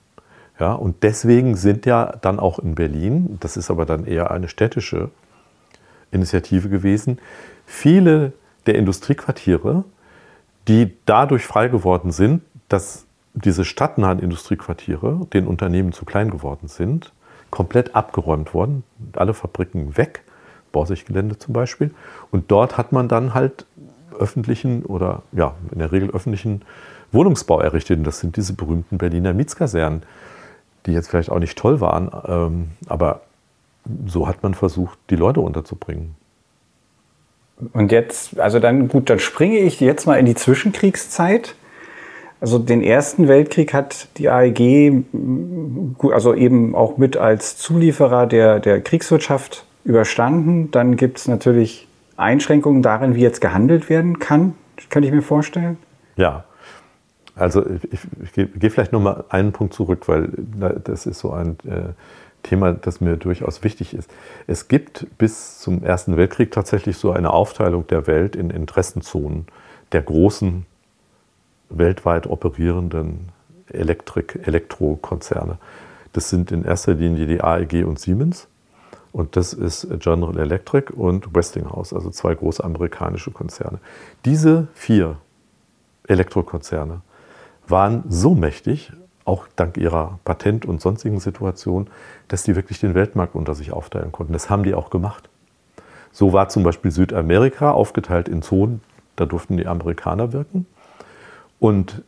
Ja, 0.60 0.72
und 0.72 1.02
deswegen 1.02 1.56
sind 1.56 1.86
ja 1.86 2.16
dann 2.20 2.40
auch 2.40 2.58
in 2.58 2.74
Berlin, 2.74 3.38
das 3.40 3.56
ist 3.56 3.70
aber 3.70 3.86
dann 3.86 4.04
eher 4.04 4.30
eine 4.30 4.48
städtische 4.48 5.10
Initiative 6.10 6.68
gewesen, 6.68 7.18
viele 7.64 8.32
der 8.66 8.74
Industriequartiere, 8.74 9.84
die 10.66 10.96
dadurch 11.06 11.46
frei 11.46 11.68
geworden 11.68 12.10
sind, 12.10 12.42
dass 12.68 13.06
diese 13.34 13.64
stadtnahen 13.64 14.18
Industriequartiere 14.18 15.26
den 15.32 15.46
Unternehmen 15.46 15.92
zu 15.92 16.04
klein 16.04 16.30
geworden 16.30 16.66
sind, 16.66 17.12
komplett 17.50 17.94
abgeräumt 17.94 18.52
worden, 18.52 18.82
alle 19.14 19.34
Fabriken 19.34 19.96
weg, 19.96 20.24
Borsiggelände 20.72 21.38
zum 21.38 21.54
Beispiel. 21.54 21.94
Und 22.30 22.50
dort 22.50 22.76
hat 22.76 22.92
man 22.92 23.08
dann 23.08 23.32
halt 23.32 23.64
öffentlichen 24.18 24.84
oder 24.84 25.22
ja, 25.32 25.54
in 25.72 25.78
der 25.78 25.92
Regel 25.92 26.10
öffentlichen 26.10 26.62
Wohnungsbau 27.12 27.60
errichtet. 27.60 27.98
Und 27.98 28.04
das 28.04 28.20
sind 28.20 28.36
diese 28.36 28.52
berühmten 28.52 28.98
Berliner 28.98 29.34
Mietskasernen, 29.34 30.02
die 30.86 30.92
jetzt 30.92 31.08
vielleicht 31.08 31.30
auch 31.30 31.38
nicht 31.38 31.58
toll 31.58 31.80
waren, 31.80 32.10
ähm, 32.26 32.68
aber 32.86 33.22
so 34.06 34.28
hat 34.28 34.42
man 34.42 34.54
versucht, 34.54 34.98
die 35.10 35.16
Leute 35.16 35.40
unterzubringen. 35.40 36.14
Und 37.72 37.90
jetzt, 37.90 38.38
also 38.38 38.60
dann 38.60 38.88
gut, 38.88 39.10
dann 39.10 39.18
springe 39.18 39.58
ich 39.58 39.80
jetzt 39.80 40.06
mal 40.06 40.16
in 40.16 40.26
die 40.26 40.34
Zwischenkriegszeit. 40.34 41.54
Also 42.40 42.58
den 42.58 42.82
Ersten 42.82 43.26
Weltkrieg 43.26 43.74
hat 43.74 44.08
die 44.16 44.28
AEG 44.28 45.04
also 46.12 46.34
eben 46.34 46.76
auch 46.76 46.96
mit 46.96 47.16
als 47.16 47.56
Zulieferer 47.56 48.26
der, 48.26 48.60
der 48.60 48.80
Kriegswirtschaft 48.80 49.64
überstanden. 49.84 50.70
Dann 50.70 50.96
gibt 50.96 51.18
es 51.18 51.26
natürlich 51.26 51.88
Einschränkungen 52.16 52.82
darin, 52.82 53.16
wie 53.16 53.22
jetzt 53.22 53.40
gehandelt 53.40 53.88
werden 53.88 54.20
kann, 54.20 54.54
könnte 54.88 55.08
ich 55.08 55.14
mir 55.14 55.22
vorstellen. 55.22 55.78
Ja, 56.16 56.44
also 57.38 57.64
ich, 57.90 58.00
ich 58.22 58.32
gehe 58.32 58.70
vielleicht 58.70 58.92
noch 58.92 59.00
mal 59.00 59.24
einen 59.28 59.52
Punkt 59.52 59.74
zurück, 59.74 60.08
weil 60.08 60.30
das 60.84 61.06
ist 61.06 61.20
so 61.20 61.32
ein 61.32 61.56
äh, 61.64 61.92
Thema, 62.42 62.72
das 62.72 63.00
mir 63.00 63.16
durchaus 63.16 63.64
wichtig 63.64 63.94
ist. 63.94 64.10
Es 64.46 64.68
gibt 64.68 65.06
bis 65.18 65.58
zum 65.58 65.82
Ersten 65.82 66.16
Weltkrieg 66.16 66.50
tatsächlich 66.50 66.96
so 66.96 67.12
eine 67.12 67.30
Aufteilung 67.30 67.86
der 67.86 68.06
Welt 68.06 68.36
in 68.36 68.50
Interessenzonen 68.50 69.46
der 69.92 70.02
großen 70.02 70.66
weltweit 71.70 72.26
operierenden 72.26 73.30
Elektrik, 73.70 74.40
Elektrokonzerne. 74.46 75.58
Das 76.12 76.30
sind 76.30 76.52
in 76.52 76.64
erster 76.64 76.94
Linie 76.94 77.26
die 77.26 77.40
AEG 77.42 77.84
und 77.84 77.98
Siemens. 77.98 78.48
Und 79.12 79.36
das 79.36 79.52
ist 79.52 79.88
General 80.00 80.38
Electric 80.38 80.92
und 80.92 81.34
Westinghouse, 81.34 81.92
also 81.92 82.10
zwei 82.10 82.34
große 82.34 82.62
amerikanische 82.62 83.30
Konzerne. 83.30 83.78
Diese 84.24 84.68
vier 84.74 85.16
Elektrokonzerne 86.06 87.00
waren 87.70 88.04
so 88.08 88.34
mächtig, 88.34 88.92
auch 89.24 89.46
dank 89.56 89.76
ihrer 89.76 90.18
Patent- 90.24 90.64
und 90.64 90.80
sonstigen 90.80 91.20
Situation, 91.20 91.88
dass 92.28 92.42
die 92.42 92.56
wirklich 92.56 92.80
den 92.80 92.94
Weltmarkt 92.94 93.34
unter 93.34 93.54
sich 93.54 93.72
aufteilen 93.72 94.12
konnten. 94.12 94.32
Das 94.32 94.48
haben 94.48 94.62
die 94.62 94.74
auch 94.74 94.90
gemacht. 94.90 95.28
So 96.12 96.32
war 96.32 96.48
zum 96.48 96.62
Beispiel 96.62 96.90
Südamerika 96.90 97.70
aufgeteilt 97.70 98.28
in 98.28 98.42
Zonen, 98.42 98.80
da 99.16 99.26
durften 99.26 99.56
die 99.56 99.66
Amerikaner 99.66 100.32
wirken 100.32 100.66
und 101.58 102.02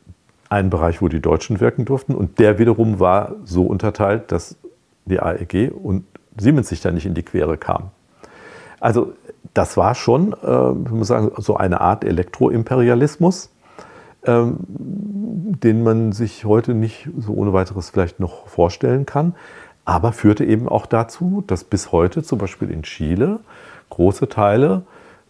ein 0.49 0.71
Bereich, 0.71 1.01
wo 1.01 1.09
die 1.09 1.21
Deutschen 1.21 1.61
wirken 1.61 1.85
durften. 1.85 2.15
Und 2.15 2.39
der 2.39 2.59
wiederum 2.59 2.99
war 2.99 3.37
so 3.45 3.65
unterteilt, 3.65 4.33
dass 4.33 4.57
die 5.05 5.21
AEG 5.21 5.71
und 5.73 6.05
Siemens 6.37 6.69
sich 6.69 6.81
da 6.81 6.91
nicht 6.91 7.07
in 7.07 7.15
die 7.15 7.23
Quere 7.23 7.57
kam. 7.57 7.91
Also 8.81 9.13
das 9.55 9.77
war 9.77 9.95
schon, 9.95 10.35
äh, 10.43 10.71
muss 10.73 11.09
sagen, 11.09 11.31
so 11.37 11.57
eine 11.57 11.81
Art 11.81 12.05
Elektroimperialismus, 12.05 13.51
ähm, 14.25 14.57
den 14.61 15.83
man 15.83 16.13
sich 16.13 16.45
heute 16.45 16.75
nicht 16.75 17.09
so 17.19 17.33
ohne 17.33 17.53
weiteres 17.53 17.91
vielleicht 17.91 18.21
noch 18.21 18.47
vorstellen 18.49 19.07
kann, 19.07 19.35
aber 19.85 20.13
führte 20.13 20.45
eben 20.45 20.69
auch 20.69 20.87
dazu, 20.87 21.43
dass 21.47 21.65
bis 21.65 21.93
heute 21.93 22.23
zum 22.23 22.39
Beispiel 22.39 22.71
in 22.71 22.83
Chile 22.83 23.41
große 23.89 24.29
Teile 24.29 24.83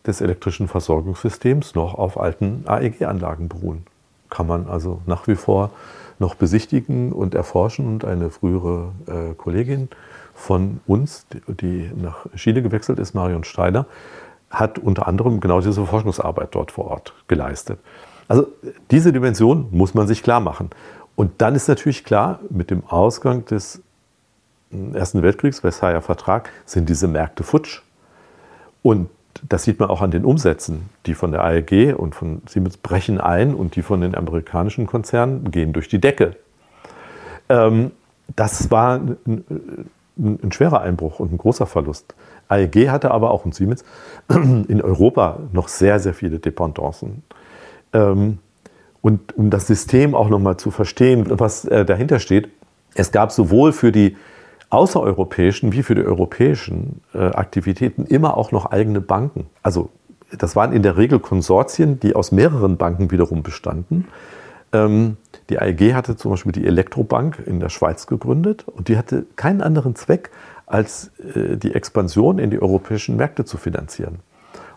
des 0.06 0.20
elektrischen 0.20 0.68
Versorgungssystems 0.68 1.74
noch 1.74 1.94
auf 1.94 2.18
alten 2.18 2.64
AEG-Anlagen 2.66 3.48
beruhen 3.48 3.84
kann 4.30 4.46
man 4.46 4.68
also 4.68 5.02
nach 5.06 5.26
wie 5.26 5.34
vor 5.34 5.70
noch 6.18 6.34
besichtigen 6.34 7.12
und 7.12 7.34
erforschen. 7.34 7.86
Und 7.86 8.04
eine 8.04 8.30
frühere 8.30 8.92
äh, 9.06 9.34
Kollegin 9.34 9.88
von 10.34 10.80
uns, 10.86 11.26
die, 11.32 11.40
die 11.54 11.90
nach 12.00 12.26
Chile 12.36 12.62
gewechselt 12.62 12.98
ist, 12.98 13.14
Marion 13.14 13.44
Steiner, 13.44 13.86
hat 14.48 14.78
unter 14.78 15.06
anderem 15.06 15.40
genau 15.40 15.60
diese 15.60 15.84
Forschungsarbeit 15.84 16.54
dort 16.54 16.72
vor 16.72 16.86
Ort 16.86 17.14
geleistet. 17.28 17.78
Also 18.30 18.46
diese 18.92 19.12
Dimension 19.12 19.66
muss 19.72 19.92
man 19.92 20.06
sich 20.06 20.22
klar 20.22 20.38
machen. 20.38 20.70
Und 21.16 21.32
dann 21.42 21.56
ist 21.56 21.66
natürlich 21.66 22.04
klar, 22.04 22.38
mit 22.48 22.70
dem 22.70 22.84
Ausgang 22.86 23.44
des 23.44 23.82
hm, 24.70 24.94
Ersten 24.94 25.24
Weltkriegs, 25.24 25.58
Versailler 25.58 26.00
Vertrag, 26.00 26.48
sind 26.64 26.88
diese 26.88 27.08
Märkte 27.08 27.42
futsch. 27.42 27.82
Und 28.84 29.10
das 29.48 29.64
sieht 29.64 29.80
man 29.80 29.90
auch 29.90 30.00
an 30.00 30.12
den 30.12 30.24
Umsätzen. 30.24 30.90
Die 31.06 31.14
von 31.14 31.32
der 31.32 31.42
AEG 31.42 31.92
und 31.98 32.14
von 32.14 32.42
Siemens 32.48 32.76
brechen 32.76 33.20
ein 33.20 33.52
und 33.52 33.74
die 33.74 33.82
von 33.82 34.00
den 34.00 34.14
amerikanischen 34.14 34.86
Konzernen 34.86 35.50
gehen 35.50 35.72
durch 35.72 35.88
die 35.88 36.00
Decke. 36.00 36.36
Ähm, 37.48 37.90
das 38.36 38.70
war 38.70 39.00
ein, 39.26 40.52
schwerer 40.52 40.82
Einbruch 40.82 41.18
und 41.18 41.32
ein 41.32 41.38
großer 41.38 41.66
Verlust. 41.66 42.14
AEG 42.46 42.90
hatte 42.90 43.10
aber 43.10 43.32
auch 43.32 43.44
und 43.44 43.56
Siemens 43.56 43.84
in 44.28 44.80
Europa 44.80 45.40
noch 45.50 45.66
sehr, 45.66 45.98
sehr 45.98 46.14
viele 46.14 46.38
Dependancen. 46.38 47.24
Ähm, 47.92 48.38
und 49.02 49.36
um 49.36 49.50
das 49.50 49.66
System 49.66 50.14
auch 50.14 50.28
nochmal 50.28 50.56
zu 50.58 50.70
verstehen, 50.70 51.26
was 51.28 51.64
äh, 51.64 51.84
dahinter 51.84 52.18
steht, 52.18 52.50
es 52.94 53.12
gab 53.12 53.32
sowohl 53.32 53.72
für 53.72 53.92
die 53.92 54.16
außereuropäischen 54.68 55.72
wie 55.72 55.82
für 55.82 55.94
die 55.94 56.04
europäischen 56.04 57.00
äh, 57.14 57.18
Aktivitäten 57.18 58.04
immer 58.04 58.36
auch 58.36 58.52
noch 58.52 58.66
eigene 58.66 59.00
Banken. 59.00 59.46
Also 59.62 59.90
das 60.36 60.54
waren 60.54 60.72
in 60.72 60.82
der 60.82 60.96
Regel 60.96 61.18
Konsortien, 61.18 61.98
die 61.98 62.14
aus 62.14 62.30
mehreren 62.30 62.76
Banken 62.76 63.10
wiederum 63.10 63.42
bestanden. 63.42 64.06
Ähm, 64.72 65.16
die 65.48 65.58
AEG 65.58 65.94
hatte 65.94 66.16
zum 66.16 66.30
Beispiel 66.30 66.52
die 66.52 66.66
Elektrobank 66.66 67.42
in 67.44 67.58
der 67.58 67.68
Schweiz 67.68 68.06
gegründet 68.06 68.64
und 68.68 68.88
die 68.88 68.96
hatte 68.96 69.26
keinen 69.34 69.60
anderen 69.60 69.96
Zweck, 69.96 70.30
als 70.66 71.10
äh, 71.34 71.56
die 71.56 71.74
Expansion 71.74 72.38
in 72.38 72.50
die 72.50 72.62
europäischen 72.62 73.16
Märkte 73.16 73.44
zu 73.44 73.56
finanzieren. 73.56 74.20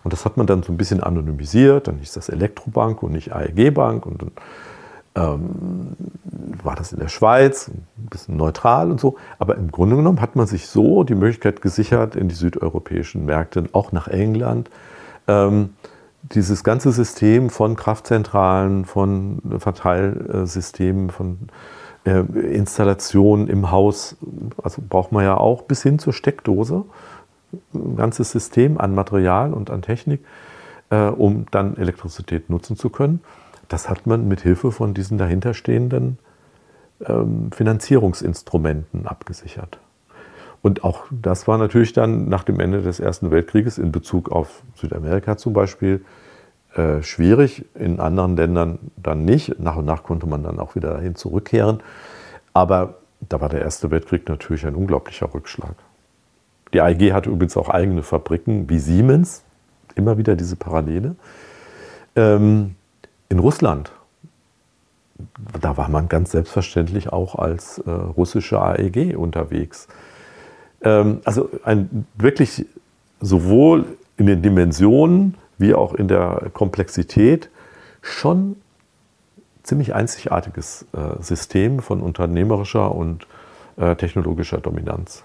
Und 0.04 0.14
das 0.14 0.26
hat 0.26 0.38
man 0.38 0.48
dann 0.48 0.64
so 0.64 0.72
ein 0.72 0.78
bisschen 0.78 1.02
anonymisiert, 1.02 1.88
dann 1.88 1.98
hieß 1.98 2.14
das 2.14 2.30
Elektrobank 2.30 3.04
und 3.04 3.14
nicht 3.14 3.34
AEG 3.34 3.74
Bank. 3.74 4.06
Und 4.06 4.22
dann 4.22 4.32
ähm, 5.16 5.96
war 6.64 6.76
das 6.76 6.92
in 6.92 7.00
der 7.00 7.08
Schweiz, 7.08 7.70
ein 7.70 8.08
bisschen 8.10 8.36
neutral 8.38 8.92
und 8.92 9.00
so. 9.00 9.16
Aber 9.40 9.56
im 9.56 9.72
Grunde 9.72 9.96
genommen 9.96 10.22
hat 10.22 10.36
man 10.36 10.48
sich 10.48 10.68
so 10.68 11.04
die 11.04 11.16
Möglichkeit 11.16 11.62
gesichert, 11.62 12.16
in 12.16 12.28
die 12.28 12.36
südeuropäischen 12.36 13.26
Märkte, 13.26 13.66
auch 13.72 13.92
nach 13.92 14.08
England, 14.08 14.70
ähm, 15.28 15.70
dieses 16.32 16.64
ganze 16.64 16.92
System 16.92 17.50
von 17.50 17.76
Kraftzentralen, 17.76 18.86
von 18.86 19.42
Verteilsystemen, 19.60 21.10
von 21.10 21.50
äh, 22.06 22.20
Installationen 22.20 23.48
im 23.48 23.72
Haus, 23.72 24.16
also 24.62 24.82
braucht 24.88 25.12
man 25.12 25.24
ja 25.24 25.38
auch 25.38 25.64
bis 25.64 25.84
hin 25.84 26.00
zur 26.00 26.14
Steckdose, 26.14 26.86
ein 27.74 27.96
ganzes 27.96 28.32
System 28.32 28.80
an 28.80 28.96
Material 28.96 29.54
und 29.54 29.70
an 29.70 29.82
Technik, 29.82 30.26
äh, 30.90 31.08
um 31.08 31.46
dann 31.52 31.78
Elektrizität 31.78 32.50
nutzen 32.50 32.78
zu 32.78 32.90
können 32.90 33.22
das 33.74 33.90
hat 33.90 34.06
man 34.06 34.28
mit 34.28 34.42
Hilfe 34.42 34.72
von 34.72 34.94
diesen 34.94 35.18
dahinterstehenden 35.18 36.20
ähm, 37.06 37.52
Finanzierungsinstrumenten 37.52 39.08
abgesichert. 39.08 39.80
Und 40.62 40.84
auch 40.84 41.06
das 41.10 41.48
war 41.48 41.58
natürlich 41.58 41.92
dann 41.92 42.30
nach 42.30 42.44
dem 42.44 42.60
Ende 42.60 42.82
des 42.82 43.00
Ersten 43.00 43.32
Weltkrieges 43.32 43.80
in 43.80 43.92
Bezug 43.92 44.32
auf 44.32 44.62
Südamerika 44.76 45.38
zum 45.38 45.54
Beispiel 45.54 46.06
äh, 46.76 47.02
schwierig, 47.02 47.66
in 47.74 48.00
anderen 48.00 48.38
Ländern 48.38 48.80
dann 48.96 49.26
nicht. 49.26 49.60
Nach 49.60 49.76
und 49.76 49.86
nach 49.86 50.04
konnte 50.04 50.28
man 50.28 50.44
dann 50.44 50.60
auch 50.60 50.76
wieder 50.76 50.94
dahin 50.94 51.16
zurückkehren. 51.16 51.82
Aber 52.54 53.00
da 53.28 53.42
war 53.42 53.50
der 53.50 53.62
Erste 53.62 53.92
Weltkrieg 53.92 54.30
natürlich 54.30 54.66
ein 54.66 54.76
unglaublicher 54.76 55.34
Rückschlag. 55.34 55.76
Die 56.74 56.82
AEG 56.82 57.14
hatte 57.14 57.30
übrigens 57.30 57.56
auch 57.56 57.70
eigene 57.70 58.04
Fabriken 58.04 58.70
wie 58.70 58.80
Siemens, 58.80 59.44
immer 59.96 60.18
wieder 60.18 60.36
diese 60.36 60.56
Parallele. 60.56 61.16
Ähm, 62.16 62.76
in 63.30 63.40
Russland, 63.40 63.92
da 65.62 65.78
war 65.78 65.90
man 65.90 66.10
ganz 66.10 66.32
selbstverständlich 66.32 67.14
auch 67.14 67.36
als 67.36 67.78
äh, 67.80 67.90
russische 67.90 68.60
AEG 68.60 69.16
unterwegs. 69.16 69.88
Ähm, 70.82 71.22
also 71.26 71.50
ein 71.64 72.08
wirklich 72.16 72.66
sowohl 73.22 73.86
in 74.18 74.26
den 74.26 74.42
Dimensionen 74.42 75.36
wie 75.58 75.74
auch 75.74 75.94
in 75.94 76.08
der 76.08 76.50
Komplexität 76.54 77.50
schon 78.02 78.58
ziemlich 79.62 79.96
einzigartiges 79.96 80.86
äh, 80.94 81.22
System 81.22 81.80
von 81.80 82.02
unternehmerischer 82.02 82.94
und 82.94 83.28
äh, 83.78 83.96
technologischer 83.96 84.58
Dominanz. 84.58 85.24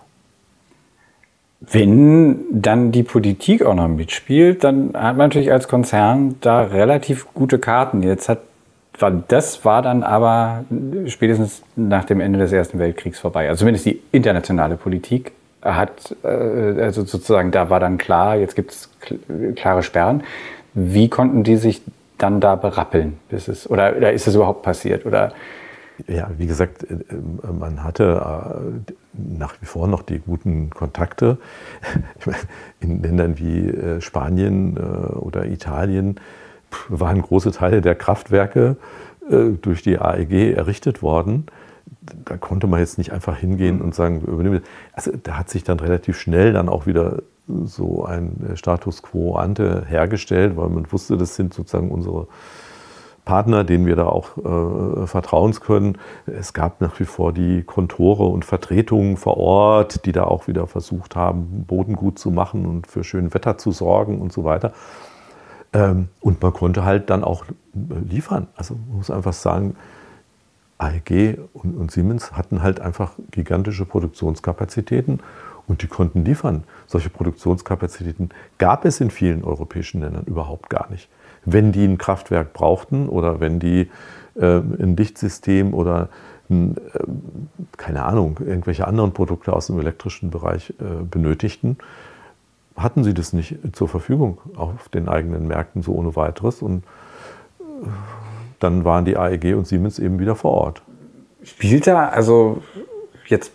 Wenn 1.60 2.44
dann 2.52 2.92
die 2.92 3.02
Politik 3.02 3.64
auch 3.64 3.74
noch 3.74 3.88
mitspielt, 3.88 4.62
dann 4.62 4.90
hat 4.94 5.16
man 5.16 5.28
natürlich 5.28 5.50
als 5.50 5.66
Konzern 5.66 6.36
da 6.40 6.62
relativ 6.62 7.26
gute 7.34 7.58
Karten. 7.58 8.02
Jetzt 8.02 8.28
hat 8.28 8.38
das 9.28 9.64
war 9.64 9.82
dann 9.82 10.02
aber 10.02 10.64
spätestens 11.06 11.62
nach 11.76 12.04
dem 12.04 12.20
Ende 12.20 12.38
des 12.38 12.52
Ersten 12.52 12.78
Weltkriegs 12.78 13.20
vorbei. 13.20 13.48
Also 13.48 13.60
zumindest 13.60 13.86
die 13.86 14.00
internationale 14.10 14.76
Politik 14.76 15.32
hat, 15.62 16.16
äh, 16.24 16.28
also 16.28 17.04
sozusagen, 17.04 17.50
da 17.50 17.70
war 17.70 17.80
dann 17.80 17.98
klar, 17.98 18.36
jetzt 18.36 18.56
gibt 18.56 18.72
es 18.72 18.90
klare 19.54 19.82
Sperren. 19.82 20.22
Wie 20.74 21.08
konnten 21.08 21.44
die 21.44 21.56
sich 21.56 21.82
dann 22.18 22.40
da 22.40 22.56
berappeln? 22.56 23.18
Bis 23.28 23.48
es, 23.48 23.70
oder, 23.70 23.96
oder 23.96 24.12
ist 24.12 24.26
das 24.26 24.34
überhaupt 24.34 24.62
passiert? 24.62 25.06
Oder 25.06 25.32
ja, 26.06 26.30
wie 26.38 26.46
gesagt, 26.46 26.84
äh, 26.84 26.96
man 27.52 27.82
hatte 27.82 28.54
äh, 28.86 28.92
nach 29.12 29.54
wie 29.60 29.66
vor 29.66 29.88
noch 29.88 30.02
die 30.02 30.20
guten 30.20 30.70
Kontakte. 30.70 31.38
In 32.80 33.02
Ländern 33.02 33.38
wie 33.38 33.68
äh, 33.68 34.00
Spanien 34.00 34.76
oder 34.76 35.46
Italien 35.46 36.20
waren 36.88 37.20
große 37.20 37.50
Teile 37.50 37.80
der 37.80 37.94
Kraftwerke 37.94 38.76
durch 39.62 39.82
die 39.82 39.98
AEG 39.98 40.54
errichtet 40.54 41.02
worden. 41.02 41.46
Da 42.24 42.36
konnte 42.36 42.66
man 42.66 42.80
jetzt 42.80 42.96
nicht 42.96 43.12
einfach 43.12 43.36
hingehen 43.36 43.82
und 43.82 43.94
sagen, 43.94 44.20
übernehmen. 44.20 44.62
Also 44.92 45.12
da 45.22 45.36
hat 45.38 45.50
sich 45.50 45.64
dann 45.64 45.80
relativ 45.80 46.18
schnell 46.18 46.52
dann 46.52 46.68
auch 46.68 46.86
wieder 46.86 47.22
so 47.64 48.04
ein 48.04 48.52
Status 48.54 49.02
quo 49.02 49.36
ante 49.36 49.84
hergestellt, 49.86 50.56
weil 50.56 50.68
man 50.68 50.90
wusste, 50.92 51.16
das 51.16 51.36
sind 51.36 51.52
sozusagen 51.52 51.90
unsere 51.90 52.26
Partner, 53.28 53.62
denen 53.62 53.84
wir 53.84 53.94
da 53.94 54.06
auch 54.06 54.38
äh, 54.38 55.06
vertrauen 55.06 55.52
können. 55.52 55.98
Es 56.26 56.54
gab 56.54 56.80
nach 56.80 56.98
wie 56.98 57.04
vor 57.04 57.34
die 57.34 57.62
Kontore 57.62 58.24
und 58.24 58.46
Vertretungen 58.46 59.18
vor 59.18 59.36
Ort, 59.36 60.06
die 60.06 60.12
da 60.12 60.24
auch 60.24 60.48
wieder 60.48 60.66
versucht 60.66 61.14
haben, 61.14 61.66
Boden 61.66 61.94
gut 61.94 62.18
zu 62.18 62.30
machen 62.30 62.64
und 62.64 62.86
für 62.86 63.04
schön 63.04 63.34
Wetter 63.34 63.58
zu 63.58 63.70
sorgen 63.70 64.22
und 64.22 64.32
so 64.32 64.44
weiter. 64.44 64.72
Ähm, 65.74 66.08
und 66.22 66.40
man 66.40 66.54
konnte 66.54 66.86
halt 66.86 67.10
dann 67.10 67.22
auch 67.22 67.44
liefern. 67.74 68.46
Also 68.56 68.76
man 68.88 68.96
muss 68.96 69.10
einfach 69.10 69.34
sagen, 69.34 69.76
AEG 70.78 71.38
und, 71.52 71.76
und 71.76 71.90
Siemens 71.90 72.32
hatten 72.32 72.62
halt 72.62 72.80
einfach 72.80 73.12
gigantische 73.30 73.84
Produktionskapazitäten 73.84 75.20
und 75.66 75.82
die 75.82 75.86
konnten 75.86 76.24
liefern. 76.24 76.64
Solche 76.86 77.10
Produktionskapazitäten 77.10 78.30
gab 78.56 78.86
es 78.86 79.02
in 79.02 79.10
vielen 79.10 79.44
europäischen 79.44 80.00
Ländern 80.00 80.24
überhaupt 80.24 80.70
gar 80.70 80.90
nicht 80.90 81.10
wenn 81.44 81.72
die 81.72 81.84
ein 81.84 81.98
Kraftwerk 81.98 82.52
brauchten 82.52 83.08
oder 83.08 83.40
wenn 83.40 83.58
die 83.58 83.90
äh, 84.36 84.58
ein 84.58 84.96
Lichtsystem 84.96 85.74
oder 85.74 86.08
ein, 86.50 86.76
äh, 86.76 86.80
keine 87.76 88.04
Ahnung, 88.04 88.38
irgendwelche 88.44 88.86
anderen 88.86 89.12
Produkte 89.12 89.52
aus 89.52 89.66
dem 89.66 89.78
elektrischen 89.78 90.30
Bereich 90.30 90.70
äh, 90.80 91.04
benötigten, 91.04 91.78
hatten 92.76 93.04
sie 93.04 93.14
das 93.14 93.32
nicht 93.32 93.56
zur 93.72 93.88
Verfügung 93.88 94.38
auf 94.56 94.88
den 94.88 95.08
eigenen 95.08 95.48
Märkten 95.48 95.82
so 95.82 95.92
ohne 95.92 96.14
weiteres. 96.16 96.62
Und 96.62 96.84
äh, 97.60 97.62
dann 98.60 98.84
waren 98.84 99.04
die 99.04 99.16
AEG 99.16 99.54
und 99.56 99.66
Siemens 99.66 99.98
eben 99.98 100.18
wieder 100.18 100.36
vor 100.36 100.52
Ort. 100.52 100.82
Spielt 101.42 101.86
da, 101.86 102.08
also 102.08 102.62
jetzt 103.26 103.52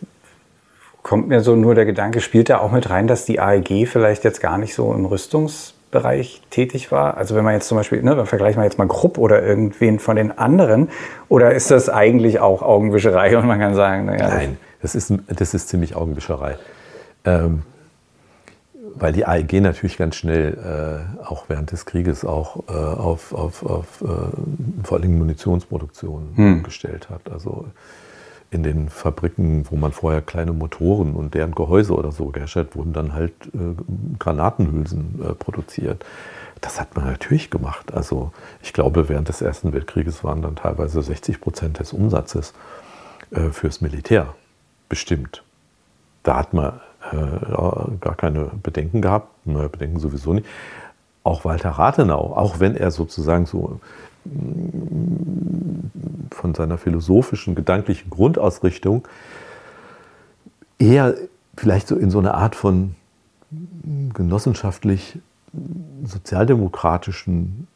kommt 1.02 1.28
mir 1.28 1.42
so 1.42 1.56
nur 1.56 1.76
der 1.76 1.86
Gedanke, 1.86 2.22
spielt 2.22 2.50
da 2.50 2.60
auch 2.60 2.72
mit 2.72 2.90
rein, 2.90 3.08
dass 3.08 3.26
die 3.26 3.40
AEG 3.40 3.88
vielleicht 3.88 4.24
jetzt 4.24 4.42
gar 4.42 4.58
nicht 4.58 4.74
so 4.74 4.94
im 4.94 5.06
Rüstungs 5.06 5.73
Bereich 5.94 6.42
tätig 6.50 6.92
war? 6.92 7.16
Also 7.16 7.36
wenn 7.36 7.46
man 7.46 7.54
jetzt 7.54 7.68
zum 7.68 7.78
Beispiel, 7.78 8.04
ne, 8.04 8.16
dann 8.16 8.26
vergleichen 8.26 8.60
wir 8.60 8.66
jetzt 8.66 8.78
mal 8.78 8.88
Grupp 8.88 9.18
oder 9.18 9.42
irgendwen 9.42 10.00
von 10.00 10.18
den 10.18 10.38
anderen, 10.38 10.90
oder 11.30 11.54
ist 11.54 11.72
das 11.72 11.88
eigentlich 11.88 12.40
auch 12.40 12.62
Augenwischerei 12.62 13.38
und 13.38 13.48
man 13.48 13.60
kann 13.60 13.76
sagen, 13.76 14.06
naja. 14.06 14.28
Nein, 14.28 14.58
das 14.82 14.96
ist, 14.96 15.14
das 15.28 15.54
ist 15.54 15.70
ziemlich 15.70 15.96
Augenwischerei. 15.96 16.58
Ähm, 17.24 17.62
weil 18.96 19.14
die 19.14 19.26
AEG 19.26 19.62
natürlich 19.62 19.98
ganz 19.98 20.16
schnell, 20.16 21.08
äh, 21.22 21.26
auch 21.26 21.46
während 21.48 21.72
des 21.72 21.86
Krieges, 21.86 22.26
auch 22.26 22.64
äh, 22.68 22.74
auf, 22.74 23.34
auf, 23.34 23.66
auf 23.66 24.02
äh, 24.02 24.86
vor 24.86 24.98
allem 24.98 25.18
Munitionsproduktion 25.18 26.34
hm. 26.36 26.64
gestellt 26.64 27.10
hat. 27.10 27.32
Also 27.32 27.66
in 28.54 28.64
den 28.64 28.90
Fabriken, 28.90 29.66
wo 29.70 29.76
man 29.76 29.92
vorher 29.92 30.22
kleine 30.22 30.54
Motoren 30.54 31.14
und 31.14 31.34
deren 31.34 31.56
Gehäuse 31.56 31.94
oder 31.94 32.12
so 32.12 32.28
geherstellt 32.28 32.76
wurden, 32.76 32.94
dann 32.94 33.14
halt 33.14 33.34
äh, 33.54 33.76
Granatenhülsen 34.20 35.22
äh, 35.24 35.34
produziert. 35.34 36.06
Das 36.62 36.80
hat 36.80 36.96
man 36.96 37.06
natürlich 37.06 37.50
gemacht. 37.50 37.94
Also 37.94 38.32
ich 38.62 38.72
glaube, 38.72 39.10
während 39.10 39.28
des 39.28 39.42
Ersten 39.42 39.74
Weltkrieges 39.74 40.24
waren 40.24 40.42
dann 40.42 40.56
teilweise 40.56 41.02
60 41.02 41.42
Prozent 41.42 41.80
des 41.80 41.94
Umsatzes 41.94 42.54
äh, 43.32 43.50
fürs 43.50 43.82
Militär 43.82 44.36
bestimmt. 44.88 45.44
Da 46.22 46.38
hat 46.38 46.54
man 46.54 46.80
äh, 47.12 47.98
gar 48.00 48.16
keine 48.16 48.52
Bedenken 48.62 49.02
gehabt, 49.02 49.30
Bedenken 49.46 50.00
sowieso 50.00 50.34
nicht. 50.34 50.48
Auch 51.24 51.44
Walter 51.44 51.72
Rathenau, 51.72 52.34
auch 52.36 52.60
wenn 52.60 52.76
er 52.76 52.92
sozusagen 52.92 53.46
so 53.46 53.80
von 56.32 56.56
seiner 56.56 56.78
philosophischen, 56.78 57.56
gedanklichen 57.56 58.10
Grundausrichtung 58.10 59.08
eher 60.80 61.16
vielleicht 61.58 61.88
so 61.88 61.96
in 61.96 62.10
so 62.10 62.20
eine 62.20 62.34
Art 62.34 62.56
von 62.56 62.96
genossenschaftlich 64.14 65.20
sozialdemokratischen 66.04 67.68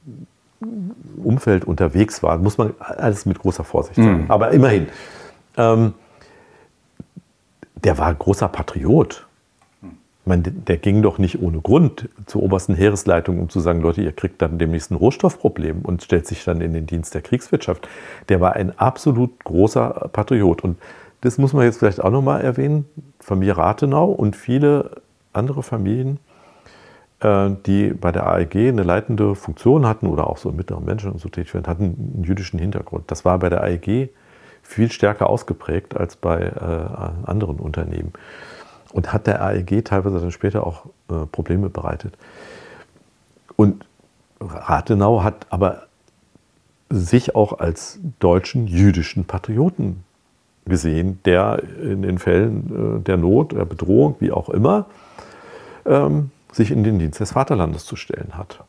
Umfeld 1.24 1.66
unterwegs 1.66 2.24
war, 2.24 2.38
muss 2.38 2.58
man 2.58 2.74
alles 2.80 3.26
mit 3.26 3.40
großer 3.40 3.64
Vorsicht 3.64 3.96
sagen. 3.96 4.24
Mhm. 4.24 4.32
Aber 4.32 4.52
immerhin, 4.52 4.88
ähm, 5.56 5.94
der 7.76 7.98
war 7.98 8.14
großer 8.14 8.48
Patriot 8.48 9.27
meine, 10.28 10.44
der 10.44 10.78
ging 10.78 11.02
doch 11.02 11.18
nicht 11.18 11.42
ohne 11.42 11.60
Grund 11.60 12.10
zur 12.26 12.44
obersten 12.44 12.76
Heeresleitung, 12.76 13.40
um 13.40 13.50
zu 13.50 13.60
sagen, 13.60 13.82
Leute, 13.82 14.02
ihr 14.02 14.12
kriegt 14.12 14.42
dann 14.42 14.58
demnächst 14.58 14.92
ein 14.92 14.96
Rohstoffproblem 14.96 15.82
und 15.82 16.04
stellt 16.04 16.28
sich 16.28 16.44
dann 16.44 16.62
in 16.62 16.74
den 16.74 16.86
Dienst 16.86 17.14
der 17.14 17.22
Kriegswirtschaft. 17.22 17.88
Der 18.30 18.42
war 18.42 18.54
ein 18.54 18.78
absolut 18.78 19.44
großer 19.44 20.10
Patriot. 20.14 20.64
Und 20.64 20.78
das 21.22 21.38
muss 21.38 21.54
man 21.54 21.66
jetzt 21.66 21.80
vielleicht 21.80 22.04
auch 22.04 22.12
nochmal 22.12 22.42
erwähnen. 22.42 22.86
Familie 23.20 23.58
Rathenau 23.58 24.12
und 24.12 24.36
viele 24.36 25.02
andere 25.34 25.64
Familien, 25.64 26.20
äh, 27.22 27.50
die 27.66 27.90
bei 27.90 28.12
der 28.12 28.28
AEG 28.28 28.70
eine 28.70 28.84
leitende 28.84 29.36
Funktion 29.36 29.88
hatten 29.88 30.08
oder 30.08 30.28
auch 30.28 30.38
so 30.38 30.52
mittleren 30.52 30.86
Menschen 30.86 31.12
und 31.12 31.20
so 31.20 31.30
tätig 31.30 31.54
werden, 31.54 31.68
hatten 31.68 32.14
einen 32.16 32.24
jüdischen 32.24 32.60
Hintergrund. 32.60 33.06
Das 33.12 33.26
war 33.26 33.40
bei 33.40 33.50
der 33.50 33.64
AEG 33.64 34.10
viel 34.62 34.92
stärker 34.92 35.30
ausgeprägt 35.30 35.96
als 35.96 36.16
bei 36.16 36.42
äh, 36.42 37.30
anderen 37.30 37.58
Unternehmen 37.58 38.14
und 38.92 39.14
hat 39.14 39.28
der 39.28 39.42
AEG 39.42 39.86
teilweise 39.86 40.20
dann 40.20 40.32
später 40.32 40.66
auch 40.66 40.86
äh, 41.10 41.26
Probleme 41.32 41.70
bereitet. 41.70 42.18
Und 43.56 43.86
Rathenau 44.40 45.24
hat 45.24 45.48
aber 45.50 45.84
sich 46.90 47.36
auch 47.36 47.60
als 47.60 48.00
deutschen 48.20 48.68
jüdischen 48.68 49.26
Patrioten 49.26 50.04
gesehen, 50.66 51.20
der 51.26 51.62
in 51.82 52.02
den 52.02 52.20
Fällen 52.20 53.00
äh, 53.00 53.04
der 53.04 53.18
Not, 53.18 53.54
der 53.54 53.66
Bedrohung, 53.66 54.16
wie 54.20 54.32
auch 54.32 54.50
immer, 54.50 54.86
ähm, 55.86 56.32
sich 56.52 56.72
in 56.72 56.84
den 56.84 57.00
Dienst 57.00 57.20
des 57.20 57.32
Vaterlandes 57.32 57.86
zu 57.86 57.96
stellen 57.96 58.38
hat. 58.38 58.64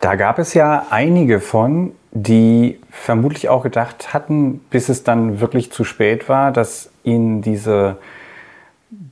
Da 0.00 0.14
gab 0.14 0.38
es 0.38 0.54
ja 0.54 0.86
einige 0.90 1.40
von, 1.40 1.92
die 2.12 2.78
vermutlich 2.90 3.48
auch 3.48 3.62
gedacht 3.62 4.14
hatten, 4.14 4.60
bis 4.70 4.88
es 4.88 5.02
dann 5.02 5.40
wirklich 5.40 5.72
zu 5.72 5.84
spät 5.84 6.28
war, 6.28 6.52
dass 6.52 6.90
ihnen 7.02 7.42
diese 7.42 7.96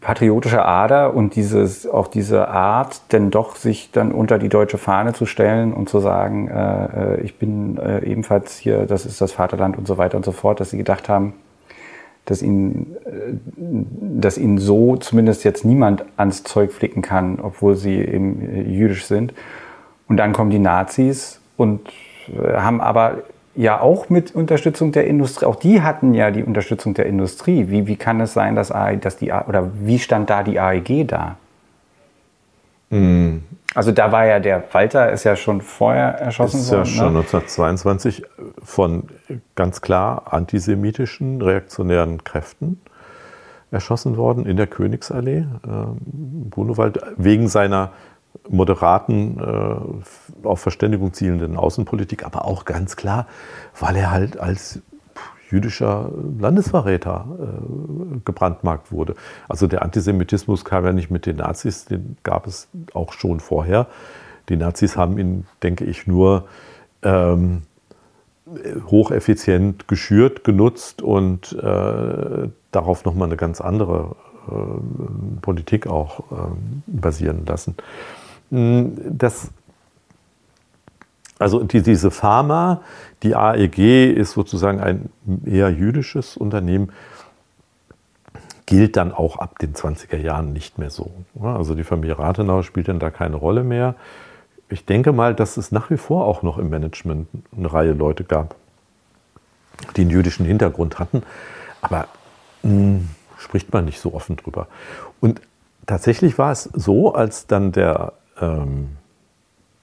patriotische 0.00 0.64
Ader 0.64 1.14
und 1.14 1.36
dieses, 1.36 1.86
auch 1.86 2.08
diese 2.08 2.48
Art, 2.48 3.12
denn 3.12 3.30
doch 3.30 3.56
sich 3.56 3.90
dann 3.92 4.12
unter 4.12 4.38
die 4.38 4.48
deutsche 4.48 4.78
Fahne 4.78 5.12
zu 5.12 5.26
stellen 5.26 5.74
und 5.74 5.88
zu 5.88 6.00
sagen, 6.00 6.48
äh, 6.48 7.16
äh, 7.16 7.20
ich 7.20 7.38
bin 7.38 7.76
äh, 7.76 8.04
ebenfalls 8.04 8.56
hier, 8.56 8.86
das 8.86 9.04
ist 9.04 9.20
das 9.20 9.32
Vaterland 9.32 9.76
und 9.76 9.86
so 9.86 9.98
weiter 9.98 10.16
und 10.16 10.24
so 10.24 10.32
fort, 10.32 10.60
dass 10.60 10.70
sie 10.70 10.78
gedacht 10.78 11.10
haben, 11.10 11.34
dass 12.24 12.40
ihnen, 12.40 12.96
äh, 13.04 13.34
dass 14.20 14.38
ihnen 14.38 14.56
so 14.56 14.96
zumindest 14.96 15.44
jetzt 15.44 15.64
niemand 15.64 16.04
ans 16.16 16.42
Zeug 16.42 16.72
flicken 16.72 17.02
kann, 17.02 17.38
obwohl 17.40 17.76
sie 17.76 17.96
eben 17.96 18.40
äh, 18.48 18.62
jüdisch 18.62 19.04
sind. 19.04 19.34
Und 20.08 20.16
dann 20.16 20.32
kommen 20.32 20.50
die 20.50 20.58
Nazis 20.58 21.40
und 21.56 21.80
haben 22.56 22.80
aber 22.80 23.18
ja 23.56 23.80
auch 23.80 24.08
mit 24.10 24.34
Unterstützung 24.34 24.92
der 24.92 25.06
Industrie, 25.06 25.46
auch 25.46 25.56
die 25.56 25.82
hatten 25.82 26.14
ja 26.14 26.30
die 26.30 26.44
Unterstützung 26.44 26.94
der 26.94 27.06
Industrie. 27.06 27.68
Wie, 27.68 27.86
wie 27.86 27.96
kann 27.96 28.20
es 28.20 28.34
sein, 28.34 28.54
dass, 28.54 28.72
dass 29.00 29.16
die, 29.16 29.32
oder 29.32 29.70
wie 29.80 29.98
stand 29.98 30.30
da 30.30 30.42
die 30.42 30.60
AEG 30.60 31.08
da? 31.08 31.36
Mm. 32.90 33.38
Also 33.74 33.92
da 33.92 34.10
war 34.10 34.24
ja 34.24 34.40
der 34.40 34.62
Walter, 34.72 35.12
ist 35.12 35.24
ja 35.24 35.36
schon 35.36 35.60
vorher 35.60 36.14
erschossen 36.18 36.60
ist 36.60 36.70
worden. 36.70 36.82
Ist 36.82 36.96
ja 36.96 37.04
schon 37.04 37.12
ne? 37.12 37.18
1922 37.18 38.22
von 38.62 39.04
ganz 39.54 39.82
klar 39.82 40.32
antisemitischen 40.32 41.42
reaktionären 41.42 42.24
Kräften 42.24 42.80
erschossen 43.70 44.16
worden 44.16 44.46
in 44.46 44.56
der 44.56 44.66
Königsallee. 44.66 45.38
Äh, 45.38 45.46
Grunewald 46.50 47.00
wegen 47.16 47.48
seiner 47.48 47.92
moderaten, 48.48 49.38
äh, 49.38 50.46
auf 50.46 50.60
Verständigung 50.60 51.12
zielenden 51.12 51.56
Außenpolitik, 51.56 52.24
aber 52.24 52.44
auch 52.44 52.64
ganz 52.64 52.96
klar, 52.96 53.26
weil 53.78 53.96
er 53.96 54.10
halt 54.10 54.38
als 54.38 54.80
jüdischer 55.50 56.10
Landesverräter 56.38 57.26
äh, 57.38 58.18
gebrandmarkt 58.24 58.90
wurde. 58.90 59.14
Also 59.48 59.66
der 59.66 59.82
Antisemitismus 59.82 60.64
kam 60.64 60.84
ja 60.84 60.92
nicht 60.92 61.10
mit 61.10 61.26
den 61.26 61.36
Nazis, 61.36 61.84
den 61.84 62.16
gab 62.22 62.46
es 62.46 62.68
auch 62.94 63.12
schon 63.12 63.40
vorher. 63.40 63.86
Die 64.48 64.56
Nazis 64.56 64.96
haben 64.96 65.18
ihn, 65.18 65.46
denke 65.62 65.84
ich, 65.84 66.06
nur 66.06 66.46
ähm, 67.02 67.62
hocheffizient 68.86 69.88
geschürt, 69.88 70.44
genutzt 70.44 71.02
und 71.02 71.52
äh, 71.52 72.48
darauf 72.70 73.04
nochmal 73.04 73.28
eine 73.28 73.36
ganz 73.36 73.60
andere 73.60 74.16
äh, 74.48 75.40
Politik 75.40 75.86
auch 75.86 76.20
äh, 76.30 76.34
basieren 76.86 77.44
lassen. 77.46 77.76
Hm, 78.50 78.96
das, 79.18 79.50
also 81.38 81.62
die, 81.62 81.82
diese 81.82 82.10
Pharma, 82.10 82.82
die 83.22 83.34
AEG 83.34 84.12
ist 84.12 84.32
sozusagen 84.32 84.80
ein 84.80 85.10
eher 85.44 85.70
jüdisches 85.70 86.36
Unternehmen, 86.36 86.92
gilt 88.66 88.96
dann 88.96 89.12
auch 89.12 89.38
ab 89.38 89.58
den 89.60 89.74
20er 89.74 90.16
Jahren 90.16 90.52
nicht 90.52 90.78
mehr 90.78 90.90
so. 90.90 91.10
Also 91.40 91.74
die 91.74 91.84
Familie 91.84 92.18
Rathenau 92.18 92.62
spielt 92.62 92.88
dann 92.88 92.98
da 92.98 93.10
keine 93.10 93.36
Rolle 93.36 93.62
mehr. 93.62 93.94
Ich 94.68 94.84
denke 94.84 95.12
mal, 95.12 95.34
dass 95.34 95.56
es 95.56 95.70
nach 95.70 95.90
wie 95.90 95.96
vor 95.96 96.26
auch 96.26 96.42
noch 96.42 96.58
im 96.58 96.68
Management 96.68 97.28
eine 97.56 97.72
Reihe 97.72 97.92
Leute 97.92 98.24
gab, 98.24 98.56
die 99.96 100.00
einen 100.00 100.10
jüdischen 100.10 100.44
Hintergrund 100.44 100.98
hatten. 100.98 101.22
Aber 101.80 102.08
mh, 102.64 102.70
hm, 102.70 103.08
spricht 103.38 103.72
man 103.72 103.84
nicht 103.84 104.00
so 104.00 104.12
offen 104.12 104.36
drüber. 104.36 104.66
Und 105.20 105.40
tatsächlich 105.86 106.36
war 106.36 106.50
es 106.50 106.64
so, 106.64 107.14
als 107.14 107.46
dann 107.46 107.70
der, 107.70 108.14
ähm, 108.40 108.88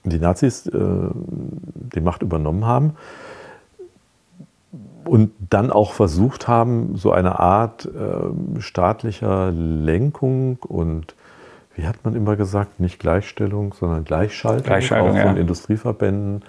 die 0.04 0.20
Nazis 0.20 0.68
äh, 0.68 0.72
die 0.74 2.02
Macht 2.02 2.22
übernommen 2.22 2.66
haben, 2.66 2.96
und 5.06 5.32
dann 5.50 5.72
auch 5.72 5.94
versucht 5.94 6.48
haben, 6.48 6.96
so 6.96 7.12
eine 7.12 7.40
Art 7.40 7.86
äh, 7.86 8.62
staatlicher 8.62 9.52
Lenkung 9.52 10.58
und 10.62 11.16
wie 11.76 11.88
hat 11.88 12.04
man 12.04 12.16
immer 12.16 12.36
gesagt, 12.36 12.80
nicht 12.80 13.00
Gleichstellung, 13.00 13.74
sondern 13.74 14.06
Gleichschaltung, 14.06 14.64
Gleichschaltung 14.64 15.10
auch 15.10 15.24
von 15.24 15.36
ja. 15.36 15.42
Industrieverbänden 15.42 16.44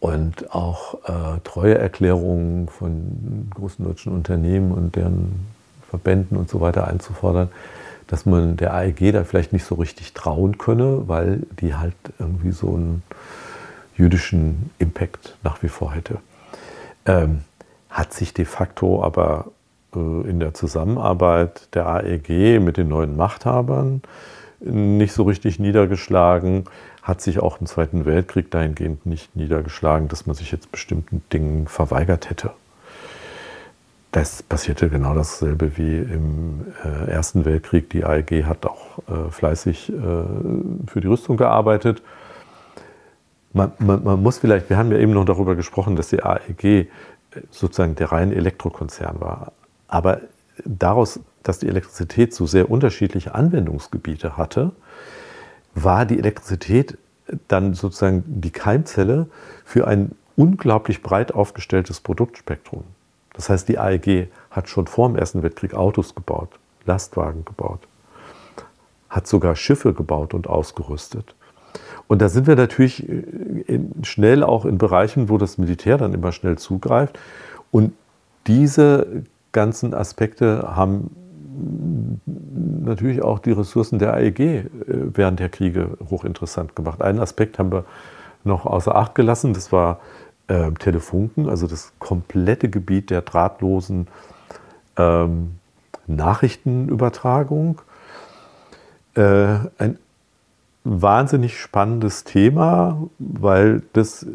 und 0.00 0.54
auch 0.54 0.94
äh, 1.04 1.40
Treueerklärungen 1.44 2.68
von 2.68 3.50
großen 3.54 3.84
deutschen 3.84 4.12
Unternehmen 4.12 4.72
und 4.72 4.96
deren 4.96 5.46
Verbänden 5.90 6.36
und 6.36 6.48
so 6.48 6.60
weiter 6.60 6.86
einzufordern, 6.86 7.48
dass 8.08 8.26
man 8.26 8.56
der 8.56 8.74
AEG 8.74 9.12
da 9.12 9.22
vielleicht 9.22 9.52
nicht 9.52 9.64
so 9.64 9.76
richtig 9.76 10.14
trauen 10.14 10.58
könne, 10.58 11.06
weil 11.06 11.42
die 11.60 11.74
halt 11.74 11.94
irgendwie 12.18 12.50
so 12.50 12.74
einen 12.74 13.02
jüdischen 13.96 14.70
Impact 14.78 15.36
nach 15.44 15.62
wie 15.62 15.68
vor 15.68 15.92
hätte. 15.92 16.18
Ähm, 17.06 17.42
hat 17.90 18.12
sich 18.12 18.34
de 18.34 18.44
facto 18.44 19.02
aber 19.02 19.46
äh, 19.94 19.98
in 19.98 20.40
der 20.40 20.54
Zusammenarbeit 20.54 21.68
der 21.74 21.86
AEG 21.86 22.60
mit 22.60 22.76
den 22.76 22.88
neuen 22.88 23.16
Machthabern 23.16 24.02
nicht 24.60 25.12
so 25.12 25.22
richtig 25.22 25.58
niedergeschlagen, 25.58 26.64
hat 27.02 27.20
sich 27.20 27.38
auch 27.38 27.60
im 27.60 27.66
Zweiten 27.66 28.06
Weltkrieg 28.06 28.50
dahingehend 28.50 29.06
nicht 29.06 29.36
niedergeschlagen, 29.36 30.08
dass 30.08 30.26
man 30.26 30.34
sich 30.34 30.50
jetzt 30.50 30.72
bestimmten 30.72 31.22
Dingen 31.32 31.68
verweigert 31.68 32.28
hätte. 32.28 32.50
Das 34.10 34.42
passierte 34.42 34.88
genau 34.88 35.14
dasselbe 35.14 35.76
wie 35.76 35.98
im 35.98 36.66
äh, 36.82 37.10
Ersten 37.10 37.44
Weltkrieg. 37.44 37.90
Die 37.90 38.04
AEG 38.04 38.44
hat 38.44 38.64
auch 38.64 38.98
äh, 39.08 39.30
fleißig 39.30 39.90
äh, 39.90 39.92
für 40.86 41.00
die 41.00 41.06
Rüstung 41.06 41.36
gearbeitet. 41.36 42.02
Man, 43.52 43.72
man, 43.78 44.02
man, 44.02 44.22
muss 44.22 44.38
vielleicht, 44.38 44.70
wir 44.70 44.78
haben 44.78 44.90
ja 44.92 44.98
eben 44.98 45.12
noch 45.12 45.26
darüber 45.26 45.56
gesprochen, 45.56 45.94
dass 45.94 46.08
die 46.08 46.22
AEG 46.22 46.88
sozusagen 47.50 47.96
der 47.96 48.10
reine 48.10 48.34
Elektrokonzern 48.34 49.20
war. 49.20 49.52
Aber 49.88 50.20
daraus, 50.64 51.20
dass 51.42 51.58
die 51.58 51.68
Elektrizität 51.68 52.34
so 52.34 52.46
sehr 52.46 52.70
unterschiedliche 52.70 53.34
Anwendungsgebiete 53.34 54.36
hatte, 54.36 54.72
war 55.74 56.06
die 56.06 56.18
Elektrizität 56.18 56.96
dann 57.46 57.74
sozusagen 57.74 58.24
die 58.26 58.50
Keimzelle 58.50 59.28
für 59.64 59.86
ein 59.86 60.12
unglaublich 60.36 61.02
breit 61.02 61.34
aufgestelltes 61.34 62.00
Produktspektrum. 62.00 62.84
Das 63.38 63.48
heißt, 63.48 63.68
die 63.68 63.78
AEG 63.78 64.26
hat 64.50 64.68
schon 64.68 64.88
vor 64.88 65.08
dem 65.08 65.16
Ersten 65.16 65.44
Weltkrieg 65.44 65.72
Autos 65.72 66.16
gebaut, 66.16 66.48
Lastwagen 66.86 67.44
gebaut, 67.44 67.78
hat 69.08 69.28
sogar 69.28 69.54
Schiffe 69.54 69.94
gebaut 69.94 70.34
und 70.34 70.48
ausgerüstet. 70.48 71.36
Und 72.08 72.20
da 72.20 72.28
sind 72.28 72.48
wir 72.48 72.56
natürlich 72.56 73.08
äh, 73.08 73.80
schnell 74.02 74.42
auch 74.42 74.64
in 74.64 74.76
Bereichen, 74.76 75.28
wo 75.28 75.38
das 75.38 75.56
Militär 75.56 75.98
dann 75.98 76.14
immer 76.14 76.32
schnell 76.32 76.58
zugreift. 76.58 77.16
Und 77.70 77.92
diese 78.48 79.22
ganzen 79.52 79.94
Aspekte 79.94 80.74
haben 80.74 81.10
natürlich 82.84 83.22
auch 83.22 83.38
die 83.38 83.52
Ressourcen 83.52 84.00
der 84.00 84.14
AEG 84.14 84.40
äh, 84.40 84.64
während 85.14 85.38
der 85.38 85.48
Kriege 85.48 85.96
hochinteressant 86.10 86.74
gemacht. 86.74 87.02
Einen 87.02 87.20
Aspekt 87.20 87.60
haben 87.60 87.70
wir 87.70 87.84
noch 88.42 88.66
außer 88.66 88.96
Acht 88.96 89.14
gelassen, 89.14 89.52
das 89.52 89.70
war 89.70 90.00
äh, 90.48 90.70
Telefunken, 90.72 91.48
also 91.48 91.66
das 91.66 91.92
komplette 91.98 92.68
Gebiet 92.68 93.10
der 93.10 93.22
drahtlosen 93.22 94.08
ähm, 94.96 95.56
Nachrichtenübertragung. 96.06 97.80
Äh, 99.14 99.58
ein 99.78 99.98
wahnsinnig 100.84 101.60
spannendes 101.60 102.24
Thema, 102.24 103.08
weil 103.18 103.82
das 103.92 104.26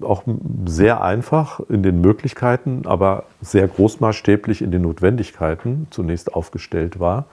auch 0.00 0.24
sehr 0.66 1.02
einfach 1.02 1.60
in 1.68 1.82
den 1.82 2.00
Möglichkeiten, 2.00 2.82
aber 2.84 3.24
sehr 3.40 3.68
großmaßstäblich 3.68 4.62
in 4.62 4.70
den 4.70 4.82
Notwendigkeiten 4.82 5.86
zunächst 5.90 6.34
aufgestellt 6.34 6.98
war. 6.98 7.26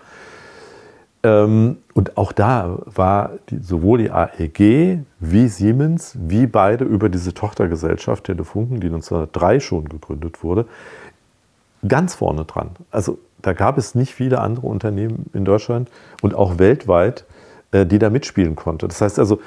Ähm, 1.28 1.78
und 1.94 2.18
auch 2.18 2.32
da 2.32 2.80
war 2.86 3.32
die, 3.50 3.58
sowohl 3.58 3.98
die 3.98 4.12
AEG 4.12 5.00
wie 5.20 5.48
Siemens, 5.50 6.16
wie 6.18 6.48
beide 6.48 6.86
über 6.86 7.10
diese 7.10 7.34
Tochtergesellschaft 7.34 8.26
Telefunken, 8.26 8.80
die 8.80 8.88
1903 8.88 9.60
schon 9.60 9.90
gegründet 9.90 10.44
wurde, 10.44 10.66
ganz 11.86 12.16
vorne 12.16 12.46
dran. 12.46 12.70
Also 12.92 13.20
da 13.42 13.54
gab 13.54 13.78
es 13.78 13.94
nicht 13.94 14.14
viele 14.14 14.40
andere 14.40 14.68
Unternehmen 14.68 15.30
in 15.34 15.44
Deutschland 15.44 15.90
und 16.22 16.34
auch 16.34 16.60
weltweit, 16.60 17.26
äh, 17.72 17.86
die 17.86 18.00
da 18.00 18.10
mitspielen 18.10 18.56
konnte. 18.56 18.88
Das 18.88 19.02
heißt 19.02 19.20
also, 19.20 19.42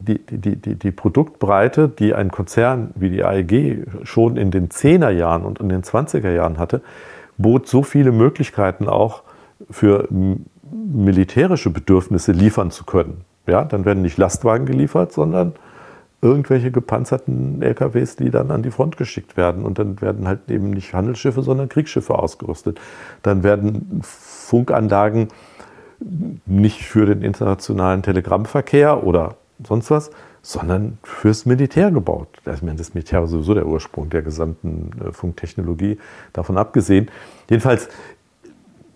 die, 0.00 0.18
die, 0.18 0.56
die, 0.56 0.74
die 0.74 0.90
Produktbreite, 0.90 1.88
die 1.88 2.12
ein 2.12 2.30
Konzern 2.30 2.90
wie 2.94 3.08
die 3.08 3.24
AEG 3.24 3.86
schon 4.02 4.36
in 4.36 4.50
den 4.50 4.68
10er 4.68 5.10
Jahren 5.10 5.44
und 5.44 5.60
in 5.60 5.70
den 5.70 5.82
20er 5.82 6.30
Jahren 6.30 6.58
hatte, 6.58 6.82
bot 7.38 7.68
so 7.68 7.82
viele 7.82 8.12
Möglichkeiten 8.12 8.86
auch 8.86 9.22
für 9.70 10.08
militärische 10.70 11.70
Bedürfnisse 11.70 12.32
liefern 12.32 12.70
zu 12.70 12.84
können. 12.84 13.22
Ja, 13.46 13.64
dann 13.64 13.84
werden 13.84 14.02
nicht 14.02 14.16
Lastwagen 14.16 14.66
geliefert, 14.66 15.12
sondern 15.12 15.52
irgendwelche 16.22 16.70
gepanzerten 16.70 17.60
LKWs, 17.60 18.16
die 18.16 18.30
dann 18.30 18.50
an 18.50 18.62
die 18.62 18.70
Front 18.70 18.96
geschickt 18.96 19.36
werden. 19.36 19.64
Und 19.64 19.78
dann 19.78 20.00
werden 20.00 20.26
halt 20.26 20.50
eben 20.50 20.70
nicht 20.70 20.94
Handelsschiffe, 20.94 21.42
sondern 21.42 21.68
Kriegsschiffe 21.68 22.18
ausgerüstet. 22.18 22.80
Dann 23.22 23.42
werden 23.42 24.00
Funkanlagen 24.02 25.28
nicht 26.46 26.82
für 26.82 27.06
den 27.06 27.22
internationalen 27.22 28.02
Telegrammverkehr 28.02 29.04
oder 29.04 29.36
sonst 29.62 29.90
was, 29.90 30.10
sondern 30.40 30.98
fürs 31.02 31.46
Militär 31.46 31.90
gebaut. 31.90 32.28
Das 32.44 32.62
Militär 32.62 33.20
war 33.20 33.28
sowieso 33.28 33.54
der 33.54 33.66
Ursprung 33.66 34.10
der 34.10 34.22
gesamten 34.22 34.90
äh, 35.00 35.12
Funktechnologie, 35.12 35.98
davon 36.32 36.58
abgesehen. 36.58 37.10
Jedenfalls, 37.48 37.88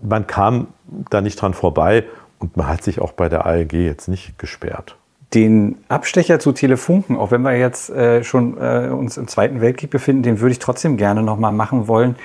man 0.02 0.26
kam 0.26 0.68
da 1.10 1.20
nicht 1.20 1.40
dran 1.40 1.54
vorbei 1.54 2.04
und 2.38 2.56
man 2.56 2.68
hat 2.68 2.82
sich 2.82 3.00
auch 3.00 3.12
bei 3.12 3.28
der 3.28 3.46
ALG 3.46 3.72
jetzt 3.72 4.08
nicht 4.08 4.38
gesperrt. 4.38 4.96
Den 5.34 5.76
Abstecher 5.88 6.38
zu 6.38 6.52
Telefunken, 6.52 7.16
auch 7.16 7.30
wenn 7.30 7.42
wir 7.42 7.56
jetzt 7.56 7.90
äh, 7.90 8.24
schon 8.24 8.56
äh, 8.56 8.88
uns 8.88 9.18
im 9.18 9.28
Zweiten 9.28 9.60
Weltkrieg 9.60 9.90
befinden, 9.90 10.22
den 10.22 10.40
würde 10.40 10.52
ich 10.52 10.58
trotzdem 10.58 10.96
gerne 10.96 11.22
nochmal 11.22 11.52
machen 11.52 11.86
wollen. 11.86 12.16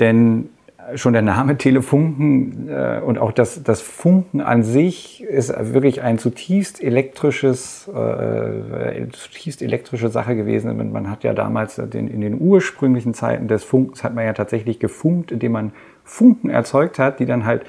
Denn 0.00 0.50
schon 0.94 1.12
der 1.12 1.22
Name 1.22 1.56
Telefunken 1.58 2.68
äh, 2.68 3.00
und 3.04 3.18
auch 3.18 3.32
das, 3.32 3.62
das 3.62 3.80
Funken 3.80 4.40
an 4.40 4.62
sich 4.62 5.22
ist 5.22 5.52
wirklich 5.72 6.02
ein 6.02 6.18
zutiefst 6.18 6.82
elektrisches, 6.82 7.88
äh, 7.88 9.08
zutiefst 9.12 9.62
elektrische 9.62 10.08
Sache 10.08 10.36
gewesen. 10.36 10.92
Man 10.92 11.10
hat 11.10 11.24
ja 11.24 11.34
damals 11.34 11.76
den, 11.76 12.08
in 12.08 12.20
den 12.20 12.40
ursprünglichen 12.40 13.14
Zeiten 13.14 13.48
des 13.48 13.64
Funkens 13.64 14.04
hat 14.04 14.14
man 14.14 14.24
ja 14.24 14.32
tatsächlich 14.32 14.78
gefunkt, 14.78 15.32
indem 15.32 15.52
man 15.52 15.72
Funken 16.06 16.48
erzeugt 16.48 16.98
hat, 16.98 17.20
die 17.20 17.26
dann 17.26 17.44
halt 17.44 17.66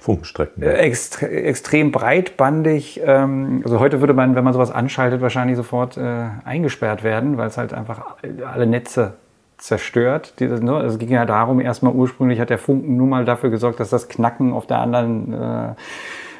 Funkenstrecken. 0.00 0.62
Äh, 0.62 0.74
extre 0.74 1.28
extrem 1.28 1.90
breitbandig. 1.90 3.00
Ähm, 3.04 3.62
also 3.64 3.80
heute 3.80 4.00
würde 4.00 4.14
man, 4.14 4.36
wenn 4.36 4.44
man 4.44 4.52
sowas 4.52 4.70
anschaltet, 4.70 5.20
wahrscheinlich 5.20 5.56
sofort 5.56 5.96
äh, 5.96 6.28
eingesperrt 6.44 7.02
werden, 7.02 7.36
weil 7.36 7.48
es 7.48 7.58
halt 7.58 7.74
einfach 7.74 8.16
alle 8.44 8.66
Netze 8.66 9.14
zerstört. 9.58 10.34
Ne, 10.40 10.80
es 10.82 10.98
ging 10.98 11.08
ja 11.08 11.24
darum, 11.24 11.60
erstmal 11.60 11.92
ursprünglich 11.92 12.40
hat 12.40 12.50
der 12.50 12.58
Funken 12.58 12.96
nur 12.96 13.08
mal 13.08 13.24
dafür 13.24 13.50
gesorgt, 13.50 13.80
dass 13.80 13.90
das 13.90 14.08
Knacken 14.08 14.52
auf 14.52 14.66
der 14.66 14.78
anderen, 14.78 15.32
äh, 15.32 15.74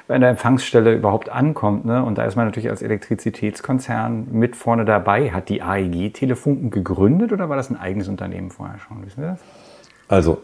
bei 0.07 0.19
der 0.19 0.29
Empfangsstelle 0.29 0.95
überhaupt 0.95 1.29
ankommt. 1.29 1.85
Ne? 1.85 2.05
Und 2.05 2.19
da 2.19 2.25
ist 2.25 2.37
man 2.37 2.47
natürlich 2.47 2.71
als 2.71 2.83
Elektrizitätskonzern 2.83 4.29
mit 4.31 4.55
vorne 4.55 4.85
dabei. 4.85 5.33
Hat 5.33 5.49
die 5.49 5.63
AEG 5.63 6.13
Telefunken 6.13 6.71
gegründet 6.71 7.33
oder 7.33 7.49
war 7.49 7.57
das 7.57 7.71
ein 7.71 7.77
eigenes 7.77 8.07
Unternehmen 8.07 8.51
vorher 8.51 8.79
schon? 8.79 9.05
Wissen 9.05 9.23
Sie 9.23 9.27
das? 9.27 9.41
Also, 10.07 10.39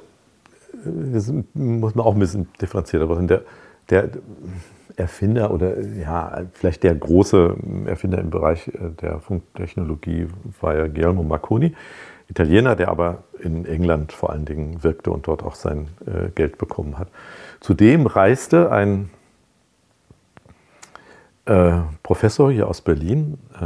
das 0.84 1.32
muss 1.54 1.94
man 1.94 2.04
auch 2.04 2.14
ein 2.14 2.20
bisschen 2.20 2.48
differenzierter 2.60 3.06
machen. 3.06 3.28
Der, 3.28 3.42
der 3.90 4.10
Erfinder 4.96 5.52
oder 5.52 5.80
ja, 5.80 6.42
vielleicht 6.52 6.82
der 6.82 6.94
große 6.94 7.56
Erfinder 7.86 8.18
im 8.18 8.30
Bereich 8.30 8.68
äh, 8.68 8.90
der 9.00 9.20
Funktechnologie 9.20 10.28
war 10.60 10.76
ja 10.76 10.86
Guillermo 10.86 11.22
Marconi, 11.22 11.74
Italiener, 12.28 12.76
der 12.76 12.88
aber 12.88 13.24
in 13.40 13.66
England 13.66 14.12
vor 14.12 14.30
allen 14.30 14.44
Dingen 14.44 14.82
wirkte 14.82 15.10
und 15.10 15.26
dort 15.26 15.42
auch 15.42 15.54
sein 15.54 15.88
äh, 16.06 16.30
Geld 16.30 16.58
bekommen 16.58 16.98
hat. 16.98 17.08
Zudem 17.60 18.06
reiste 18.06 18.70
ein 18.70 19.10
äh, 21.44 21.80
Professor 22.02 22.52
hier 22.52 22.68
aus 22.68 22.80
Berlin, 22.80 23.38
äh, 23.60 23.64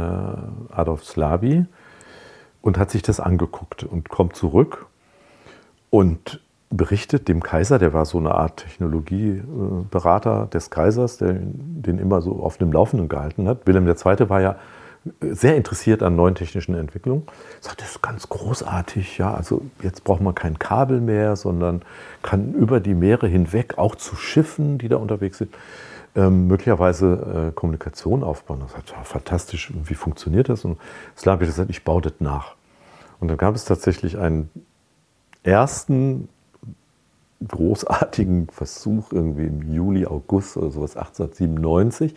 Adolf 0.73 1.05
Slavi, 1.05 1.65
und 2.61 2.77
hat 2.77 2.91
sich 2.91 3.01
das 3.01 3.19
angeguckt 3.19 3.83
und 3.83 4.09
kommt 4.09 4.35
zurück 4.35 4.87
und 5.89 6.41
berichtet 6.69 7.27
dem 7.27 7.41
Kaiser, 7.41 7.79
der 7.79 7.93
war 7.93 8.05
so 8.05 8.17
eine 8.17 8.35
Art 8.35 8.57
Technologieberater 8.57 10.47
des 10.47 10.69
Kaisers, 10.69 11.17
der 11.17 11.33
den 11.33 11.97
immer 11.97 12.21
so 12.21 12.41
auf 12.41 12.57
dem 12.57 12.71
Laufenden 12.71 13.07
gehalten 13.07 13.47
hat. 13.47 13.65
Wilhelm 13.65 13.87
II. 13.87 14.29
war 14.29 14.41
ja 14.41 14.57
sehr 15.21 15.55
interessiert 15.55 16.03
an 16.03 16.17
neuen 16.17 16.35
technischen 16.35 16.75
Entwicklungen. 16.75 17.23
Er 17.61 17.69
sagt, 17.69 17.81
das 17.81 17.91
ist 17.91 18.01
ganz 18.01 18.27
großartig, 18.27 19.17
ja. 19.17 19.33
Also 19.33 19.61
jetzt 19.81 20.03
braucht 20.03 20.21
man 20.21 20.35
kein 20.35 20.59
Kabel 20.59 20.99
mehr, 20.99 21.37
sondern 21.37 21.81
kann 22.21 22.53
über 22.53 22.81
die 22.81 22.93
Meere 22.93 23.27
hinweg 23.27 23.77
auch 23.77 23.95
zu 23.95 24.15
Schiffen, 24.17 24.77
die 24.77 24.89
da 24.89 24.97
unterwegs 24.97 25.37
sind, 25.37 25.55
ähm, 26.15 26.47
möglicherweise 26.47 27.49
äh, 27.49 27.51
Kommunikation 27.53 28.23
aufbauen. 28.23 28.59
Das 28.61 28.73
sagt, 28.73 28.89
ja, 28.89 29.03
fantastisch, 29.03 29.71
wie 29.83 29.93
funktioniert 29.93 30.49
das? 30.49 30.65
Und 30.65 30.77
Slavi 31.15 31.45
hat 31.45 31.53
gesagt, 31.53 31.69
ich 31.69 31.83
baue 31.83 32.01
das 32.01 32.13
nach. 32.19 32.55
Und 33.19 33.29
dann 33.29 33.37
gab 33.37 33.55
es 33.55 33.65
tatsächlich 33.65 34.17
einen 34.17 34.49
ersten 35.43 36.27
großartigen 37.45 38.47
Versuch 38.51 39.11
irgendwie 39.11 39.45
im 39.45 39.73
Juli, 39.73 40.05
August 40.05 40.57
oder 40.57 40.71
sowas 40.71 40.97
1897 40.97 42.15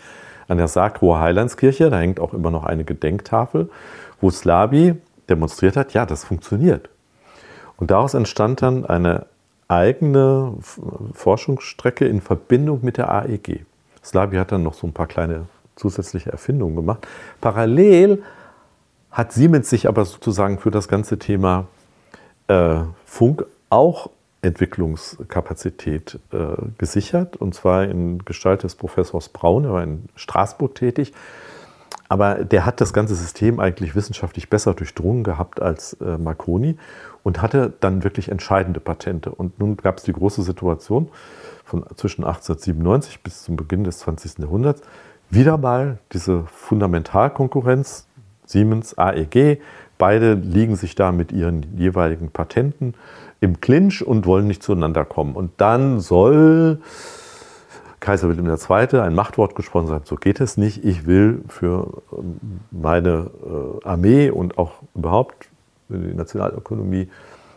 an 0.49 0.59
der 0.59 0.68
Sarkroer 0.68 1.21
Heilandskirche. 1.21 1.91
Da 1.91 1.99
hängt 1.99 2.21
auch 2.21 2.35
immer 2.35 2.51
noch 2.51 2.64
eine 2.64 2.85
Gedenktafel, 2.85 3.71
wo 4.21 4.31
Slabi 4.31 4.95
demonstriert 5.29 5.77
hat, 5.77 5.93
ja, 5.93 6.07
das 6.07 6.25
funktioniert. 6.25 6.89
Und 7.77 7.91
daraus 7.91 8.14
entstand 8.14 8.62
dann 8.62 8.85
eine 8.85 9.27
eigene 9.68 10.55
Forschungsstrecke 11.14 12.07
in 12.07 12.21
Verbindung 12.21 12.81
mit 12.83 12.97
der 12.97 13.11
AEG. 13.11 13.64
Slabi 14.03 14.37
hat 14.37 14.53
dann 14.53 14.62
noch 14.62 14.75
so 14.75 14.87
ein 14.87 14.93
paar 14.93 15.07
kleine 15.07 15.47
zusätzliche 15.77 16.31
Erfindungen 16.31 16.77
gemacht. 16.77 17.07
Parallel 17.41 18.23
hat 19.11 19.33
Siemens 19.33 19.71
sich 19.71 19.89
aber 19.89 20.05
sozusagen 20.05 20.59
für 20.59 20.71
das 20.71 20.89
ganze 20.89 21.18
Thema 21.18 21.66
äh, 22.49 22.81
Funk 23.05 23.45
auch 23.71 24.11
Entwicklungskapazität 24.43 26.18
äh, 26.32 26.57
gesichert, 26.78 27.36
und 27.36 27.55
zwar 27.55 27.84
in 27.84 28.24
Gestalt 28.24 28.62
des 28.62 28.74
Professors 28.74 29.28
Braun, 29.28 29.64
er 29.64 29.72
war 29.72 29.82
in 29.82 30.05
Straßburg 30.16 30.74
tätig. 30.74 31.12
Aber 32.09 32.45
der 32.45 32.66
hat 32.66 32.80
das 32.80 32.93
ganze 32.93 33.14
System 33.14 33.61
eigentlich 33.61 33.95
wissenschaftlich 33.95 34.51
besser 34.51 34.74
durchdrungen 34.74 35.22
gehabt 35.22 35.62
als 35.62 35.93
äh, 36.01 36.18
Marconi 36.18 36.76
und 37.22 37.41
hatte 37.41 37.72
dann 37.78 38.03
wirklich 38.03 38.30
entscheidende 38.30 38.80
Patente. 38.80 39.30
Und 39.30 39.61
nun 39.61 39.76
gab 39.76 39.99
es 39.99 40.03
die 40.03 40.12
große 40.12 40.43
Situation 40.43 41.09
von 41.64 41.84
zwischen 41.95 42.24
1897 42.24 43.22
bis 43.22 43.45
zum 43.45 43.55
Beginn 43.55 43.84
des 43.84 44.01
20. 44.01 44.38
Jahrhunderts. 44.38 44.82
Wieder 45.28 45.57
mal 45.57 45.99
diese 46.12 46.43
Fundamentalkonkurrenz, 46.47 48.09
Siemens, 48.45 48.99
AEG, 48.99 49.61
beide 49.97 50.34
liegen 50.34 50.74
sich 50.74 50.97
da 50.97 51.12
mit 51.12 51.30
ihren 51.30 51.76
jeweiligen 51.76 52.32
Patenten 52.32 52.95
im 53.41 53.61
Clinch 53.61 54.07
und 54.07 54.26
wollen 54.26 54.47
nicht 54.47 54.62
zueinander 54.62 55.05
kommen. 55.05 55.34
Und 55.34 55.53
dann 55.59 56.01
soll 56.01 56.80
Kaiser 58.01 58.28
Wilhelm 58.28 58.49
II. 58.49 59.01
ein 59.01 59.14
Machtwort 59.14 59.55
gesprochen 59.55 59.86
sein, 59.86 60.01
so 60.05 60.16
geht 60.16 60.41
es 60.41 60.57
nicht. 60.57 60.84
Ich 60.84 61.07
will 61.07 61.43
für 61.49 62.03
meine 62.70 63.30
äh, 63.45 63.86
Armee 63.86 64.30
und 64.30 64.57
auch 64.59 64.72
überhaupt 64.95 65.49
für 65.88 65.99
die 65.99 66.14
Nationalökonomie 66.14 67.09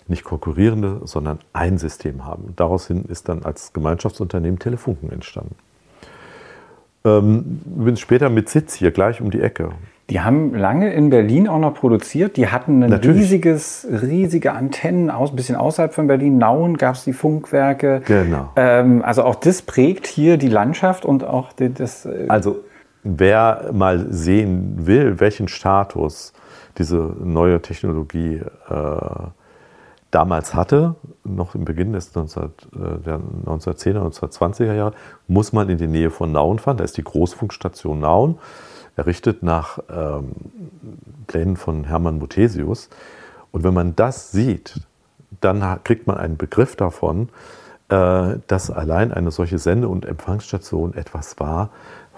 nicht 0.07 0.25
konkurrierende, 0.25 1.01
sondern 1.05 1.39
ein 1.53 1.77
System 1.77 2.25
haben. 2.25 2.53
Daraus 2.57 2.87
hin 2.87 3.05
ist 3.05 3.29
dann 3.29 3.43
als 3.43 3.71
Gemeinschaftsunternehmen 3.71 4.59
Telefunken 4.59 5.11
entstanden. 5.11 5.55
Ähm, 7.05 7.61
bin 7.65 7.95
später 7.95 8.29
mit 8.29 8.49
Sitz 8.49 8.73
hier 8.73 8.91
gleich 8.91 9.21
um 9.21 9.31
die 9.31 9.41
Ecke. 9.41 9.71
Die 10.09 10.19
haben 10.19 10.53
lange 10.53 10.93
in 10.93 11.09
Berlin 11.09 11.47
auch 11.47 11.59
noch 11.59 11.73
produziert. 11.73 12.35
Die 12.35 12.49
hatten 12.49 12.83
ein 12.83 12.89
Natürlich. 12.89 13.21
riesiges, 13.21 13.87
riesige 13.89 14.51
Antennen, 14.51 15.09
aus, 15.09 15.31
ein 15.31 15.37
bisschen 15.37 15.55
außerhalb 15.55 15.93
von 15.93 16.07
Berlin. 16.07 16.37
Nauen 16.37 16.77
gab 16.77 16.95
es 16.95 17.05
die 17.05 17.13
Funkwerke. 17.13 18.01
Genau. 18.05 18.49
Ähm, 18.57 19.01
also 19.01 19.23
auch 19.23 19.35
das 19.35 19.61
prägt 19.61 20.05
hier 20.05 20.37
die 20.37 20.49
Landschaft 20.49 21.05
und 21.05 21.23
auch 21.23 21.53
die, 21.53 21.73
das. 21.73 22.05
Äh 22.05 22.25
also 22.27 22.57
wer 23.03 23.69
mal 23.71 24.07
sehen 24.11 24.85
will, 24.85 25.21
welchen 25.21 25.47
Status 25.47 26.33
diese 26.77 26.97
neue 26.97 27.61
Technologie 27.61 28.41
äh, 28.69 28.95
damals 30.11 30.53
hatte, 30.53 30.95
noch 31.23 31.55
im 31.55 31.65
Beginn 31.65 31.93
des 31.93 32.13
19, 32.13 32.43
äh, 32.43 32.47
der 33.05 33.19
1910er, 33.45 34.11
1920er 34.11 34.73
Jahre, 34.73 34.93
muss 35.27 35.53
man 35.53 35.69
in 35.69 35.77
die 35.77 35.87
Nähe 35.87 36.09
von 36.09 36.31
Nauen 36.31 36.59
fahren. 36.59 36.77
Da 36.77 36.83
ist 36.83 36.97
die 36.97 37.03
Großfunkstation 37.03 37.99
Nauen 37.99 38.37
errichtet 38.95 39.43
nach 39.43 39.79
ähm, 39.89 40.31
Plänen 41.27 41.57
von 41.57 41.85
Hermann 41.85 42.19
Muthesius. 42.19 42.89
Und 43.51 43.63
wenn 43.63 43.73
man 43.73 43.95
das 43.95 44.31
sieht, 44.31 44.81
dann 45.41 45.83
kriegt 45.83 46.07
man 46.07 46.17
einen 46.17 46.37
Begriff 46.37 46.75
davon, 46.75 47.29
äh, 47.89 48.35
dass 48.47 48.71
allein 48.71 49.11
eine 49.11 49.31
solche 49.31 49.59
Sende- 49.59 49.89
und 49.89 50.05
Empfangsstation 50.05 50.93
etwas 50.93 51.39
war, 51.39 51.69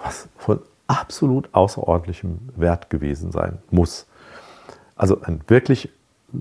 was 0.02 0.28
von 0.36 0.60
absolut 0.86 1.48
außerordentlichem 1.52 2.38
Wert 2.56 2.90
gewesen 2.90 3.32
sein 3.32 3.58
muss. 3.70 4.06
Also 4.94 5.20
ein 5.22 5.40
wirklich 5.48 5.90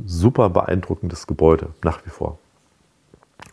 super 0.05 0.49
beeindruckendes 0.49 1.27
Gebäude 1.27 1.69
nach 1.83 2.05
wie 2.05 2.09
vor. 2.09 2.37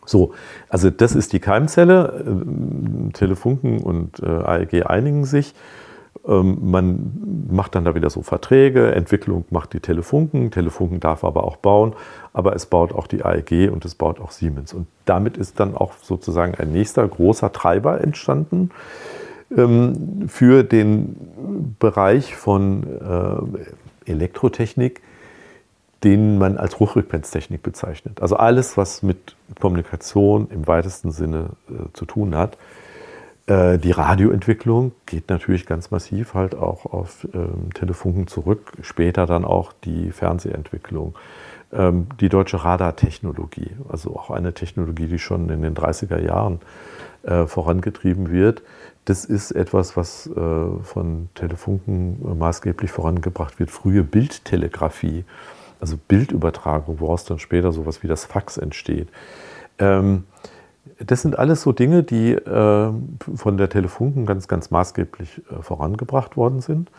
So, 0.05 0.33
also 0.69 0.89
das 0.89 1.15
ist 1.15 1.33
die 1.33 1.39
Keimzelle. 1.39 2.23
Äh, 2.25 3.11
Telefunken 3.13 3.81
und 3.81 4.19
äh, 4.19 4.25
AEG 4.25 4.85
einigen 4.85 5.25
sich. 5.25 5.53
Ähm, 6.27 6.57
man 6.61 7.47
macht 7.51 7.75
dann 7.75 7.85
da 7.85 7.95
wieder 7.95 8.09
so 8.09 8.21
Verträge, 8.21 8.93
Entwicklung 8.93 9.45
macht 9.49 9.73
die 9.73 9.79
Telefunken, 9.79 10.51
Telefunken 10.51 10.99
darf 10.99 11.23
aber 11.23 11.43
auch 11.43 11.57
bauen, 11.57 11.93
aber 12.31 12.55
es 12.55 12.65
baut 12.65 12.93
auch 12.93 13.07
die 13.07 13.23
AEG 13.23 13.71
und 13.71 13.83
es 13.85 13.95
baut 13.95 14.19
auch 14.19 14.31
Siemens. 14.31 14.73
Und 14.73 14.87
damit 15.05 15.37
ist 15.37 15.59
dann 15.59 15.75
auch 15.75 15.93
sozusagen 16.01 16.55
ein 16.55 16.71
nächster 16.71 17.07
großer 17.07 17.51
Treiber 17.51 18.01
entstanden 18.01 18.71
ähm, 19.55 20.27
für 20.27 20.63
den 20.63 21.75
Bereich 21.79 22.35
von 22.35 22.83
äh, 24.05 24.09
Elektrotechnik, 24.11 25.01
den 26.03 26.37
man 26.37 26.57
als 26.57 26.79
Hochfrequenztechnik 26.79 27.63
bezeichnet. 27.63 28.21
Also 28.21 28.35
alles, 28.35 28.77
was 28.77 29.03
mit 29.03 29.35
Kommunikation 29.59 30.49
im 30.49 30.67
weitesten 30.67 31.11
Sinne 31.11 31.51
äh, 31.69 31.91
zu 31.93 32.05
tun 32.05 32.35
hat. 32.35 32.57
Äh, 33.45 33.77
die 33.77 33.91
Radioentwicklung 33.91 34.93
geht 35.05 35.29
natürlich 35.29 35.65
ganz 35.65 35.91
massiv 35.91 36.33
halt 36.33 36.55
auch 36.55 36.85
auf 36.85 37.27
ähm, 37.33 37.73
Telefunken 37.73 38.27
zurück, 38.27 38.71
später 38.81 39.25
dann 39.25 39.45
auch 39.45 39.73
die 39.83 40.11
Fernsehentwicklung. 40.11 41.15
Ähm, 41.73 42.07
die 42.19 42.29
deutsche 42.29 42.63
Radartechnologie, 42.63 43.71
also 43.89 44.15
auch 44.15 44.29
eine 44.29 44.53
Technologie, 44.53 45.07
die 45.07 45.19
schon 45.19 45.49
in 45.49 45.61
den 45.61 45.73
30er 45.73 46.19
Jahren 46.19 46.59
äh, 47.23 47.45
vorangetrieben 47.45 48.31
wird. 48.31 48.61
Das 49.05 49.25
ist 49.25 49.51
etwas, 49.51 49.97
was 49.97 50.27
äh, 50.27 50.83
von 50.83 51.29
Telefunken 51.35 52.37
maßgeblich 52.37 52.91
vorangebracht 52.91 53.59
wird. 53.59 53.71
Frühe 53.71 54.03
Bildtelegrafie, 54.03 55.25
also 55.81 55.97
Bildübertragung, 56.07 56.99
woraus 57.01 57.25
dann 57.25 57.39
später 57.39 57.73
sowas 57.73 58.03
wie 58.03 58.07
das 58.07 58.23
Fax 58.23 58.57
entsteht. 58.57 59.09
Ähm, 59.79 60.23
das 60.99 61.21
sind 61.21 61.39
alles 61.39 61.61
so 61.61 61.71
Dinge, 61.71 62.03
die 62.03 62.33
äh, 62.33 62.91
von 63.35 63.57
der 63.57 63.69
Telefunken 63.69 64.25
ganz, 64.25 64.47
ganz 64.47 64.71
maßgeblich 64.71 65.41
äh, 65.49 65.61
vorangebracht 65.61 66.35
worden 66.37 66.61
sind 66.61 66.91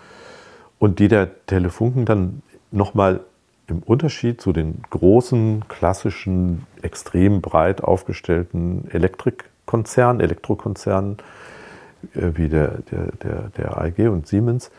und 0.79 0.99
die 0.99 1.09
der 1.09 1.31
Telefunken 1.47 2.05
dann 2.05 2.43
nochmal 2.71 3.21
im 3.67 3.83
Unterschied 3.83 4.41
zu 4.41 4.53
den 4.53 4.83
großen, 4.91 5.65
klassischen, 5.69 6.67
extrem 6.83 7.41
breit 7.41 7.83
aufgestellten 7.83 8.89
Elektrikkonzernen, 8.91 10.21
Elektrokonzernen 10.21 11.19
äh, 12.15 12.31
wie 12.35 12.49
der, 12.49 12.79
der, 12.91 13.13
der, 13.23 13.51
der 13.57 13.79
AEG 13.79 14.09
und 14.11 14.27
Siemens, 14.27 14.71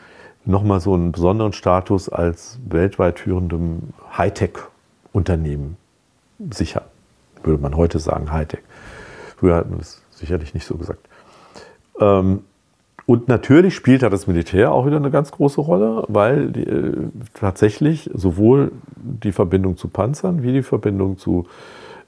nochmal 0.45 0.79
so 0.79 0.93
einen 0.93 1.11
besonderen 1.11 1.53
Status 1.53 2.09
als 2.09 2.59
weltweit 2.67 3.19
führendem 3.19 3.93
Hightech-Unternehmen 4.17 5.77
sichern. 6.51 6.83
Würde 7.43 7.61
man 7.61 7.75
heute 7.75 7.99
sagen, 7.99 8.31
Hightech. 8.31 8.61
Früher 9.37 9.55
hat 9.55 9.69
man 9.69 9.79
das 9.79 10.01
sicherlich 10.11 10.53
nicht 10.53 10.65
so 10.65 10.75
gesagt. 10.75 11.07
Ähm, 11.99 12.41
und 13.05 13.27
natürlich 13.27 13.75
spielt 13.75 14.01
da 14.01 14.09
das 14.09 14.25
Militär 14.25 14.71
auch 14.71 14.87
wieder 14.87 14.97
eine 14.97 15.11
ganz 15.11 15.31
große 15.31 15.61
Rolle, 15.61 16.03
weil 16.07 16.49
die, 16.49 16.63
äh, 16.63 17.09
tatsächlich 17.33 18.09
sowohl 18.13 18.71
die 18.95 19.31
Verbindung 19.31 19.77
zu 19.77 19.89
Panzern 19.89 20.41
wie 20.41 20.53
die 20.53 20.63
Verbindung 20.63 21.17
zu 21.17 21.45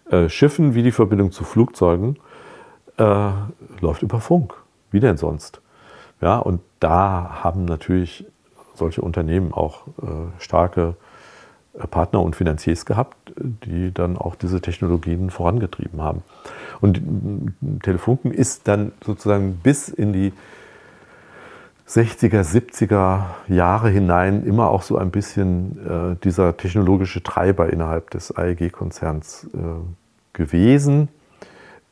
äh, 0.10 0.30
Schiffen 0.30 0.74
wie 0.74 0.84
die 0.84 0.92
Verbindung 0.92 1.32
zu 1.32 1.44
Flugzeugen 1.44 2.18
äh, 2.98 3.30
läuft 3.80 4.02
über 4.02 4.20
Funk. 4.20 4.56
Wie 4.90 5.00
denn 5.00 5.18
sonst? 5.18 5.62
Ja, 6.22 6.38
und 6.40 6.62
da 6.80 7.44
haben 7.44 7.66
natürlich 7.66 8.26
solche 8.74 9.02
Unternehmen 9.02 9.54
auch 9.54 9.88
äh, 10.02 10.40
starke 10.40 10.96
äh, 11.78 11.86
Partner 11.88 12.22
und 12.22 12.36
Finanziers 12.36 12.86
gehabt, 12.86 13.18
die 13.38 13.94
dann 13.94 14.18
auch 14.18 14.36
diese 14.36 14.62
Technologien 14.62 15.30
vorangetrieben 15.30 16.02
haben. 16.02 16.24
Und 16.80 17.02
Telefunken 17.82 18.32
ist 18.32 18.68
dann 18.68 18.92
sozusagen 19.04 19.56
bis 19.64 19.90
in 19.90 20.14
die 20.14 20.34
60er, 21.88 22.44
70er 22.44 23.24
Jahre 23.48 23.90
hinein 23.90 24.44
immer 24.44 24.70
auch 24.70 24.82
so 24.82 24.98
ein 24.98 25.10
bisschen 25.10 26.14
äh, 26.14 26.16
dieser 26.24 26.58
technologische 26.58 27.24
Treiber 27.24 27.72
innerhalb 27.72 28.10
des 28.10 28.36
AEG-Konzerns 28.36 29.48
äh, 29.54 29.58
gewesen 30.34 31.08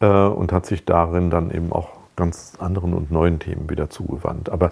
äh, 0.01 0.07
und 0.07 0.51
hat 0.51 0.65
sich 0.65 0.83
darin 0.83 1.29
dann 1.29 1.49
eben 1.49 1.71
auch 1.71 1.89
ganz 2.17 2.53
anderen 2.59 2.93
und 2.93 3.11
neuen 3.11 3.39
Themen 3.39 3.69
wieder 3.69 3.89
zugewandt. 3.89 4.49
Aber 4.49 4.71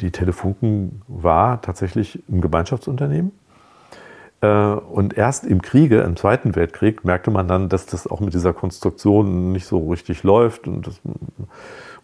die 0.00 0.10
Telefunken 0.10 1.02
war 1.06 1.60
tatsächlich 1.62 2.22
ein 2.28 2.40
Gemeinschaftsunternehmen. 2.40 3.32
Äh, 4.40 4.48
und 4.48 5.16
erst 5.16 5.44
im 5.44 5.62
Kriege, 5.62 6.00
im 6.00 6.16
Zweiten 6.16 6.56
Weltkrieg, 6.56 7.04
merkte 7.04 7.30
man 7.30 7.48
dann, 7.48 7.68
dass 7.68 7.86
das 7.86 8.06
auch 8.06 8.20
mit 8.20 8.34
dieser 8.34 8.52
Konstruktion 8.52 9.52
nicht 9.52 9.66
so 9.66 9.90
richtig 9.90 10.22
läuft. 10.22 10.66
Und, 10.66 10.86
das, 10.86 11.00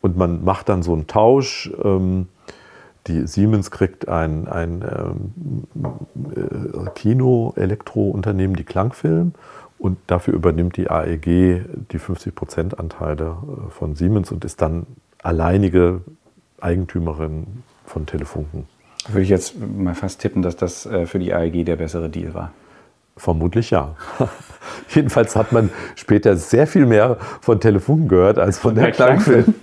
und 0.01 0.17
man 0.17 0.45
macht 0.45 0.69
dann 0.69 0.83
so 0.83 0.93
einen 0.93 1.07
Tausch. 1.07 1.71
Ähm, 1.83 2.29
die 3.07 3.27
Siemens 3.27 3.71
kriegt 3.71 4.09
ein, 4.09 4.49
ein 4.49 4.83
ähm, 4.83 5.65
äh, 6.35 6.91
Kino-Elektro-Unternehmen, 6.95 8.57
die 8.57 8.65
Klangfilm. 8.65 9.33
Und 9.79 9.99
dafür 10.07 10.35
übernimmt 10.35 10.77
die 10.79 10.91
AEG 10.91 11.65
die 11.93 11.99
50-Prozent-Anteile 11.99 13.37
äh, 13.37 13.71
von 13.71 13.95
Siemens 13.95 14.33
und 14.33 14.45
ist 14.45 14.61
dann 14.63 14.87
alleinige 15.23 16.01
Eigentümerin 16.61 17.63
von 17.85 18.07
Telefunken. 18.07 18.67
Würde 19.09 19.23
ich 19.23 19.29
jetzt 19.29 19.55
mal 19.61 19.95
fast 19.95 20.21
tippen, 20.21 20.43
dass 20.43 20.57
das 20.57 20.87
äh, 20.87 21.07
für 21.07 21.19
die 21.19 21.33
AEG 21.33 21.65
der 21.65 21.77
bessere 21.77 22.09
Deal 22.09 22.35
war. 22.35 22.53
Vermutlich 23.17 23.71
ja. 23.71 23.97
Jedenfalls 24.89 25.37
hat 25.37 25.53
man 25.53 25.71
später 25.95 26.37
sehr 26.37 26.67
viel 26.67 26.87
mehr 26.87 27.17
von 27.41 27.61
Telefunken 27.61 28.09
gehört 28.09 28.39
als 28.39 28.59
von 28.59 28.75
der, 28.75 28.85
der 28.85 28.93
Klangfilm. 28.93 29.55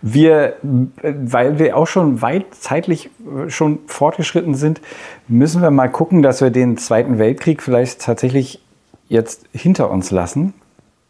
Wir, 0.00 0.54
weil 0.62 1.60
wir 1.60 1.76
auch 1.76 1.86
schon 1.86 2.22
weit 2.22 2.46
zeitlich 2.52 3.10
schon 3.46 3.78
fortgeschritten 3.86 4.56
sind, 4.56 4.80
müssen 5.28 5.62
wir 5.62 5.70
mal 5.70 5.88
gucken, 5.88 6.22
dass 6.22 6.40
wir 6.40 6.50
den 6.50 6.76
Zweiten 6.76 7.18
Weltkrieg 7.18 7.62
vielleicht 7.62 8.00
tatsächlich 8.00 8.60
jetzt 9.08 9.44
hinter 9.52 9.90
uns 9.90 10.10
lassen. 10.10 10.54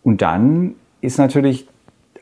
Und 0.03 0.21
dann 0.21 0.75
ist 1.01 1.19
natürlich 1.19 1.69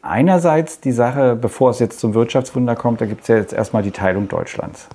einerseits 0.03 0.80
die 0.80 0.92
Sache, 0.92 1.36
bevor 1.36 1.70
es 1.70 1.78
jetzt 1.78 2.01
zum 2.01 2.14
Wirtschaftswunder 2.14 2.76
kommt, 2.76 3.01
da 3.01 3.07
gibt 3.07 3.22
es 3.22 3.28
ja 3.28 3.36
jetzt 3.36 3.53
erstmal 3.53 3.82
die 3.82 3.90
Teilung 3.90 4.28
Deutschlands. 4.28 4.88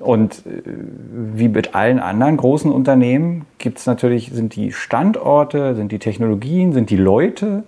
Und 0.00 0.46
äh, 0.46 0.62
wie 1.34 1.48
mit 1.48 1.74
allen 1.74 1.98
anderen 1.98 2.36
großen 2.36 2.70
Unternehmen 2.72 3.44
gibt 3.58 3.78
es 3.78 3.86
natürlich, 3.86 4.30
sind 4.32 4.56
die 4.56 4.72
Standorte, 4.72 5.74
sind 5.74 5.92
die 5.92 5.98
Technologien, 5.98 6.72
sind 6.72 6.90
die 6.90 6.96
Leute 6.96 7.64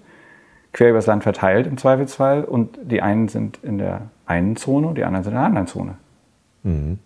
quer 0.72 0.90
übers 0.90 1.06
Land 1.06 1.22
verteilt 1.22 1.66
im 1.66 1.76
Zweifelsfall 1.76 2.44
und 2.44 2.78
die 2.82 3.02
einen 3.02 3.28
sind 3.28 3.58
in 3.62 3.78
der 3.78 4.02
einen 4.26 4.56
Zone 4.56 4.86
und 4.88 4.96
die 4.96 5.04
anderen 5.04 5.24
sind 5.24 5.32
in 5.32 5.38
der 5.38 5.46
anderen 5.46 5.66
Zone. 5.66 5.94
Mhm. 6.62 6.98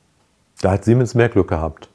Da 0.63 0.73
hat 0.73 0.85
Siemens 0.85 1.15
mehr 1.15 1.29
Glück 1.29 1.49
gehabt, 1.49 1.91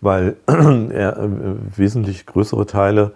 weil 0.00 0.36
er 0.46 1.18
äh, 1.18 1.28
wesentlich 1.76 2.26
größere 2.26 2.66
Teile 2.66 3.12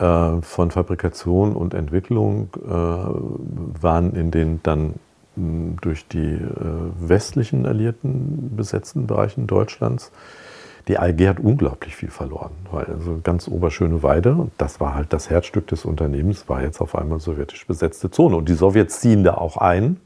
von 0.00 0.70
Fabrikation 0.70 1.54
und 1.54 1.74
Entwicklung 1.74 2.48
äh, 2.56 2.70
waren 2.70 4.14
in 4.14 4.30
den 4.30 4.62
dann 4.62 4.94
hm, 5.36 5.76
durch 5.82 6.08
die 6.08 6.34
äh, 6.34 6.48
westlichen 6.98 7.66
Alliierten 7.66 8.56
besetzten 8.56 9.06
Bereichen 9.06 9.46
Deutschlands. 9.46 10.10
Die 10.88 10.98
AEG 10.98 11.28
hat 11.28 11.40
unglaublich 11.40 11.94
viel 11.94 12.10
verloren, 12.10 12.52
weil 12.70 12.86
also 12.86 13.20
ganz 13.22 13.46
Oberschöne 13.46 14.02
Weide, 14.02 14.48
das 14.56 14.80
war 14.80 14.94
halt 14.94 15.12
das 15.12 15.28
Herzstück 15.28 15.66
des 15.66 15.84
Unternehmens, 15.84 16.48
war 16.48 16.62
jetzt 16.62 16.80
auf 16.80 16.96
einmal 16.96 17.20
sowjetisch 17.20 17.66
besetzte 17.66 18.10
Zone. 18.10 18.36
Und 18.36 18.48
die 18.48 18.54
Sowjets 18.54 19.00
ziehen 19.00 19.22
da 19.22 19.34
auch 19.34 19.58
ein 19.58 19.98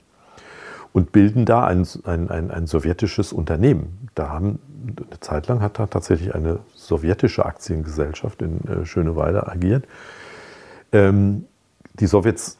und 0.92 1.12
bilden 1.12 1.44
da 1.44 1.64
ein, 1.64 1.86
ein, 2.04 2.30
ein, 2.30 2.50
ein 2.50 2.66
sowjetisches 2.66 3.32
Unternehmen. 3.32 4.08
Da 4.14 4.30
haben 4.30 4.58
eine 4.86 5.20
Zeit 5.20 5.46
lang 5.46 5.60
hat 5.60 5.78
da 5.78 5.86
tatsächlich 5.86 6.34
eine 6.34 6.58
sowjetische 6.86 7.44
Aktiengesellschaft 7.44 8.42
in 8.42 8.60
äh, 8.66 8.86
Schöneweide 8.86 9.48
agiert. 9.48 9.86
Ähm, 10.92 11.46
die 11.94 12.06
Sowjets 12.06 12.58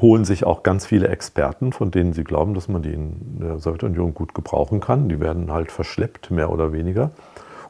holen 0.00 0.24
sich 0.24 0.44
auch 0.44 0.62
ganz 0.62 0.86
viele 0.86 1.08
Experten, 1.08 1.72
von 1.72 1.90
denen 1.90 2.12
sie 2.12 2.24
glauben, 2.24 2.54
dass 2.54 2.68
man 2.68 2.82
die 2.82 2.92
in 2.92 3.38
der 3.40 3.58
Sowjetunion 3.58 4.14
gut 4.14 4.34
gebrauchen 4.34 4.80
kann. 4.80 5.08
Die 5.08 5.20
werden 5.20 5.52
halt 5.52 5.70
verschleppt, 5.70 6.30
mehr 6.30 6.50
oder 6.50 6.72
weniger, 6.72 7.10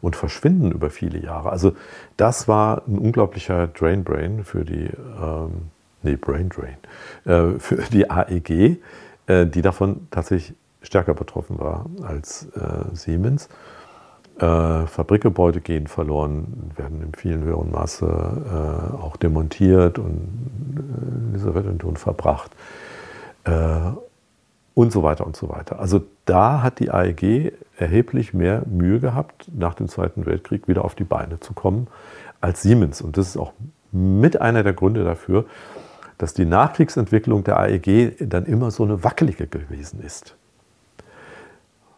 und 0.01 0.17
verschwinden 0.17 0.73
über 0.73 0.91
viele 0.91 1.19
Jahre. 1.19 1.51
Also 1.51 1.73
das 2.17 2.49
war 2.49 2.83
ein 2.87 2.99
unglaublicher 2.99 3.69
Drain 3.69 4.05
Brain 4.05 4.45
für 4.45 4.65
die, 4.65 4.91
ähm, 5.21 5.71
nee, 6.03 6.17
Brain 6.17 6.49
Drain, 6.49 6.77
äh, 7.25 7.59
für 7.59 7.77
die 7.91 8.11
AEG, 8.11 8.79
äh, 9.27 9.47
die 9.47 9.63
davon 9.63 10.07
tatsächlich 10.11 10.57
stärker 10.83 11.15
betroffen 11.15 11.59
war 11.59 11.87
als 12.03 12.49
äh, 12.55 12.95
Siemens. 12.95 13.49
Äh, 14.39 14.87
Fabrikgebäude 14.87 15.61
gehen 15.61 15.87
verloren, 15.87 16.73
werden 16.75 17.01
in 17.03 17.15
vielen 17.15 17.45
höheren 17.45 17.71
Maße 17.71 18.05
äh, 18.05 18.97
auch 18.97 19.17
demontiert 19.17 20.01
und 20.01 20.29
in 20.77 21.33
die 21.35 21.39
Sowjetunion 21.39 21.97
verbracht 21.97 22.51
äh, 23.45 23.53
und 24.75 24.93
so 24.93 25.05
weiter 25.05 25.25
und 25.25 25.37
so 25.37 25.49
weiter. 25.49 25.79
Also 25.79 26.03
da 26.25 26.63
hat 26.63 26.81
die 26.81 26.91
AEG 26.91 27.53
erheblich 27.79 28.35
mehr 28.35 28.63
Mühe 28.67 28.99
gehabt, 28.99 29.49
nach 29.55 29.75
dem 29.75 29.87
Zweiten 29.87 30.27
Weltkrieg 30.27 30.67
wieder 30.67 30.85
auf 30.85 30.97
die 30.97 31.05
Beine 31.05 31.39
zu 31.39 31.53
kommen 31.53 31.87
als 32.41 32.63
Siemens. 32.63 33.03
Und 33.03 33.17
das 33.17 33.29
ist 33.29 33.37
auch 33.37 33.53
mit 33.93 34.41
einer 34.41 34.65
der 34.65 34.73
Gründe 34.73 35.05
dafür, 35.05 35.45
dass 36.19 36.35
die 36.35 36.45
Nachkriegsentwicklung 36.45 37.45
der 37.45 37.61
AEG 37.61 38.17
dann 38.29 38.47
immer 38.47 38.73
so 38.73 38.83
eine 38.83 39.05
wackelige 39.05 39.47
gewesen 39.47 40.03
ist 40.03 40.37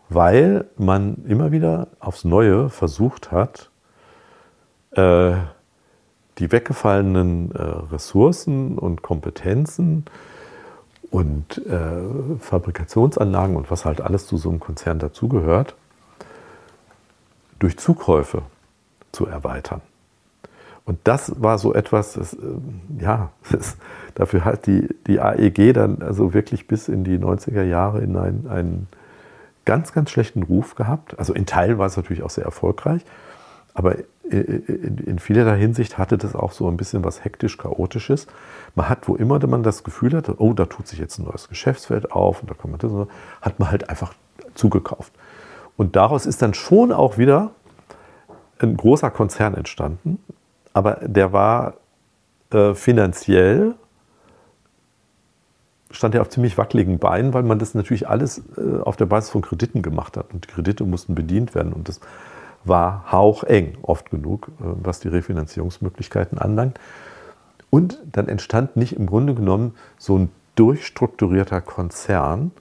weil 0.09 0.66
man 0.76 1.24
immer 1.26 1.52
wieder 1.52 1.88
aufs 2.00 2.24
Neue 2.24 2.70
versucht 2.70 3.32
hat, 3.32 3.70
äh, 4.92 5.34
die 6.38 6.52
weggefallenen 6.52 7.52
äh, 7.52 7.62
Ressourcen 7.62 8.78
und 8.78 9.02
Kompetenzen 9.02 10.04
und 11.11 11.64
äh, 11.66 12.38
Fabrikationsanlagen 12.38 13.57
und 13.57 13.70
was 13.70 13.84
halt 13.84 14.00
alles 14.00 14.26
zu 14.26 14.36
so 14.36 14.50
einem 14.50 14.61
Konzern 14.61 14.98
dazugehört, 14.98 15.74
durch 17.59 17.78
Zukäufe 17.78 18.42
zu 19.12 19.26
erweitern. 19.26 19.80
Und 20.84 21.00
das 21.04 21.42
war 21.42 21.59
so 21.59 21.74
etwas, 21.74 22.12
das, 22.12 22.34
äh, 22.34 22.38
ja, 23.00 23.30
das, 23.50 23.76
dafür 24.14 24.44
hat 24.44 24.66
die, 24.66 24.88
die 25.07 25.20
AEG 25.20 25.72
dann 25.72 26.02
also 26.02 26.34
wirklich 26.34 26.68
bis 26.68 26.88
in 26.88 27.02
die 27.02 27.18
90er 27.18 27.62
Jahre 27.62 28.00
hinein 28.00 28.46
einen 28.48 28.88
ganz, 29.67 29.93
ganz 29.93 30.11
schlechten 30.11 30.43
Ruf 30.43 30.75
gehabt. 30.75 31.19
Also 31.19 31.35
in 31.35 31.45
Teilen 31.45 31.77
war 31.77 31.87
es 31.87 31.97
natürlich 31.97 32.23
auch 32.23 32.31
sehr 32.31 32.45
erfolgreich, 32.45 33.03
aber 33.75 33.97
in, 34.23 34.99
in 35.07 35.19
vielerlei 35.19 35.59
Hinsicht 35.59 35.99
hatte 35.99 36.17
das 36.17 36.35
auch 36.35 36.53
so 36.53 36.69
ein 36.69 36.79
bisschen 36.79 37.05
was 37.05 37.25
hektisch-chaotisches. 37.25 38.27
Man 38.75 38.89
hat, 38.89 39.07
wo 39.07 39.17
immer 39.17 39.45
man 39.47 39.62
das 39.62 39.85
Gefühl 39.85 40.17
hatte, 40.17 40.37
oh, 40.39 40.55
da 40.55 40.64
tut 40.64 40.89
sich 40.89 40.99
jetzt 40.99 41.19
ein 41.19 41.27
neues 41.27 41.49
Geschäftsfeld 41.49 42.11
auf 42.12 42.41
und 42.41 42.51
da 42.51 42.55
kann 42.55 42.71
man 42.71 42.81
das, 42.81 42.91
hat 43.43 43.59
man 43.61 43.71
halt 43.71 43.91
einfach 43.91 44.14
zugekauft. 44.55 45.12
Und 45.77 45.95
daraus 45.95 46.25
ist 46.25 46.41
dann 46.41 46.55
schon 46.55 46.91
auch 46.91 47.19
wieder 47.19 47.51
ein 48.59 48.77
großer 48.77 49.11
Konzern 49.11 49.55
entstanden, 49.55 50.19
aber 50.73 50.95
der 51.03 51.33
war 51.33 51.75
äh, 52.51 52.75
finanziell 52.75 53.75
stand 55.97 56.14
er 56.14 56.20
auf 56.20 56.28
ziemlich 56.28 56.57
wackeligen 56.59 56.99
Beinen, 56.99 57.34
weil 57.34 57.42
man 57.42 57.59
das 57.59 57.74
natürlich 57.74 58.09
alles 58.09 58.42
äh, 58.57 58.80
auf 58.80 58.97
der 58.97 59.07
Basis 59.07 59.30
von 59.30 59.42
Krediten 59.42 59.82
gemacht 59.82 60.16
hat. 60.16 60.32
Und 60.32 60.44
die 60.44 60.53
Kredite 60.53 60.84
mussten 60.84 61.14
bedient 61.14 61.55
werden. 61.55 61.72
Und 61.72 61.88
das 61.88 62.01
war 62.64 63.11
haucheng, 63.11 63.78
oft 63.82 64.11
genug, 64.11 64.49
äh, 64.61 64.64
was 64.82 65.01
die 65.01 65.09
Refinanzierungsmöglichkeiten 65.09 66.38
anlangt. 66.38 66.78
Und 67.70 67.99
dann 68.12 68.28
entstand 68.28 68.76
nicht 68.76 68.94
im 68.94 69.07
Grunde 69.07 69.34
genommen 69.34 69.74
so 69.99 70.18
ein 70.18 70.30
durchstrukturierter 70.55 71.61
Konzern, 71.61 72.53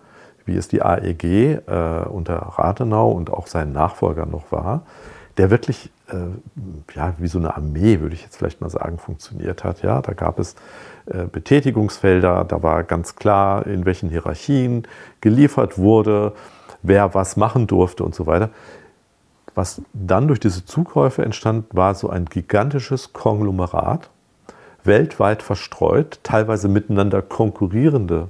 wie 0.45 0.55
es 0.55 0.67
die 0.67 0.81
AEG 0.81 1.23
äh, 1.23 2.05
unter 2.09 2.35
Rathenau 2.35 3.11
und 3.11 3.31
auch 3.31 3.47
seinen 3.47 3.73
Nachfolger 3.73 4.25
noch 4.25 4.51
war, 4.51 4.83
der 5.37 5.49
wirklich 5.49 5.91
äh, 6.07 6.95
ja, 6.95 7.13
wie 7.17 7.27
so 7.27 7.39
eine 7.39 7.55
Armee, 7.55 7.99
würde 7.99 8.15
ich 8.15 8.21
jetzt 8.21 8.37
vielleicht 8.37 8.61
mal 8.61 8.69
sagen, 8.69 8.97
funktioniert 8.97 9.63
hat. 9.63 9.81
Ja, 9.81 10.01
da 10.01 10.13
gab 10.13 10.39
es 10.39 10.55
Betätigungsfelder, 11.05 12.45
da 12.45 12.63
war 12.63 12.83
ganz 12.83 13.15
klar, 13.15 13.67
in 13.67 13.85
welchen 13.85 14.09
Hierarchien 14.09 14.87
geliefert 15.21 15.77
wurde, 15.77 16.33
wer 16.81 17.13
was 17.13 17.37
machen 17.37 17.67
durfte 17.67 18.03
und 18.03 18.15
so 18.15 18.25
weiter. 18.25 18.49
Was 19.53 19.81
dann 19.93 20.27
durch 20.27 20.39
diese 20.39 20.65
Zukäufe 20.65 21.23
entstand, 21.23 21.65
war 21.71 21.95
so 21.95 22.09
ein 22.09 22.25
gigantisches 22.25 23.13
Konglomerat, 23.13 24.09
weltweit 24.83 25.41
verstreut, 25.41 26.19
teilweise 26.23 26.67
miteinander 26.67 27.21
konkurrierende 27.21 28.29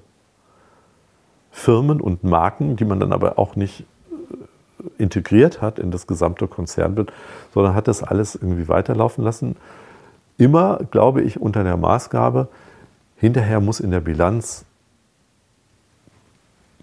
Firmen 1.52 2.02
und 2.02 2.24
Marken, 2.24 2.76
die 2.76 2.86
man 2.86 3.00
dann 3.00 3.14
aber 3.14 3.40
auch 3.40 3.56
nicht 3.56 3.82
äh, 3.82 5.02
integriert 5.02 5.62
hat 5.62 5.80
in 5.80 5.90
das 5.90 6.06
gesamte 6.06 6.48
Konzernbild, 6.48 7.12
sondern 7.54 7.74
hat 7.74 7.88
das 7.88 8.04
alles 8.04 8.36
irgendwie 8.36 8.68
weiterlaufen 8.68 9.24
lassen. 9.24 9.56
Immer, 10.38 10.80
glaube 10.92 11.22
ich, 11.22 11.40
unter 11.40 11.64
der 11.64 11.78
Maßgabe, 11.78 12.50
hinterher 13.16 13.62
muss 13.62 13.80
in 13.80 13.92
der 13.92 14.02
Bilanz 14.02 14.66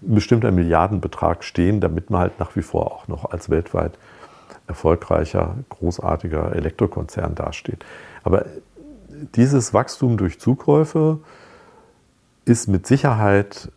ein 0.01 0.15
bestimmter 0.15 0.51
Milliardenbetrag 0.51 1.43
stehen, 1.43 1.79
damit 1.79 2.09
man 2.09 2.21
halt 2.21 2.39
nach 2.39 2.55
wie 2.55 2.61
vor 2.61 2.91
auch 2.91 3.07
noch 3.07 3.31
als 3.31 3.49
weltweit 3.49 3.97
erfolgreicher, 4.67 5.55
großartiger 5.69 6.55
Elektrokonzern 6.55 7.35
dasteht. 7.35 7.85
Aber 8.23 8.45
dieses 9.35 9.73
Wachstum 9.73 10.17
durch 10.17 10.39
Zukäufe 10.39 11.19
ist 12.45 12.67
mit 12.67 12.87
Sicherheit 12.87 13.71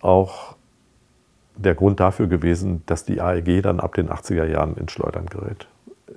auch 0.00 0.56
der 1.56 1.74
Grund 1.74 2.00
dafür 2.00 2.26
gewesen, 2.26 2.82
dass 2.86 3.04
die 3.04 3.20
AEG 3.20 3.62
dann 3.62 3.80
ab 3.80 3.94
den 3.94 4.08
80er 4.08 4.46
Jahren 4.46 4.76
ins 4.76 4.92
Schleudern 4.92 5.26
gerät. 5.26 5.68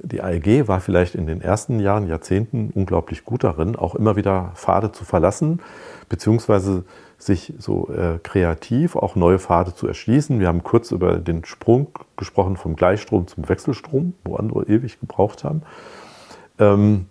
Die 0.02 0.22
AEG 0.22 0.68
war 0.68 0.80
vielleicht 0.80 1.16
in 1.16 1.28
den 1.28 1.41
ersten 1.41 1.80
Jahren, 1.80 2.08
Jahrzehnten 2.08 2.72
unglaublich 2.74 3.26
gut 3.26 3.44
darin, 3.44 3.76
auch 3.76 3.96
immer 3.96 4.16
wieder 4.16 4.52
Pfade 4.56 4.91
zu 4.91 5.06
verlassen, 5.06 5.62
beziehungsweise 6.10 6.84
sich 7.18 7.54
so 7.58 7.89
äh, 7.89 8.20
kreativ 8.22 8.96
auch 8.96 9.16
neue 9.16 9.39
Pfade 9.39 9.74
zu 9.74 9.88
erschließen. 9.88 10.39
Wir 10.39 10.48
haben 10.48 10.64
kurz 10.64 10.91
über 10.91 11.18
den 11.18 11.46
Sprung 11.46 11.88
gesprochen 12.18 12.58
vom 12.58 12.76
Gleichstrom 12.76 13.28
zum 13.28 13.48
Wechselstrom, 13.48 14.14
wo 14.24 14.36
andere 14.36 14.64
ewig 14.68 15.00
gebraucht 15.00 15.44
haben. 15.44 15.62
Ähm, 16.60 17.06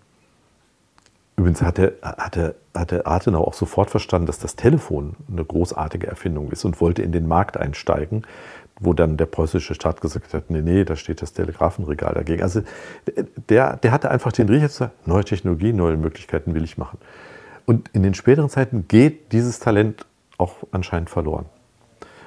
übrigens 1.36 1.62
hatte, 1.62 1.94
hatte, 2.02 2.56
hatte 2.74 3.06
Adenauer 3.06 3.48
auch 3.48 3.54
sofort 3.54 3.90
verstanden, 3.90 4.26
dass 4.26 4.38
das 4.38 4.56
Telefon 4.56 5.16
eine 5.30 5.44
großartige 5.44 6.06
Erfindung 6.06 6.50
ist 6.50 6.64
und 6.64 6.80
wollte 6.80 7.02
in 7.02 7.12
den 7.12 7.26
Markt 7.26 7.56
einsteigen, 7.56 8.26
wo 8.80 8.92
dann 8.92 9.16
der 9.16 9.26
preußische 9.26 9.74
Staat 9.74 10.00
gesagt 10.00 10.34
hat, 10.34 10.50
nee, 10.50 10.62
nee, 10.62 10.84
da 10.84 10.96
steht 10.96 11.22
das 11.22 11.32
Telegrafenregal 11.32 12.14
dagegen. 12.14 12.42
Also 12.42 12.62
der, 13.48 13.76
der 13.76 13.92
hatte 13.92 14.10
einfach 14.10 14.32
den 14.32 14.48
Riecher 14.48 14.68
zu 14.68 14.78
sagen, 14.78 14.92
neue 15.06 15.24
Technologie, 15.24 15.72
neue 15.72 15.96
Möglichkeiten 15.96 16.54
will 16.54 16.64
ich 16.64 16.78
machen. 16.78 16.98
Und 17.66 17.88
in 17.92 18.02
den 18.02 18.14
späteren 18.14 18.48
Zeiten 18.48 18.86
geht 18.88 19.32
dieses 19.32 19.60
Talent 19.60 20.06
auch 20.38 20.56
anscheinend 20.72 21.10
verloren. 21.10 21.46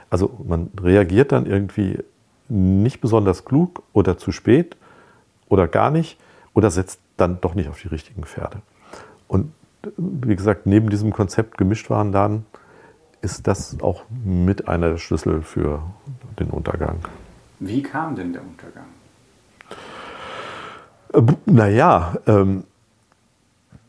Also 0.09 0.31
man 0.47 0.69
reagiert 0.81 1.31
dann 1.31 1.45
irgendwie 1.45 1.99
nicht 2.47 3.01
besonders 3.01 3.43
klug 3.43 3.83
oder 3.91 4.17
zu 4.17 4.31
spät 4.31 4.77
oder 5.49 5.67
gar 5.67 5.91
nicht 5.91 6.17
oder 6.53 6.71
setzt 6.71 6.99
dann 7.17 7.41
doch 7.41 7.55
nicht 7.55 7.69
auf 7.69 7.81
die 7.81 7.87
richtigen 7.87 8.23
Pferde. 8.23 8.61
Und 9.27 9.51
wie 9.97 10.35
gesagt, 10.35 10.65
neben 10.65 10.89
diesem 10.89 11.11
Konzept 11.11 11.57
Gemischtwarenladen 11.57 12.45
ist 13.21 13.47
das 13.47 13.77
auch 13.81 14.03
mit 14.23 14.67
einer 14.67 14.91
der 14.91 14.97
Schlüssel 14.97 15.41
für 15.41 15.81
den 16.39 16.49
Untergang. 16.49 16.99
Wie 17.59 17.81
kam 17.81 18.15
denn 18.15 18.33
der 18.33 18.41
Untergang? 18.41 18.85
Äh, 21.13 21.21
naja, 21.45 22.15
ähm, 22.27 22.63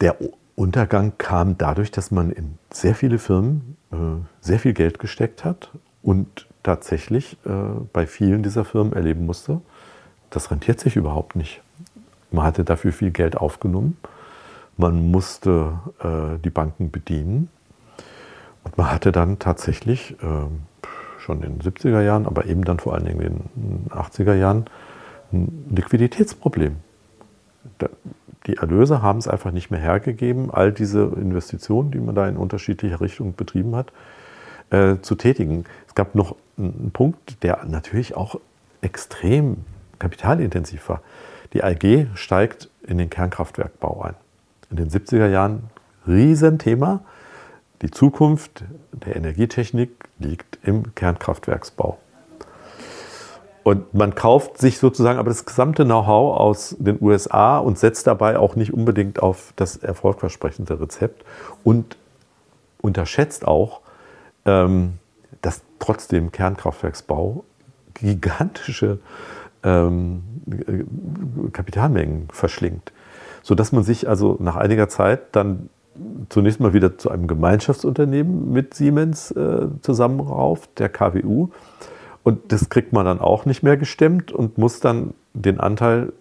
der 0.00 0.16
Untergang 0.54 1.12
kam 1.18 1.58
dadurch, 1.58 1.90
dass 1.90 2.10
man 2.10 2.30
in 2.30 2.58
sehr 2.70 2.94
viele 2.94 3.18
Firmen 3.18 3.76
äh, 3.92 3.96
sehr 4.40 4.58
viel 4.58 4.72
Geld 4.72 4.98
gesteckt 4.98 5.44
hat 5.44 5.70
und 6.02 6.46
tatsächlich 6.62 7.36
äh, 7.44 7.50
bei 7.92 8.06
vielen 8.06 8.42
dieser 8.42 8.64
Firmen 8.64 8.92
erleben 8.92 9.26
musste, 9.26 9.60
das 10.30 10.50
rentiert 10.50 10.80
sich 10.80 10.96
überhaupt 10.96 11.36
nicht. 11.36 11.62
Man 12.30 12.44
hatte 12.44 12.64
dafür 12.64 12.92
viel 12.92 13.10
Geld 13.10 13.36
aufgenommen, 13.36 13.96
man 14.76 15.10
musste 15.10 15.78
äh, 16.00 16.38
die 16.42 16.50
Banken 16.50 16.90
bedienen 16.90 17.48
und 18.64 18.76
man 18.76 18.90
hatte 18.90 19.12
dann 19.12 19.38
tatsächlich 19.38 20.16
schon 21.26 21.42
in 21.42 21.58
den 21.58 21.72
70er 21.72 22.00
Jahren, 22.00 22.26
aber 22.26 22.46
eben 22.46 22.64
dann 22.64 22.78
vor 22.78 22.94
allen 22.94 23.04
Dingen 23.04 23.20
in 23.20 23.42
den 23.54 23.90
80er 23.90 24.34
Jahren 24.34 24.64
ein 25.32 25.66
Liquiditätsproblem 25.74 26.76
die 28.46 28.56
Erlöse 28.56 29.02
haben 29.02 29.18
es 29.18 29.28
einfach 29.28 29.50
nicht 29.50 29.70
mehr 29.70 29.80
hergegeben, 29.80 30.50
all 30.50 30.72
diese 30.72 31.02
Investitionen, 31.02 31.90
die 31.90 31.98
man 31.98 32.14
da 32.14 32.28
in 32.28 32.36
unterschiedlicher 32.36 33.00
Richtung 33.00 33.34
betrieben 33.34 33.74
hat, 33.74 33.92
äh, 34.70 34.96
zu 35.02 35.16
tätigen. 35.16 35.64
Es 35.88 35.94
gab 35.94 36.14
noch 36.14 36.36
einen 36.56 36.90
Punkt, 36.92 37.42
der 37.42 37.64
natürlich 37.66 38.16
auch 38.16 38.40
extrem 38.80 39.64
kapitalintensiv 39.98 40.88
war. 40.88 41.02
Die 41.52 41.64
AG 41.64 42.06
steigt 42.14 42.68
in 42.86 42.98
den 42.98 43.10
Kernkraftwerkbau 43.10 44.02
ein. 44.02 44.14
In 44.70 44.76
den 44.76 44.90
70er 44.90 45.28
Jahren 45.28 45.64
Riesenthema. 46.06 47.00
Die 47.82 47.90
Zukunft 47.90 48.64
der 48.92 49.16
Energietechnik 49.16 50.05
liegt 50.18 50.58
im 50.62 50.94
Kernkraftwerksbau. 50.94 51.98
Und 53.66 53.94
man 53.94 54.14
kauft 54.14 54.58
sich 54.58 54.78
sozusagen 54.78 55.18
aber 55.18 55.28
das 55.28 55.44
gesamte 55.44 55.84
Know-how 55.84 56.38
aus 56.38 56.76
den 56.78 56.98
USA 57.00 57.58
und 57.58 57.78
setzt 57.78 58.06
dabei 58.06 58.38
auch 58.38 58.54
nicht 58.54 58.72
unbedingt 58.72 59.20
auf 59.20 59.52
das 59.56 59.76
erfolgversprechende 59.76 60.80
Rezept 60.80 61.24
und 61.64 61.96
unterschätzt 62.80 63.44
auch, 63.44 63.80
ähm, 64.44 64.94
dass 65.42 65.62
trotzdem 65.80 66.30
Kernkraftwerksbau 66.30 67.42
gigantische 67.94 69.00
ähm, 69.64 70.22
Kapitalmengen 71.52 72.28
verschlingt. 72.30 72.92
Sodass 73.42 73.72
man 73.72 73.82
sich 73.82 74.08
also 74.08 74.36
nach 74.38 74.54
einiger 74.54 74.88
Zeit 74.88 75.34
dann 75.34 75.70
zunächst 76.28 76.60
mal 76.60 76.72
wieder 76.72 76.98
zu 76.98 77.10
einem 77.10 77.26
Gemeinschaftsunternehmen 77.26 78.52
mit 78.52 78.74
Siemens 78.74 79.30
äh, 79.30 79.68
zusammenrauft, 79.80 80.78
der 80.78 80.88
KWU 80.88 81.48
und 82.26 82.50
das 82.50 82.68
kriegt 82.68 82.92
man 82.92 83.04
dann 83.04 83.20
auch 83.20 83.44
nicht 83.44 83.62
mehr 83.62 83.76
gestemmt 83.76 84.32
und 84.32 84.58
muss 84.58 84.80
dann 84.80 85.14
den 85.32 85.60
Anteil 85.60 86.12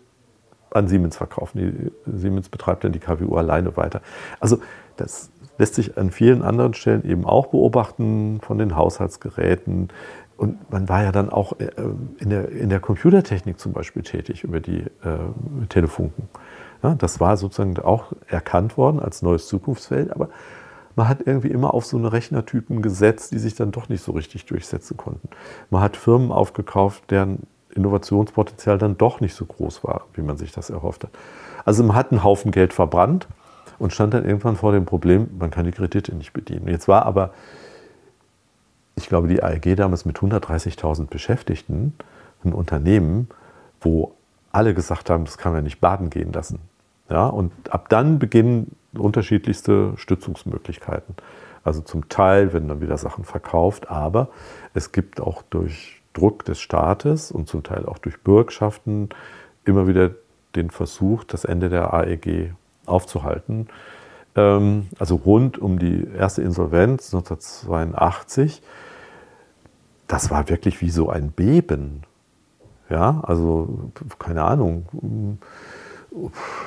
an 0.70 0.88
Siemens 0.88 1.18
verkaufen. 1.18 1.58
Die, 1.58 1.92
Siemens 2.20 2.50
betreibt 2.50 2.84
dann 2.84 2.92
die 2.92 3.00
KWU 3.00 3.36
alleine 3.36 3.76
weiter. 3.76 4.02
Also 4.40 4.60
das 4.98 5.32
lässt 5.58 5.74
sich 5.74 5.98
an 5.98 6.12
vielen 6.12 6.44
anderen 6.44 6.76
Stellen 6.76 7.04
eben 7.06 7.26
auch 7.26 7.48
beobachten 7.48 8.40
von 8.42 8.60
den 8.60 8.76
Haushaltsgeräten. 8.76 9.90
Und 10.38 10.72
man 10.72 10.90
war 10.90 11.02
ja 11.02 11.12
dann 11.12 11.32
auch 11.32 11.60
äh, 11.60 11.72
in 12.20 12.30
der, 12.30 12.50
in 12.50 12.70
der 12.70 12.82
Computertechnik 12.82 13.60
zum 13.60 13.74
Beispiel 13.74 14.04
tätig 14.04 14.44
über 14.44 14.60
die 14.60 14.82
äh, 14.82 15.68
Telefunken. 15.70 16.30
Das 16.94 17.20
war 17.20 17.38
sozusagen 17.38 17.80
auch 17.80 18.14
erkannt 18.28 18.78
worden 18.78 19.00
als 19.00 19.24
neues 19.24 19.48
Zukunftsfeld, 19.48 20.12
aber 20.12 20.30
man 20.96 21.10
hat 21.10 21.20
irgendwie 21.26 21.50
immer 21.50 21.74
auf 21.74 21.86
so 21.86 21.98
eine 21.98 22.14
Rechnertypen 22.14 22.82
gesetzt, 22.82 23.32
die 23.32 23.40
sich 23.40 23.56
dann 23.56 23.72
doch 23.72 23.90
nicht 23.90 24.04
so 24.04 24.12
richtig 24.12 24.46
durchsetzen 24.46 24.96
konnten. 24.96 25.30
Man 25.70 25.82
hat 25.82 25.98
Firmen 25.98 26.32
aufgekauft, 26.32 27.04
deren 27.10 27.44
Innovationspotenzial 27.74 28.78
dann 28.78 28.98
doch 28.98 29.20
nicht 29.20 29.36
so 29.36 29.46
groß 29.46 29.84
war, 29.84 30.06
wie 30.14 30.22
man 30.22 30.38
sich 30.38 30.52
das 30.52 30.70
erhofft 30.70 31.04
hat. 31.04 31.12
Also 31.66 31.84
man 31.84 31.96
hat 31.96 32.12
einen 32.12 32.24
Haufen 32.24 32.52
Geld 32.52 32.74
verbrannt 32.74 33.28
und 33.80 33.92
stand 33.92 34.14
dann 34.14 34.24
irgendwann 34.24 34.56
vor 34.56 34.72
dem 34.72 34.86
Problem, 34.86 35.30
man 35.38 35.52
kann 35.52 35.66
die 35.66 35.72
Kredite 35.72 36.16
nicht 36.16 36.32
bedienen. 36.32 36.68
Jetzt 36.68 36.88
war 36.88 37.06
aber, 37.06 37.34
ich 38.96 39.10
glaube, 39.10 39.28
die 39.28 39.44
AEG 39.44 39.76
damals 39.76 40.06
mit 40.06 40.18
130.000 40.18 41.08
Beschäftigten 41.08 41.94
ein 42.46 42.54
Unternehmen, 42.54 43.28
wo 43.82 44.14
alle 44.54 44.74
gesagt 44.74 45.10
haben, 45.10 45.26
das 45.26 45.38
kann 45.38 45.52
man 45.52 45.64
nicht 45.66 45.82
baden 45.82 46.10
gehen 46.10 46.32
lassen. 46.32 46.60
Ja, 47.10 47.28
und 47.28 47.52
ab 47.70 47.90
dann 47.90 48.20
beginnen 48.20 48.76
unterschiedlichste 48.98 49.94
Stützungsmöglichkeiten. 49.98 51.16
Also 51.64 51.82
zum 51.82 52.10
Teil 52.10 52.54
werden 52.54 52.68
dann 52.70 52.82
wieder 52.82 52.98
Sachen 52.98 53.24
verkauft, 53.24 53.90
aber 53.90 54.30
es 54.74 54.92
gibt 54.92 55.20
auch 55.20 55.42
durch 55.50 56.02
Druck 56.14 56.46
des 56.46 56.60
Staates 56.60 57.32
und 57.32 57.48
zum 57.48 57.64
Teil 57.64 57.86
auch 57.86 57.98
durch 57.98 58.22
Bürgschaften 58.22 59.10
immer 59.66 59.88
wieder 59.88 60.12
den 60.56 60.70
Versuch, 60.70 61.24
das 61.24 61.44
Ende 61.44 61.70
der 61.70 61.94
AEG 61.94 62.54
aufzuhalten. 62.86 63.68
Ähm, 64.36 64.88
also 65.00 65.16
rund 65.16 65.58
um 65.58 65.80
die 65.80 66.08
erste 66.18 66.42
Insolvenz 66.42 67.14
1982, 67.14 68.62
das 70.08 70.30
war 70.30 70.50
wirklich 70.50 70.82
wie 70.82 70.92
so 70.92 71.10
ein 71.10 71.32
Beben. 71.32 72.04
Ja, 72.90 73.22
also 73.24 73.92
keine 74.20 74.44
Ahnung 74.44 75.40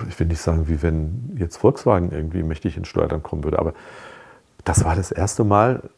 ich 0.09 0.19
will 0.19 0.27
nicht 0.27 0.41
sagen, 0.41 0.69
wie 0.69 0.83
wenn 0.83 1.37
jetzt 1.39 1.57
Volkswagen 1.57 2.11
irgendwie 2.13 2.43
mächtig 2.43 2.77
ins 2.77 2.89
Steuern 2.89 3.23
kommen 3.23 3.45
würde, 3.45 3.59
aber 3.59 3.75
das 4.65 4.85
war 4.85 4.97
das 4.97 5.11
erste 5.11 5.45
Mal 5.45 5.89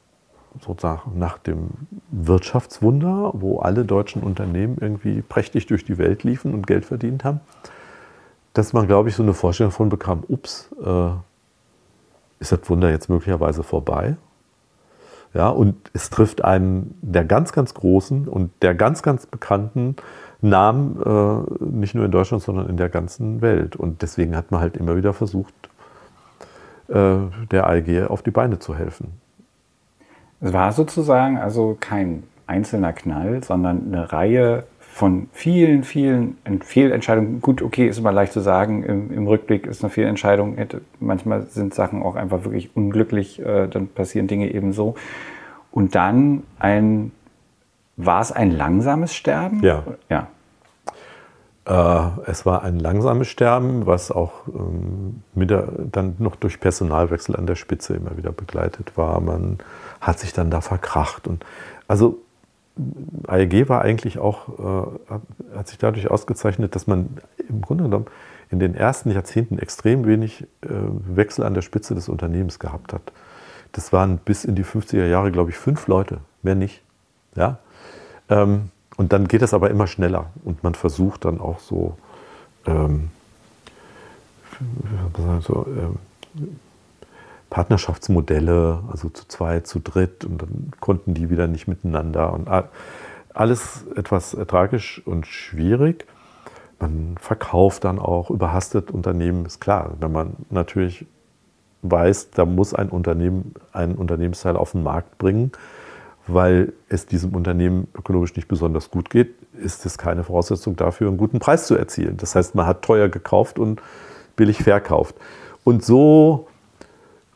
sozusagen 0.61 1.18
nach 1.18 1.38
dem 1.38 1.70
Wirtschaftswunder, 2.11 3.32
wo 3.34 3.61
alle 3.61 3.84
deutschen 3.84 4.22
Unternehmen 4.22 4.78
irgendwie 4.80 5.22
prächtig 5.22 5.66
durch 5.66 5.84
die 5.84 5.98
Welt 5.98 6.24
liefen 6.24 6.55
und 6.55 6.66
Geld 6.66 6.84
verdient 6.84 7.24
haben, 7.24 7.40
dass 8.53 8.72
man, 8.72 8.86
glaube 8.86 9.09
ich, 9.09 9.14
so 9.14 9.22
eine 9.22 9.34
Vorstellung 9.34 9.72
von 9.72 9.88
bekam, 9.88 10.24
ups, 10.26 10.70
äh, 10.84 11.11
ist 12.40 12.53
das 12.53 12.68
Wunder 12.68 12.90
jetzt 12.90 13.09
möglicherweise 13.09 13.62
vorbei? 13.62 14.16
Ja, 15.34 15.48
und 15.51 15.76
es 15.92 16.11
trifft 16.11 16.42
einen 16.42 16.98
der 17.03 17.24
ganz, 17.24 17.53
ganz 17.53 17.74
großen 17.74 18.26
und 18.26 18.51
der 18.62 18.74
ganz, 18.74 19.03
ganz 19.03 19.26
bekannten 19.26 19.94
Namen, 20.43 21.01
äh, 21.05 21.64
nicht 21.64 21.95
nur 21.95 22.05
in 22.05 22.11
Deutschland, 22.11 22.43
sondern 22.43 22.68
in 22.68 22.76
der 22.76 22.88
ganzen 22.88 23.41
Welt. 23.41 23.76
Und 23.76 24.03
deswegen 24.03 24.36
hat 24.36 24.51
man 24.51 24.61
halt 24.61 24.76
immer 24.76 24.97
wieder 24.97 25.12
versucht, 25.12 25.55
äh, 26.88 27.16
der 27.51 27.66
AEG 27.66 28.09
auf 28.09 28.22
die 28.22 28.30
Beine 28.30 28.59
zu 28.59 28.74
helfen. 28.74 29.12
Es 30.41 30.53
war 30.53 30.72
sozusagen 30.72 31.38
also 31.38 31.76
kein 31.78 32.22
einzelner 32.47 32.93
Knall, 32.93 33.45
sondern 33.45 33.93
eine 33.93 34.12
Reihe 34.12 34.64
von 34.78 35.28
vielen, 35.32 35.84
vielen 35.84 36.36
Fehlentscheidungen. 36.62 37.41
Gut, 37.41 37.62
okay, 37.62 37.86
ist 37.86 37.99
immer 37.99 38.12
leicht 38.12 38.32
zu 38.32 38.41
sagen, 38.41 38.82
im, 38.82 39.12
im 39.12 39.26
Rückblick 39.26 39.66
ist 39.66 39.82
eine 39.82 39.91
Fehlentscheidung. 39.91 40.57
Manchmal 40.99 41.43
sind 41.43 41.74
Sachen 41.74 42.03
auch 42.03 42.16
einfach 42.16 42.45
wirklich 42.45 42.74
unglücklich, 42.74 43.41
äh, 43.41 43.68
dann 43.68 43.86
passieren 43.88 44.26
Dinge 44.26 44.53
eben 44.53 44.72
so. 44.72 44.97
Und 45.70 45.95
dann 45.95 46.43
ein, 46.59 47.12
war 48.07 48.20
es 48.20 48.32
ein 48.32 48.51
langsames 48.51 49.14
Sterben? 49.14 49.62
Ja. 49.62 49.84
Ja. 50.09 50.28
Äh, 51.66 52.30
es 52.30 52.46
war 52.46 52.62
ein 52.62 52.78
langsames 52.78 53.28
Sterben, 53.28 53.86
was 53.86 54.11
auch 54.11 54.32
ähm, 54.48 55.22
der, 55.34 55.68
dann 55.90 56.16
noch 56.18 56.36
durch 56.36 56.61
Personalwechsel 56.61 57.36
an 57.36 57.46
der 57.46 57.55
Spitze 57.55 57.94
immer 57.94 58.16
wieder 58.16 58.32
begleitet 58.32 58.96
war. 58.96 59.20
Man 59.20 59.59
hat 60.01 60.18
sich 60.18 60.32
dann 60.32 60.51
da 60.51 60.61
verkracht. 60.61 61.28
Und 61.28 61.44
also 61.86 62.18
AEG 63.26 63.68
war 63.68 63.82
eigentlich 63.82 64.18
auch, 64.18 64.48
äh, 65.09 65.57
hat 65.57 65.68
sich 65.68 65.78
dadurch 65.78 66.11
ausgezeichnet, 66.11 66.74
dass 66.74 66.86
man 66.86 67.18
im 67.48 67.61
Grunde 67.61 67.84
genommen 67.84 68.07
in 68.51 68.59
den 68.59 68.74
ersten 68.74 69.11
Jahrzehnten 69.11 69.59
extrem 69.59 70.07
wenig 70.07 70.42
äh, 70.62 70.68
Wechsel 70.68 71.44
an 71.44 71.55
der 71.55 71.62
Spitze 71.62 71.94
des 71.94 72.09
Unternehmens 72.09 72.59
gehabt 72.59 72.92
hat. 72.92 73.12
Das 73.72 73.92
waren 73.92 74.18
bis 74.18 74.44
in 74.44 74.57
die 74.57 74.64
50er 74.64 75.07
Jahre, 75.07 75.30
glaube 75.30 75.51
ich, 75.51 75.57
fünf 75.57 75.86
Leute, 75.86 76.18
mehr 76.42 76.57
nicht. 76.57 76.82
Ja? 77.36 77.59
Ähm, 78.31 78.70
und 78.97 79.12
dann 79.12 79.28
geht 79.28 79.43
es 79.43 79.55
aber 79.55 79.70
immer 79.70 79.87
schneller 79.87 80.26
und 80.45 80.62
man 80.62 80.74
versucht 80.74 81.24
dann 81.24 81.41
auch 81.41 81.59
so, 81.59 81.97
ähm, 82.66 83.11
so 85.41 85.66
ähm, 85.66 85.97
Partnerschaftsmodelle, 87.49 88.83
also 88.91 89.09
zu 89.09 89.26
zweit, 89.26 89.66
zu 89.66 89.81
dritt 89.81 90.24
und 90.24 90.43
dann 90.43 90.70
konnten 90.81 91.14
die 91.14 91.31
wieder 91.31 91.49
nicht 91.49 91.66
miteinander 91.66 92.33
und 92.33 92.49
alles 93.35 93.85
etwas 93.97 94.37
tragisch 94.47 95.03
und 95.05 95.26
schwierig. 95.26 96.07
Man 96.78 97.16
verkauft 97.18 97.85
dann 97.85 97.99
auch 97.99 98.31
überhastet 98.31 98.91
Unternehmen, 98.91 99.45
ist 99.47 99.61
klar. 99.61 99.93
Wenn 99.99 100.12
man 100.12 100.37
natürlich 100.51 101.07
weiß, 101.83 102.31
da 102.31 102.45
muss 102.45 102.74
ein 102.74 102.89
Unternehmen 102.89 103.55
einen 103.72 103.97
Unternehmensteil 103.97 104.57
auf 104.57 104.72
den 104.72 104.83
Markt 104.83 105.18
bringen, 105.18 105.53
weil 106.33 106.72
es 106.89 107.07
diesem 107.07 107.35
Unternehmen 107.35 107.89
ökologisch 107.97 108.37
nicht 108.37 108.49
besonders 108.49 108.91
gut 108.91 109.11
geht, 109.11 109.35
ist 109.55 109.87
es 109.87 109.99
keine 109.99 110.24
Voraussetzung 110.24 110.76
dafür, 110.76 111.09
einen 111.09 111.16
guten 111.16 111.39
Preis 111.39 111.66
zu 111.66 111.74
erzielen. 111.74 112.16
Das 112.16 112.35
heißt, 112.35 112.55
man 112.55 112.66
hat 112.66 112.83
teuer 112.83 113.09
gekauft 113.09 113.59
und 113.59 113.83
billig 114.37 114.62
verkauft. 114.62 115.16
Und 115.64 115.85
so 115.85 116.49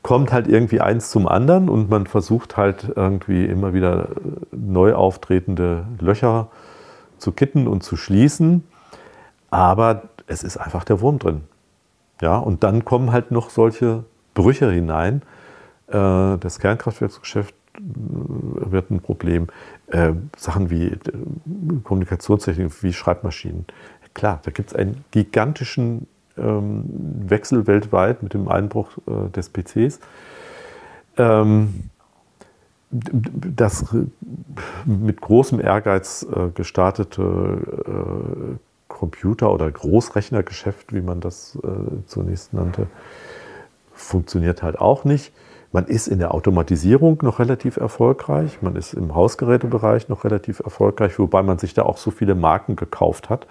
kommt 0.02 0.32
halt 0.32 0.48
irgendwie 0.48 0.80
eins 0.80 1.10
zum 1.10 1.26
anderen 1.26 1.68
und 1.68 1.88
man 1.88 2.06
versucht 2.06 2.56
halt 2.56 2.92
irgendwie 2.94 3.44
immer 3.44 3.72
wieder 3.72 4.08
neu 4.52 4.94
auftretende 4.94 5.86
Löcher 5.98 6.48
zu 7.18 7.32
kitten 7.32 7.66
und 7.66 7.82
zu 7.82 7.96
schließen. 7.96 8.64
Aber 9.50 10.02
es 10.26 10.42
ist 10.42 10.56
einfach 10.56 10.84
der 10.84 11.00
Wurm 11.00 11.18
drin. 11.18 11.42
Ja, 12.20 12.36
und 12.38 12.64
dann 12.64 12.84
kommen 12.84 13.12
halt 13.12 13.30
noch 13.30 13.50
solche 13.50 14.04
Brüche 14.34 14.70
hinein. 14.70 15.22
Äh, 15.88 16.38
das 16.38 16.58
Kernkraftwerksgeschäft 16.58 17.54
wird 17.84 18.90
ein 18.90 19.00
Problem. 19.00 19.48
Äh, 19.88 20.12
Sachen 20.36 20.70
wie 20.70 20.86
äh, 20.86 20.98
Kommunikationstechnik, 21.82 22.82
wie 22.82 22.92
Schreibmaschinen. 22.92 23.66
Klar, 24.14 24.40
da 24.44 24.50
gibt 24.50 24.70
es 24.70 24.76
einen 24.76 25.04
gigantischen 25.10 26.06
ähm, 26.36 26.84
Wechsel 27.26 27.66
weltweit 27.66 28.22
mit 28.22 28.34
dem 28.34 28.48
Einbruch 28.48 28.90
äh, 29.06 29.30
des 29.30 29.50
PCs. 29.50 30.00
Ähm, 31.16 31.90
das 32.90 33.86
mit 34.84 35.20
großem 35.20 35.60
Ehrgeiz 35.60 36.24
äh, 36.32 36.50
gestartete 36.50 37.22
äh, 37.86 38.56
Computer- 38.86 39.52
oder 39.52 39.70
Großrechnergeschäft, 39.70 40.92
wie 40.94 41.00
man 41.00 41.20
das 41.20 41.58
äh, 41.64 41.68
zunächst 42.06 42.52
nannte, 42.52 42.86
funktioniert 43.92 44.62
halt 44.62 44.78
auch 44.78 45.04
nicht. 45.04 45.32
Man 45.74 45.86
ist 45.86 46.06
in 46.06 46.20
der 46.20 46.32
Automatisierung 46.32 47.18
noch 47.22 47.40
relativ 47.40 47.78
erfolgreich, 47.78 48.62
man 48.62 48.76
ist 48.76 48.94
im 48.94 49.12
Hausgerätebereich 49.12 50.08
noch 50.08 50.22
relativ 50.22 50.60
erfolgreich, 50.60 51.18
wobei 51.18 51.42
man 51.42 51.58
sich 51.58 51.74
da 51.74 51.82
auch 51.82 51.96
so 51.96 52.12
viele 52.12 52.36
Marken 52.36 52.76
gekauft 52.76 53.28
hat, 53.28 53.48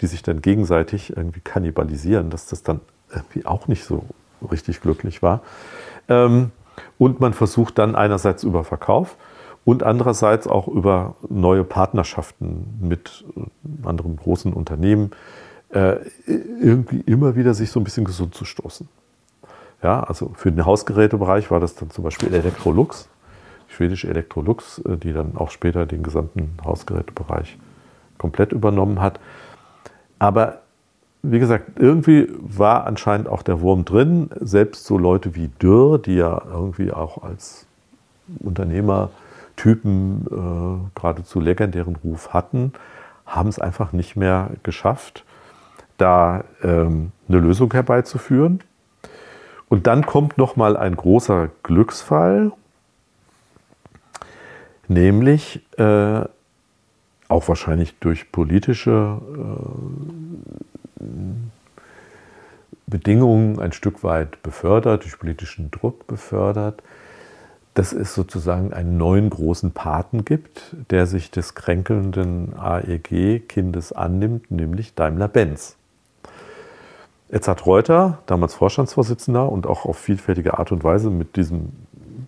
die 0.00 0.08
sich 0.08 0.24
dann 0.24 0.42
gegenseitig 0.42 1.16
irgendwie 1.16 1.38
kannibalisieren, 1.38 2.28
dass 2.28 2.46
das 2.46 2.64
dann 2.64 2.80
irgendwie 3.08 3.46
auch 3.46 3.68
nicht 3.68 3.84
so 3.84 4.04
richtig 4.50 4.80
glücklich 4.80 5.22
war. 5.22 5.42
Ähm, 6.08 6.50
und 6.98 7.20
man 7.20 7.32
versucht 7.32 7.78
dann 7.78 7.94
einerseits 7.94 8.42
über 8.42 8.64
Verkauf 8.64 9.16
und 9.64 9.84
andererseits 9.84 10.48
auch 10.48 10.66
über 10.66 11.14
neue 11.28 11.62
Partnerschaften 11.62 12.80
mit 12.80 13.24
anderen 13.84 14.16
großen 14.16 14.52
Unternehmen 14.52 15.12
äh, 15.68 15.98
irgendwie 16.26 17.02
immer 17.06 17.36
wieder 17.36 17.54
sich 17.54 17.70
so 17.70 17.78
ein 17.78 17.84
bisschen 17.84 18.04
gesund 18.04 18.34
zu 18.34 18.44
stoßen. 18.44 18.88
Ja, 19.82 20.02
also 20.02 20.32
für 20.34 20.50
den 20.50 20.64
Hausgerätebereich 20.64 21.50
war 21.50 21.60
das 21.60 21.74
dann 21.74 21.90
zum 21.90 22.04
Beispiel 22.04 22.32
Electrolux, 22.32 23.08
schwedische 23.68 24.08
Electrolux, 24.08 24.78
äh, 24.78 24.96
die 24.96 25.12
dann 25.12 25.36
auch 25.36 25.50
später 25.50 25.86
den 25.86 26.02
gesamten 26.02 26.56
Hausgerätebereich 26.64 27.58
komplett 28.18 28.52
übernommen 28.52 29.00
hat. 29.00 29.20
Aber 30.18 30.60
wie 31.22 31.38
gesagt, 31.38 31.78
irgendwie 31.78 32.28
war 32.38 32.86
anscheinend 32.86 33.28
auch 33.28 33.42
der 33.42 33.60
Wurm 33.60 33.84
drin. 33.84 34.30
Selbst 34.40 34.84
so 34.84 34.98
Leute 34.98 35.34
wie 35.34 35.48
Dürr, 35.48 35.98
die 35.98 36.16
ja 36.16 36.42
irgendwie 36.50 36.92
auch 36.92 37.22
als 37.22 37.66
Unternehmertypen 38.40 40.26
äh, 40.26 40.90
geradezu 40.94 41.40
legendären 41.40 41.96
Ruf 41.96 42.34
hatten, 42.34 42.72
haben 43.26 43.48
es 43.48 43.58
einfach 43.58 43.92
nicht 43.92 44.16
mehr 44.16 44.50
geschafft, 44.62 45.24
da 45.96 46.44
ähm, 46.62 47.12
eine 47.28 47.38
Lösung 47.38 47.72
herbeizuführen. 47.72 48.60
Und 49.68 49.86
dann 49.86 50.06
kommt 50.06 50.38
noch 50.38 50.56
mal 50.56 50.76
ein 50.76 50.96
großer 50.96 51.50
Glücksfall, 51.62 52.52
nämlich 54.88 55.60
äh, 55.78 56.20
auch 57.28 57.48
wahrscheinlich 57.48 57.98
durch 57.98 58.30
politische 58.30 59.18
äh, 61.00 61.04
Bedingungen 62.86 63.58
ein 63.58 63.72
Stück 63.72 64.04
weit 64.04 64.42
befördert, 64.42 65.04
durch 65.04 65.18
politischen 65.18 65.70
Druck 65.70 66.06
befördert, 66.06 66.82
dass 67.72 67.92
es 67.92 68.14
sozusagen 68.14 68.72
einen 68.72 68.98
neuen 68.98 69.30
großen 69.30 69.72
Paten 69.72 70.24
gibt, 70.24 70.76
der 70.90 71.06
sich 71.06 71.30
des 71.30 71.54
kränkelnden 71.54 72.54
AEG-Kindes 72.56 73.92
annimmt, 73.92 74.50
nämlich 74.50 74.94
Daimler-Benz. 74.94 75.76
Edzard 77.34 77.66
Reuter, 77.66 78.18
damals 78.26 78.54
Vorstandsvorsitzender 78.54 79.50
und 79.50 79.66
auch 79.66 79.86
auf 79.86 79.98
vielfältige 79.98 80.56
Art 80.56 80.70
und 80.70 80.84
Weise 80.84 81.10
mit 81.10 81.34
diesem 81.34 81.72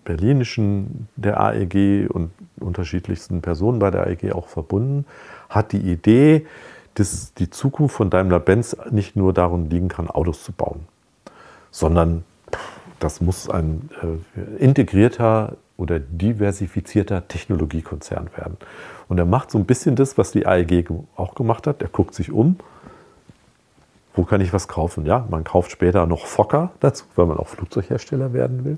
berlinischen 0.03 1.07
der 1.15 1.39
AEG 1.39 2.09
und 2.09 2.31
unterschiedlichsten 2.59 3.41
Personen 3.41 3.79
bei 3.79 3.89
der 3.89 4.05
AEG 4.05 4.33
auch 4.33 4.49
verbunden, 4.49 5.05
hat 5.47 5.71
die 5.71 5.79
Idee, 5.79 6.45
dass 6.95 7.33
die 7.35 7.49
Zukunft 7.49 7.95
von 7.95 8.09
Daimler-Benz 8.09 8.75
nicht 8.91 9.15
nur 9.15 9.31
darin 9.31 9.69
liegen 9.69 9.87
kann, 9.87 10.09
Autos 10.09 10.43
zu 10.43 10.51
bauen, 10.51 10.81
sondern 11.71 12.25
das 12.99 13.21
muss 13.21 13.49
ein 13.49 13.89
äh, 14.01 14.61
integrierter 14.61 15.55
oder 15.77 15.99
diversifizierter 15.99 17.29
Technologiekonzern 17.29 18.29
werden. 18.35 18.57
Und 19.07 19.19
er 19.19 19.25
macht 19.25 19.51
so 19.51 19.57
ein 19.57 19.65
bisschen 19.65 19.95
das, 19.95 20.17
was 20.17 20.31
die 20.31 20.45
AEG 20.45 20.89
auch 21.15 21.33
gemacht 21.33 21.65
hat. 21.65 21.81
Er 21.81 21.87
guckt 21.87 22.13
sich 22.13 22.29
um 22.31 22.57
wo 24.17 24.23
kann 24.23 24.41
ich 24.41 24.51
was 24.51 24.67
kaufen? 24.67 25.05
Ja, 25.05 25.25
man 25.29 25.43
kauft 25.43 25.71
später 25.71 26.05
noch 26.07 26.25
Fokker 26.25 26.71
dazu, 26.79 27.05
weil 27.15 27.27
man 27.27 27.37
auch 27.37 27.47
Flugzeughersteller 27.47 28.33
werden 28.33 28.65
will. 28.65 28.77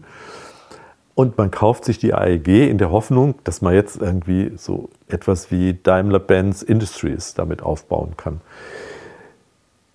Und 1.16 1.38
man 1.38 1.52
kauft 1.52 1.86
sich 1.86 1.98
die 1.98 2.14
AEG 2.14 2.70
in 2.70 2.78
der 2.78 2.92
Hoffnung, 2.92 3.36
dass 3.44 3.62
man 3.62 3.74
jetzt 3.74 4.02
irgendwie 4.02 4.54
so 4.56 4.90
etwas 5.08 5.52
wie 5.52 5.74
Daimler-Benz 5.74 6.62
Industries 6.62 7.34
damit 7.34 7.62
aufbauen 7.62 8.16
kann. 8.16 8.42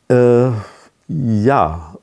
Äh, 0.09 0.51
ja, 1.09 1.95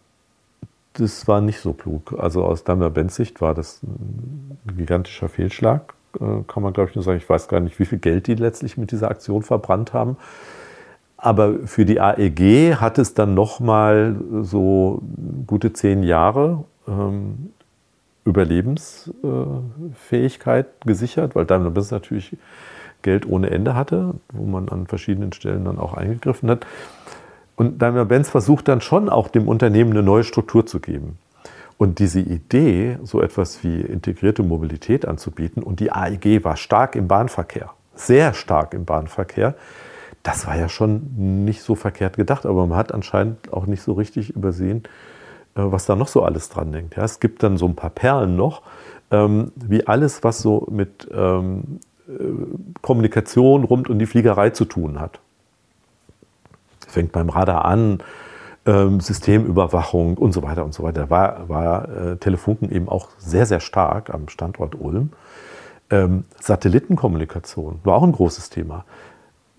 das 0.94 1.28
war 1.28 1.42
nicht 1.42 1.60
so 1.60 1.74
klug. 1.74 2.16
Also 2.18 2.44
aus 2.44 2.64
Daimler-Benz 2.64 3.16
Sicht 3.16 3.42
war 3.42 3.54
das 3.54 3.82
ein 3.84 4.58
gigantischer 4.76 5.30
Fehlschlag, 5.30 5.94
äh, 6.20 6.44
kann 6.48 6.64
man 6.64 6.74
glaube 6.74 6.90
ich 6.90 6.96
nur 6.96 7.04
sagen. 7.04 7.18
Ich 7.18 7.30
weiß 7.30 7.48
gar 7.48 7.60
nicht, 7.60 7.80
wie 7.80 7.86
viel 7.86 8.00
Geld 8.00 8.28
die 8.28 8.36
letztlich 8.36 8.78
mit 8.78 8.92
dieser 8.92 9.10
Aktion 9.10 9.44
verbrannt 9.44 9.94
haben. 9.94 10.18
Aber 11.24 11.60
für 11.66 11.86
die 11.86 12.02
AEG 12.02 12.78
hat 12.78 12.98
es 12.98 13.14
dann 13.14 13.36
nochmal 13.36 14.16
so 14.42 15.04
gute 15.46 15.72
zehn 15.72 16.02
Jahre 16.02 16.64
ähm, 16.88 17.52
Überlebensfähigkeit 18.26 20.66
gesichert, 20.84 21.36
weil 21.36 21.46
Daimler-Benz 21.46 21.92
natürlich 21.92 22.36
Geld 23.04 23.28
ohne 23.28 23.52
Ende 23.52 23.76
hatte, 23.76 24.16
wo 24.34 24.46
man 24.46 24.68
an 24.70 24.88
verschiedenen 24.88 25.32
Stellen 25.32 25.66
dann 25.66 25.78
auch 25.78 25.94
eingegriffen 25.94 26.50
hat. 26.50 26.66
Und 27.56 27.80
Daimler-Benz 27.80 28.32
versucht 28.32 28.68
dann 28.68 28.82
schon 28.82 29.08
auch 29.08 29.28
dem 29.28 29.48
Unternehmen 29.48 29.92
eine 29.92 30.02
neue 30.02 30.24
Struktur 30.24 30.66
zu 30.66 30.80
geben. 30.80 31.20
Und 31.78 32.00
diese 32.00 32.20
Idee, 32.20 32.98
so 33.04 33.22
etwas 33.22 33.64
wie 33.64 33.82
integrierte 33.82 34.42
Mobilität 34.42 35.08
anzubieten, 35.08 35.62
und 35.62 35.80
die 35.80 35.92
AEG 35.92 36.44
war 36.44 36.58
stark 36.58 36.96
im 36.96 37.08
Bahnverkehr, 37.08 37.70
sehr 37.94 38.34
stark 38.34 38.74
im 38.74 38.86
Bahnverkehr, 38.86 39.54
das 40.24 40.46
war 40.48 40.58
ja 40.58 40.70
schon 40.70 41.46
nicht 41.46 41.62
so 41.64 41.76
verkehrt 41.76 42.18
gedacht, 42.18 42.46
aber 42.46 42.68
man 42.68 42.78
hat 42.78 42.94
anscheinend 42.94 43.52
auch 43.52 43.66
nicht 43.66 43.82
so 43.82 43.94
richtig 43.94 44.36
übersehen, 44.36 44.84
äh, 45.56 45.62
was 45.64 45.86
da 45.86 45.96
noch 45.96 46.08
so 46.08 46.24
alles 46.24 46.50
dran 46.50 46.74
hängt. 46.74 46.96
Ja, 46.96 47.04
es 47.04 47.20
gibt 47.20 47.44
dann 47.44 47.58
so 47.58 47.66
ein 47.68 47.76
paar 47.76 47.90
Perlen 47.90 48.36
noch, 48.36 48.62
ähm, 49.10 49.52
wie 49.56 49.88
alles, 49.88 50.24
was 50.24 50.40
so 50.40 50.68
mit 50.70 51.08
ähm, 51.12 51.80
äh, 52.08 52.14
Kommunikation 52.82 53.64
rund 53.64 53.90
um 53.90 54.00
die 54.00 54.06
Fliegerei 54.06 54.52
zu 54.52 54.66
tun 54.66 55.00
hat. 55.00 55.20
Fängt 56.88 57.12
beim 57.12 57.30
Radar 57.30 57.66
an, 57.66 58.04
ähm, 58.66 59.00
Systemüberwachung 59.00 60.18
und 60.18 60.34
so 60.34 60.44
weiter 60.44 60.64
und 60.64 60.74
so 60.74 60.84
weiter. 60.84 61.02
Da 61.02 61.10
war, 61.10 61.50
war 61.50 61.90
äh, 61.90 62.18
Telefunken 62.18 62.72
eben 62.72 62.90
auch 62.90 63.10
sehr, 63.18 63.46
sehr 63.46 63.60
stark 63.60 64.14
am 64.14 64.30
Standort 64.30 64.76
Ulm. 64.80 65.12
Ähm, 65.90 66.26
Satellitenkommunikation 66.40 67.80
war 67.84 67.96
auch 67.96 68.04
ein 68.04 68.12
großes 68.12 68.50
Thema. 68.50 68.86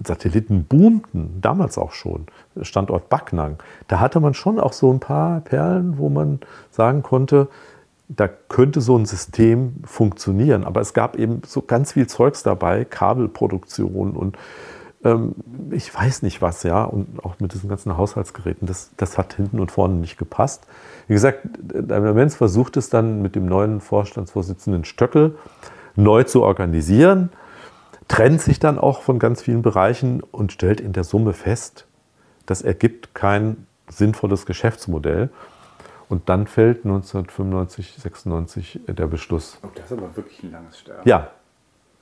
Satelliten 0.04 0.64
boomten, 0.64 1.40
damals 1.40 1.78
auch 1.78 1.92
schon, 1.92 2.26
Standort 2.62 3.08
Backnang. 3.08 3.58
Da 3.88 4.00
hatte 4.00 4.20
man 4.20 4.34
schon 4.34 4.58
auch 4.58 4.72
so 4.72 4.92
ein 4.92 5.00
paar 5.00 5.40
Perlen, 5.40 5.98
wo 5.98 6.08
man 6.08 6.40
sagen 6.70 7.02
konnte, 7.02 7.48
da 8.08 8.28
könnte 8.28 8.80
so 8.80 8.96
ein 8.96 9.06
System 9.06 9.76
funktionieren. 9.84 10.64
Aber 10.64 10.80
es 10.80 10.92
gab 10.92 11.16
eben 11.16 11.42
so 11.46 11.62
ganz 11.62 11.92
viel 11.92 12.06
Zeugs 12.06 12.42
dabei, 12.42 12.84
Kabelproduktion 12.84 14.12
und 14.12 14.36
ähm, 15.04 15.34
ich 15.70 15.94
weiß 15.94 16.22
nicht 16.22 16.42
was, 16.42 16.62
ja, 16.62 16.84
und 16.84 17.24
auch 17.24 17.40
mit 17.40 17.54
diesen 17.54 17.68
ganzen 17.68 17.96
Haushaltsgeräten, 17.96 18.66
das, 18.66 18.90
das 18.96 19.18
hat 19.18 19.34
hinten 19.34 19.60
und 19.60 19.70
vorne 19.70 19.94
nicht 19.94 20.18
gepasst. 20.18 20.66
Wie 21.08 21.14
gesagt, 21.14 21.40
Daimler-Benz 21.62 22.36
versucht 22.36 22.76
es 22.76 22.90
dann 22.90 23.22
mit 23.22 23.34
dem 23.34 23.46
neuen 23.46 23.80
Vorstandsvorsitzenden 23.80 24.84
Stöckel 24.84 25.36
neu 25.96 26.24
zu 26.24 26.42
organisieren 26.42 27.30
trennt 28.08 28.40
sich 28.40 28.58
dann 28.58 28.78
auch 28.78 29.02
von 29.02 29.18
ganz 29.18 29.42
vielen 29.42 29.62
Bereichen 29.62 30.22
und 30.22 30.52
stellt 30.52 30.80
in 30.80 30.92
der 30.92 31.04
Summe 31.04 31.32
fest, 31.32 31.86
das 32.46 32.62
ergibt 32.62 33.14
kein 33.14 33.66
sinnvolles 33.88 34.46
Geschäftsmodell. 34.46 35.30
Und 36.08 36.28
dann 36.28 36.46
fällt 36.46 36.84
1995, 36.84 37.94
96 37.98 38.80
der 38.86 39.06
Beschluss. 39.06 39.58
Oh, 39.62 39.68
das 39.74 39.86
ist 39.86 39.92
aber 39.96 40.14
wirklich 40.14 40.42
ein 40.42 40.52
langes 40.52 40.80
Sterben. 40.80 41.08
Ja. 41.08 41.30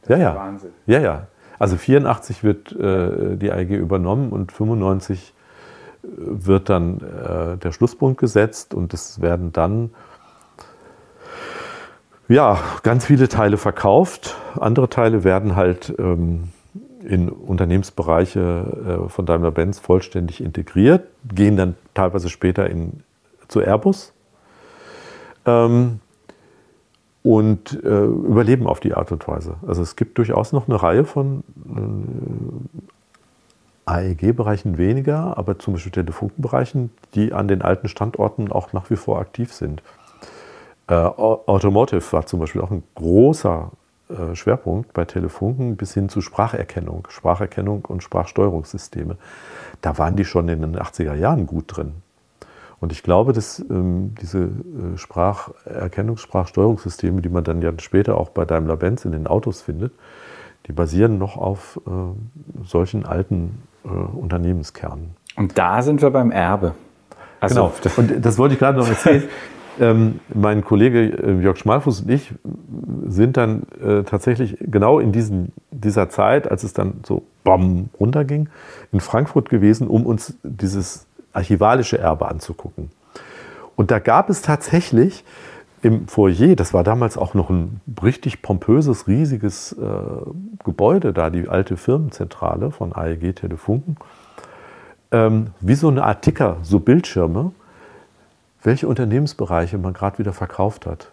Das 0.02 0.10
ja, 0.10 0.16
ja. 0.16 0.35
Wahnsinn. 0.35 0.70
Ja, 0.86 0.98
ja. 0.98 1.27
Also 1.60 1.77
84 1.77 2.43
wird 2.43 2.72
äh, 2.72 3.36
die 3.36 3.52
AEG 3.52 3.70
übernommen 3.72 4.32
und 4.32 4.51
95 4.51 5.32
äh, 6.02 6.06
wird 6.09 6.70
dann 6.70 7.01
äh, 7.01 7.59
der 7.59 7.70
Schlusspunkt 7.70 8.18
gesetzt 8.18 8.74
und 8.74 8.94
es 8.94 9.20
werden 9.20 9.52
dann 9.52 9.90
ja, 12.31 12.59
ganz 12.85 13.07
viele 13.07 13.28
Teile 13.28 13.57
verkauft. 13.57 14.36
Andere 14.59 14.89
Teile 14.89 15.24
werden 15.24 15.57
halt 15.57 15.93
ähm, 15.98 16.51
in 17.02 17.28
Unternehmensbereiche 17.28 19.02
äh, 19.07 19.09
von 19.09 19.27
Daimler-Benz 19.27 19.81
vollständig 19.81 20.40
integriert, 20.40 21.09
gehen 21.35 21.57
dann 21.57 21.74
teilweise 21.93 22.28
später 22.28 22.70
in, 22.70 23.02
zu 23.48 23.61
Airbus 23.61 24.12
ähm, 25.44 25.98
und 27.24 27.82
äh, 27.82 28.05
überleben 28.05 28.69
auf 28.69 28.78
die 28.78 28.94
Art 28.94 29.11
und 29.11 29.27
Weise. 29.27 29.57
Also 29.66 29.82
es 29.82 29.97
gibt 29.97 30.16
durchaus 30.16 30.52
noch 30.52 30.69
eine 30.69 30.81
Reihe 30.81 31.05
von 31.05 31.43
äh, 33.86 33.90
AEG-Bereichen 33.90 34.78
weniger, 34.78 35.36
aber 35.36 35.59
zum 35.59 35.74
Beispiel 35.74 35.90
Telefunkenbereichen, 35.90 36.90
die 37.15 37.32
an 37.32 37.48
den 37.48 37.61
alten 37.61 37.89
Standorten 37.89 38.52
auch 38.52 38.73
nach 38.73 38.89
wie 38.89 38.97
vor 38.97 39.19
aktiv 39.19 39.52
sind. 39.52 39.82
Äh, 40.91 40.95
Automotive 40.95 42.12
war 42.12 42.27
zum 42.27 42.41
Beispiel 42.41 42.61
auch 42.61 42.73
ein 42.73 42.83
großer 42.97 43.71
äh, 44.09 44.35
Schwerpunkt 44.35 44.93
bei 44.93 45.05
Telefunken 45.05 45.77
bis 45.77 45.95
hin 45.95 46.09
zu 46.09 46.21
Spracherkennung, 46.21 47.07
Spracherkennung 47.09 47.85
und 47.85 48.03
Sprachsteuerungssysteme. 48.03 49.17
Da 49.83 49.99
waren 49.99 50.17
die 50.17 50.25
schon 50.25 50.49
in 50.49 50.62
den 50.62 50.77
80er 50.77 51.15
Jahren 51.15 51.47
gut 51.47 51.65
drin. 51.69 51.95
Und 52.81 52.91
ich 52.91 53.05
glaube, 53.05 53.33
dass 53.33 53.61
ähm, 53.71 54.17
diese 54.21 54.39
äh, 54.39 54.97
Spracherkennungs-, 54.97 56.19
Sprachsteuerungssysteme, 56.19 57.23
die 57.23 57.29
man 57.29 57.45
dann 57.45 57.62
ja 57.62 57.73
später 57.79 58.17
auch 58.17 58.31
bei 58.31 58.45
Daimler-Benz 58.45 59.05
in 59.05 59.12
den 59.12 59.29
Autos 59.29 59.62
findet, 59.62 59.93
die 60.67 60.73
basieren 60.73 61.19
noch 61.19 61.37
auf 61.37 61.81
äh, 61.87 62.65
solchen 62.65 63.07
alten 63.07 63.62
äh, 63.85 63.89
Unternehmenskernen. 63.89 65.15
Und 65.37 65.57
da 65.57 65.83
sind 65.83 66.03
wir 66.03 66.11
beim 66.11 66.33
Erbe. 66.33 66.75
Also 67.39 67.55
genau. 67.55 67.73
Und 67.97 68.27
das 68.27 68.39
wollte 68.39 68.55
ich 68.55 68.59
gerade 68.59 68.79
noch 68.79 68.89
erzählen. 68.89 69.29
Ähm, 69.81 70.20
mein 70.32 70.62
Kollege 70.62 71.01
äh, 71.01 71.40
Jörg 71.43 71.57
Schmalfuß 71.57 72.02
und 72.02 72.11
ich 72.11 72.35
sind 73.07 73.39
dann 73.39 73.62
äh, 73.82 74.02
tatsächlich 74.02 74.59
genau 74.61 74.98
in 74.98 75.11
diesen, 75.11 75.52
dieser 75.70 76.11
Zeit, 76.11 76.51
als 76.51 76.65
es 76.65 76.74
dann 76.74 77.01
so 77.07 77.23
bam 77.44 77.89
runterging, 77.98 78.51
in 78.93 79.01
Frankfurt 79.01 79.48
gewesen, 79.48 79.89
um 79.89 80.05
uns 80.05 80.35
dieses 80.43 81.07
archivalische 81.32 81.98
Erbe 81.98 82.28
anzugucken. 82.28 82.90
Und 83.74 83.90
da 83.90 84.01
gab 84.01 84.28
es 84.28 84.43
tatsächlich 84.43 85.24
im 85.81 86.09
Foyer, 86.09 86.57
das 86.57 86.74
war 86.74 86.85
damals 86.85 87.16
auch 87.16 87.32
noch 87.32 87.48
ein 87.48 87.81
richtig 88.02 88.43
pompöses, 88.43 89.09
riesiges 89.09 89.73
äh, 89.73 89.77
Gebäude 90.62 91.15
da, 91.15 91.31
die 91.31 91.48
alte 91.48 91.78
Firmenzentrale 91.78 92.70
von 92.70 92.94
AEG 92.94 93.35
Telefunken, 93.35 93.97
ähm, 95.11 95.48
wie 95.61 95.74
so 95.74 95.89
eine 95.89 96.05
Art 96.05 96.20
Ticker, 96.20 96.59
so 96.62 96.81
Bildschirme, 96.81 97.52
welche 98.62 98.89
Unternehmensbereiche 98.89 99.78
man 99.78 99.93
gerade 99.93 100.19
wieder 100.19 100.32
verkauft 100.32 100.87
hat. 100.87 101.11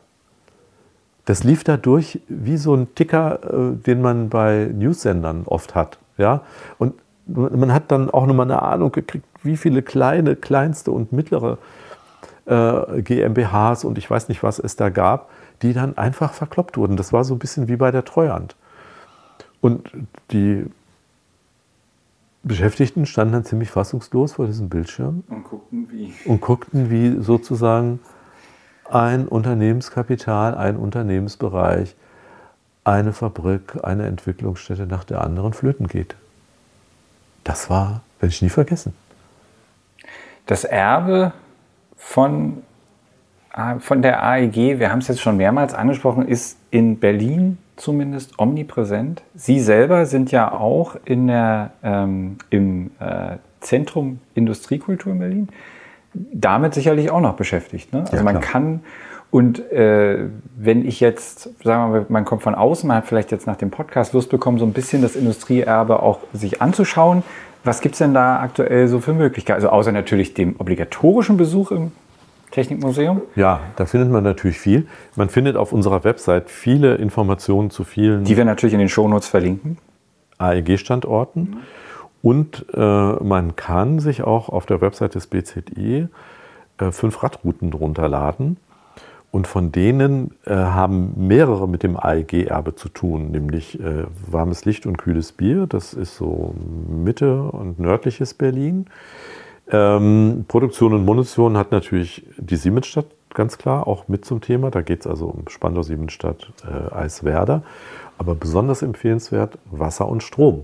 Das 1.25 1.43
lief 1.43 1.63
dadurch 1.63 2.21
wie 2.29 2.57
so 2.57 2.73
ein 2.73 2.93
Ticker, 2.95 3.39
äh, 3.43 3.75
den 3.75 4.01
man 4.01 4.29
bei 4.29 4.69
News-Sendern 4.73 5.43
oft 5.45 5.75
hat. 5.75 5.99
Ja? 6.17 6.41
Und 6.77 6.93
man 7.27 7.73
hat 7.73 7.91
dann 7.91 8.09
auch 8.09 8.25
nochmal 8.25 8.45
eine 8.45 8.61
Ahnung 8.61 8.91
gekriegt, 8.91 9.25
wie 9.43 9.57
viele 9.57 9.81
kleine, 9.81 10.35
kleinste 10.35 10.91
und 10.91 11.11
mittlere 11.11 11.57
äh, 12.45 13.01
GmbHs 13.01 13.83
und 13.83 13.97
ich 13.97 14.09
weiß 14.09 14.29
nicht, 14.29 14.41
was 14.41 14.59
es 14.59 14.77
da 14.77 14.89
gab, 14.89 15.29
die 15.61 15.73
dann 15.73 15.97
einfach 15.97 16.33
verkloppt 16.33 16.77
wurden. 16.77 16.95
Das 16.95 17.11
war 17.11 17.23
so 17.23 17.35
ein 17.35 17.39
bisschen 17.39 17.67
wie 17.67 17.75
bei 17.75 17.91
der 17.91 18.05
Treuhand. 18.05 18.55
Und 19.59 19.91
die 20.31 20.65
Beschäftigten 22.43 23.05
standen 23.05 23.33
dann 23.33 23.45
ziemlich 23.45 23.69
fassungslos 23.69 24.33
vor 24.33 24.45
diesem 24.45 24.69
Bildschirm 24.69 25.23
und 25.27 25.43
guckten 25.43 25.89
wie, 25.91 26.13
und 26.25 26.41
guckten, 26.41 26.89
wie 26.89 27.21
sozusagen 27.21 27.99
ein 28.89 29.27
Unternehmenskapital, 29.27 30.55
ein 30.55 30.77
Unternehmensbereich, 30.77 31.95
eine 32.83 33.11
Fabrik, 33.11 33.83
eine 33.83 34.05
Entwicklungsstätte 34.05 34.87
nach 34.87 35.03
der 35.03 35.21
anderen 35.21 35.53
flöten 35.53 35.87
geht. 35.87 36.15
Das 37.43 37.69
war, 37.69 38.01
werde 38.19 38.33
ich 38.33 38.41
nie 38.41 38.49
vergessen. 38.49 38.93
Das 40.45 40.63
Erbe 40.63 41.33
von, 41.97 42.63
von 43.79 44.01
der 44.01 44.23
AEG, 44.23 44.79
wir 44.79 44.91
haben 44.91 44.99
es 44.99 45.09
jetzt 45.09 45.19
schon 45.19 45.35
mehrmals 45.35 45.73
angesprochen, 45.73 46.25
ist 46.25 46.57
in 46.71 46.99
Berlin 46.99 47.57
zumindest 47.77 48.39
omnipräsent. 48.39 49.23
Sie 49.35 49.59
selber 49.59 50.05
sind 50.05 50.31
ja 50.31 50.51
auch 50.51 50.95
in 51.05 51.27
der, 51.27 51.71
ähm, 51.83 52.37
im 52.49 52.91
äh, 52.99 53.37
Zentrum 53.61 54.19
Industriekultur 54.35 55.13
in 55.13 55.19
Berlin 55.19 55.49
damit 56.33 56.73
sicherlich 56.73 57.11
auch 57.11 57.21
noch 57.21 57.35
beschäftigt. 57.35 57.93
Ne? 57.93 58.01
Also 58.01 58.17
ja, 58.17 58.23
man 58.23 58.39
kann 58.39 58.81
und 59.29 59.71
äh, 59.71 60.29
wenn 60.55 60.87
ich 60.87 60.99
jetzt, 61.01 61.49
sagen 61.63 61.91
wir 61.91 61.99
mal, 61.99 62.05
man 62.07 62.25
kommt 62.25 62.43
von 62.43 62.55
außen, 62.55 62.87
man 62.87 62.97
hat 62.97 63.07
vielleicht 63.07 63.31
jetzt 63.31 63.45
nach 63.45 63.57
dem 63.57 63.71
Podcast 63.71 64.13
Lust 64.13 64.29
bekommen, 64.29 64.57
so 64.57 64.65
ein 64.65 64.71
bisschen 64.71 65.01
das 65.01 65.15
Industrieerbe 65.17 66.01
auch 66.01 66.19
sich 66.33 66.61
anzuschauen. 66.61 67.23
Was 67.65 67.81
gibt 67.81 67.95
es 67.95 67.99
denn 67.99 68.13
da 68.13 68.39
aktuell 68.39 68.87
so 68.87 69.01
für 69.01 69.13
Möglichkeiten? 69.13 69.57
Also 69.57 69.69
außer 69.69 69.91
natürlich 69.91 70.33
dem 70.33 70.55
obligatorischen 70.57 71.35
Besuch 71.35 71.71
im 71.71 71.91
Technikmuseum? 72.57 73.21
Ja, 73.35 73.59
da 73.75 73.85
findet 73.85 74.09
man 74.09 74.23
natürlich 74.23 74.57
viel. 74.57 74.87
Man 75.15 75.29
findet 75.29 75.55
auf 75.55 75.73
unserer 75.73 76.03
Website 76.03 76.49
viele 76.49 76.95
Informationen 76.95 77.69
zu 77.69 77.83
vielen. 77.83 78.23
Die 78.23 78.35
wir 78.35 78.45
natürlich 78.45 78.73
in 78.73 78.79
den 78.79 78.89
Shownotes 78.89 79.27
verlinken. 79.27 79.77
AEG-Standorten. 80.39 81.41
Mhm. 81.41 81.57
Und 82.23 82.65
äh, 82.73 82.79
man 82.79 83.55
kann 83.55 83.99
sich 83.99 84.23
auch 84.23 84.49
auf 84.49 84.65
der 84.65 84.81
Website 84.81 85.13
des 85.13 85.27
BZI 85.27 86.07
äh, 86.79 86.91
fünf 86.91 87.21
Radrouten 87.21 87.71
runterladen. 87.73 88.57
Und 89.29 89.45
von 89.45 89.71
denen 89.71 90.31
äh, 90.45 90.55
haben 90.55 91.13
mehrere 91.27 91.67
mit 91.67 91.83
dem 91.83 91.95
AEG-Erbe 91.95 92.73
zu 92.73 92.89
tun, 92.89 93.29
nämlich 93.29 93.79
äh, 93.79 94.05
warmes 94.25 94.65
Licht 94.65 94.87
und 94.87 94.97
kühles 94.97 95.31
Bier. 95.31 95.67
Das 95.67 95.93
ist 95.93 96.15
so 96.15 96.55
Mitte 96.89 97.43
und 97.43 97.77
nördliches 97.77 98.33
Berlin. 98.33 98.87
Ähm, 99.69 100.45
Produktion 100.47 100.93
und 100.93 101.05
Munition 101.05 101.57
hat 101.57 101.71
natürlich 101.71 102.25
die 102.37 102.55
Siemensstadt 102.55 103.07
ganz 103.33 103.57
klar 103.57 103.87
auch 103.87 104.07
mit 104.07 104.25
zum 104.25 104.41
Thema. 104.41 104.71
Da 104.71 104.81
geht 104.81 105.01
es 105.01 105.07
also 105.07 105.27
um 105.27 105.47
Spandau, 105.49 105.83
Siemensstadt, 105.83 106.51
äh, 106.65 106.93
Eiswerder. 106.93 107.63
Aber 108.17 108.35
besonders 108.35 108.81
empfehlenswert 108.81 109.57
Wasser 109.69 110.07
und 110.07 110.23
Strom. 110.23 110.63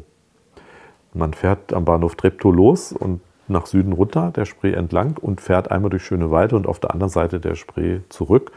Man 1.13 1.33
fährt 1.33 1.73
am 1.73 1.85
Bahnhof 1.85 2.15
Treptow 2.15 2.53
los 2.53 2.91
und 2.91 3.21
nach 3.47 3.65
Süden 3.65 3.93
runter, 3.93 4.31
der 4.35 4.45
Spree 4.45 4.73
entlang 4.73 5.17
und 5.17 5.41
fährt 5.41 5.69
einmal 5.69 5.89
durch 5.89 6.05
Schöneweide 6.05 6.55
und 6.55 6.65
auf 6.65 6.79
der 6.79 6.91
anderen 6.91 7.11
Seite 7.11 7.39
der 7.39 7.55
Spree 7.55 7.99
zurück. 8.09 8.51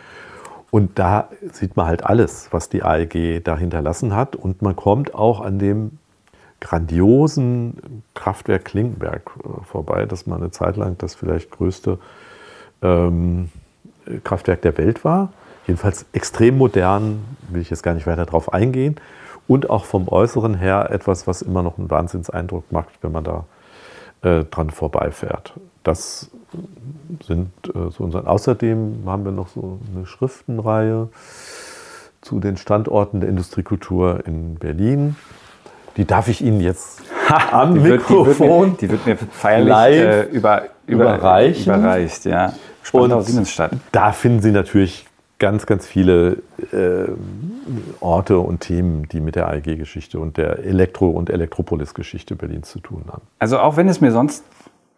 Und 0.70 0.98
da 0.98 1.28
sieht 1.52 1.76
man 1.76 1.86
halt 1.86 2.04
alles, 2.04 2.48
was 2.52 2.68
die 2.68 2.82
AEG 2.82 3.42
da 3.44 3.58
hinterlassen 3.58 4.14
hat. 4.14 4.36
Und 4.36 4.62
man 4.62 4.76
kommt 4.76 5.14
auch 5.14 5.40
an 5.40 5.58
dem 5.58 5.98
grandiosen 6.60 8.02
Kraftwerk 8.14 8.64
Klinkenberg 8.64 9.30
äh, 9.44 9.64
vorbei, 9.64 10.06
das 10.06 10.26
mal 10.26 10.36
eine 10.36 10.50
Zeit 10.50 10.76
lang 10.76 10.96
das 10.98 11.14
vielleicht 11.14 11.50
größte 11.50 11.98
ähm, 12.82 13.50
Kraftwerk 14.24 14.62
der 14.62 14.76
Welt 14.78 15.04
war. 15.04 15.32
Jedenfalls 15.66 16.06
extrem 16.12 16.58
modern, 16.58 17.24
will 17.48 17.60
ich 17.60 17.70
jetzt 17.70 17.82
gar 17.82 17.94
nicht 17.94 18.06
weiter 18.06 18.24
darauf 18.24 18.52
eingehen. 18.52 18.96
Und 19.48 19.70
auch 19.70 19.84
vom 19.84 20.08
Äußeren 20.08 20.54
her 20.54 20.90
etwas, 20.90 21.26
was 21.26 21.42
immer 21.42 21.62
noch 21.62 21.78
einen 21.78 21.90
Wahnsinnseindruck 21.90 22.72
macht, 22.72 22.90
wenn 23.02 23.12
man 23.12 23.24
da 23.24 23.44
äh, 24.22 24.44
dran 24.44 24.70
vorbeifährt. 24.70 25.54
Das 25.82 26.30
sind 27.24 27.50
äh, 27.68 27.90
so 27.90 28.04
unsere. 28.04 28.26
Außerdem 28.26 29.02
haben 29.06 29.24
wir 29.24 29.32
noch 29.32 29.48
so 29.48 29.78
eine 29.94 30.06
Schriftenreihe 30.06 31.08
zu 32.22 32.40
den 32.40 32.56
Standorten 32.56 33.20
der 33.20 33.28
Industriekultur 33.28 34.26
in 34.26 34.56
Berlin. 34.56 35.16
Die 35.96 36.04
darf 36.04 36.28
ich 36.28 36.42
Ihnen 36.42 36.60
jetzt 36.60 37.02
am 37.50 37.74
die 37.74 37.80
Mikrofon. 37.90 38.72
Wird, 38.72 38.80
die, 38.82 38.90
wird 38.90 39.06
mir, 39.06 39.14
die, 39.14 39.20
wird 39.20 39.26
mir, 39.28 39.32
feierlich 39.32 40.00
äh, 40.00 40.22
über, 40.24 40.62
über, 40.86 41.04
überreichen. 41.04 41.74
überreicht. 41.74 42.24
Ja. 42.24 42.52
Spandau 42.82 43.20
Siemensstadt. 43.20 43.72
Da 43.92 44.12
finden 44.12 44.42
Sie 44.42 44.52
natürlich 44.52 45.06
ganz, 45.38 45.66
ganz 45.66 45.86
viele 45.86 46.38
äh, 46.72 47.08
Orte 48.00 48.38
und 48.38 48.60
Themen, 48.60 49.08
die 49.08 49.20
mit 49.20 49.34
der 49.34 49.48
AEG-Geschichte 49.48 50.18
und 50.18 50.36
der 50.36 50.60
Elektro- 50.64 51.10
und 51.10 51.30
Elektropolis-Geschichte 51.30 52.36
Berlins 52.36 52.70
zu 52.70 52.80
tun 52.80 53.04
haben. 53.08 53.22
Also 53.38 53.58
auch 53.58 53.76
wenn 53.76 53.88
es 53.88 54.00
mir 54.00 54.12
sonst 54.12 54.44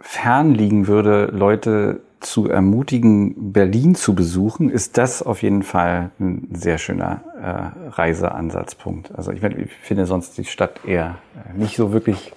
fern 0.01 0.55
liegen 0.55 0.87
würde, 0.87 1.27
Leute 1.27 2.01
zu 2.21 2.49
ermutigen, 2.49 3.53
Berlin 3.53 3.95
zu 3.95 4.15
besuchen, 4.15 4.71
ist 4.71 4.99
das 4.99 5.23
auf 5.23 5.43
jeden 5.43 5.63
Fall 5.63 6.11
ein 6.19 6.49
sehr 6.53 6.79
schöner 6.79 7.23
äh, 7.41 7.91
Reiseansatzpunkt. 7.91 9.15
Also 9.15 9.31
ich, 9.33 9.43
ich, 9.43 9.73
finde 9.83 10.07
sonst 10.07 10.37
die 10.37 10.45
Stadt 10.45 10.81
eher 10.85 11.19
äh, 11.37 11.59
nicht 11.59 11.77
so 11.77 11.93
wirklich 11.93 12.33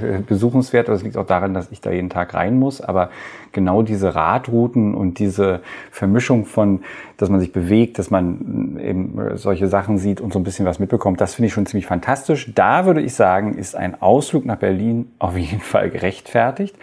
äh, 0.00 0.20
besuchenswert. 0.20 0.88
Das 0.88 1.02
liegt 1.02 1.16
auch 1.16 1.26
daran, 1.26 1.52
dass 1.52 1.72
ich 1.72 1.80
da 1.80 1.90
jeden 1.90 2.10
Tag 2.10 2.34
rein 2.34 2.58
muss. 2.58 2.80
Aber 2.80 3.10
genau 3.52 3.82
diese 3.82 4.14
Radrouten 4.14 4.94
und 4.94 5.18
diese 5.18 5.60
Vermischung 5.90 6.44
von, 6.44 6.82
dass 7.16 7.28
man 7.28 7.40
sich 7.40 7.52
bewegt, 7.52 7.98
dass 7.98 8.10
man 8.10 8.78
eben 8.78 9.36
solche 9.36 9.66
Sachen 9.66 9.98
sieht 9.98 10.20
und 10.20 10.32
so 10.32 10.38
ein 10.38 10.44
bisschen 10.44 10.64
was 10.66 10.78
mitbekommt, 10.78 11.20
das 11.20 11.34
finde 11.34 11.48
ich 11.48 11.52
schon 11.52 11.66
ziemlich 11.66 11.86
fantastisch. 11.86 12.52
Da 12.54 12.86
würde 12.86 13.00
ich 13.00 13.14
sagen, 13.14 13.54
ist 13.54 13.74
ein 13.74 14.00
Ausflug 14.00 14.44
nach 14.44 14.58
Berlin 14.58 15.10
auf 15.18 15.36
jeden 15.36 15.60
Fall 15.60 15.90
gerechtfertigt. 15.90 16.76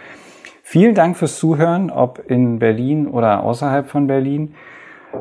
Vielen 0.72 0.94
Dank 0.94 1.18
fürs 1.18 1.38
Zuhören, 1.38 1.90
ob 1.90 2.30
in 2.30 2.58
Berlin 2.58 3.06
oder 3.06 3.42
außerhalb 3.42 3.90
von 3.90 4.06
Berlin. 4.06 4.54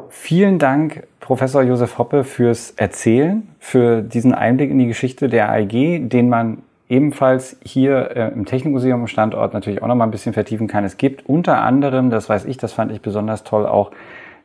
Vielen 0.08 0.60
Dank, 0.60 1.06
Professor 1.20 1.62
Josef 1.62 1.98
Hoppe, 1.98 2.24
fürs 2.24 2.72
Erzählen, 2.78 3.50
für 3.60 4.02
diesen 4.02 4.34
Einblick 4.34 4.72
in 4.72 4.80
die 4.80 4.88
Geschichte 4.88 5.28
der 5.28 5.52
AIG, 5.52 6.08
den 6.08 6.30
man 6.30 6.60
ebenfalls 6.88 7.58
hier 7.66 8.16
äh, 8.16 8.32
im 8.32 8.46
Technikmuseum 8.46 9.08
Standort 9.08 9.54
natürlich 9.54 9.84
auch 9.84 9.88
noch 9.88 9.96
mal 9.96 10.06
ein 10.06 10.12
bisschen 10.12 10.32
vertiefen 10.32 10.70
kann. 10.70 10.86
Es 10.86 10.96
gibt 10.96 11.28
unter 11.28 11.62
anderem, 11.62 12.12
das 12.12 12.30
weiß 12.30 12.46
ich, 12.46 12.56
das 12.56 12.72
fand 12.72 12.94
ich 12.94 13.02
besonders 13.02 13.44
toll, 13.44 13.66
auch 13.66 13.92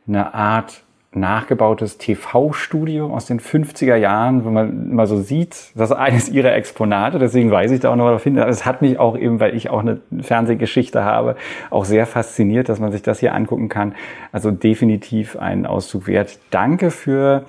eine 0.09 0.33
Art 0.33 0.83
nachgebautes 1.19 1.97
TV-Studio 1.97 3.13
aus 3.13 3.25
den 3.25 3.39
50er 3.39 3.95
Jahren, 3.95 4.45
wo 4.45 4.49
man 4.49 4.91
immer 4.91 5.07
so 5.07 5.21
sieht, 5.21 5.71
das 5.75 5.91
ist 5.91 5.95
eines 5.97 6.29
ihrer 6.29 6.53
Exponate, 6.53 7.19
deswegen 7.19 7.51
weiß 7.51 7.71
ich 7.71 7.81
da 7.81 7.91
auch 7.91 7.95
noch 7.95 8.05
darauf 8.05 8.23
hin. 8.23 8.37
Es 8.37 8.65
hat 8.65 8.81
mich 8.81 8.99
auch 8.99 9.17
eben, 9.17 9.39
weil 9.39 9.55
ich 9.55 9.69
auch 9.69 9.79
eine 9.79 9.99
Fernsehgeschichte 10.21 11.03
habe, 11.03 11.35
auch 11.69 11.85
sehr 11.85 12.05
fasziniert, 12.05 12.69
dass 12.69 12.79
man 12.79 12.91
sich 12.91 13.01
das 13.01 13.19
hier 13.19 13.33
angucken 13.33 13.69
kann. 13.69 13.95
Also 14.31 14.51
definitiv 14.51 15.37
ein 15.37 15.65
Auszug 15.65 16.07
wert. 16.07 16.39
Danke 16.51 16.91
für 16.91 17.45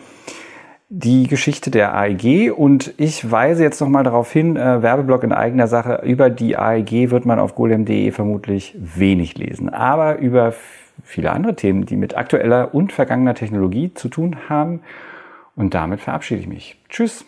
die 0.91 1.27
Geschichte 1.27 1.71
der 1.71 1.95
AEG 1.95 2.51
und 2.51 2.95
ich 2.97 3.31
weise 3.31 3.63
jetzt 3.63 3.81
nochmal 3.81 4.05
darauf 4.05 4.33
hin, 4.33 4.57
äh, 4.57 4.83
Werbeblock 4.83 5.23
in 5.23 5.33
eigener 5.33 5.67
Sache, 5.67 6.01
über 6.03 6.31
die 6.31 6.57
AEG 6.57 7.11
wird 7.11 7.27
man 7.27 7.39
auf 7.39 7.55
golem.de 7.55 8.11
vermutlich 8.11 8.75
wenig 8.79 9.37
lesen, 9.37 9.69
aber 9.69 10.19
über 10.19 10.55
viele 11.03 11.33
andere 11.33 11.57
Themen, 11.57 11.87
die 11.87 11.97
mit 11.97 12.17
aktueller 12.17 12.75
und 12.75 12.93
vergangener 12.93 13.35
Technologie 13.35 13.93
zu 13.95 14.09
tun 14.09 14.49
haben. 14.49 14.81
Und 15.57 15.75
damit 15.75 16.01
verabschiede 16.01 16.41
ich 16.41 16.49
mich. 16.49 16.77
Tschüss. 16.89 17.25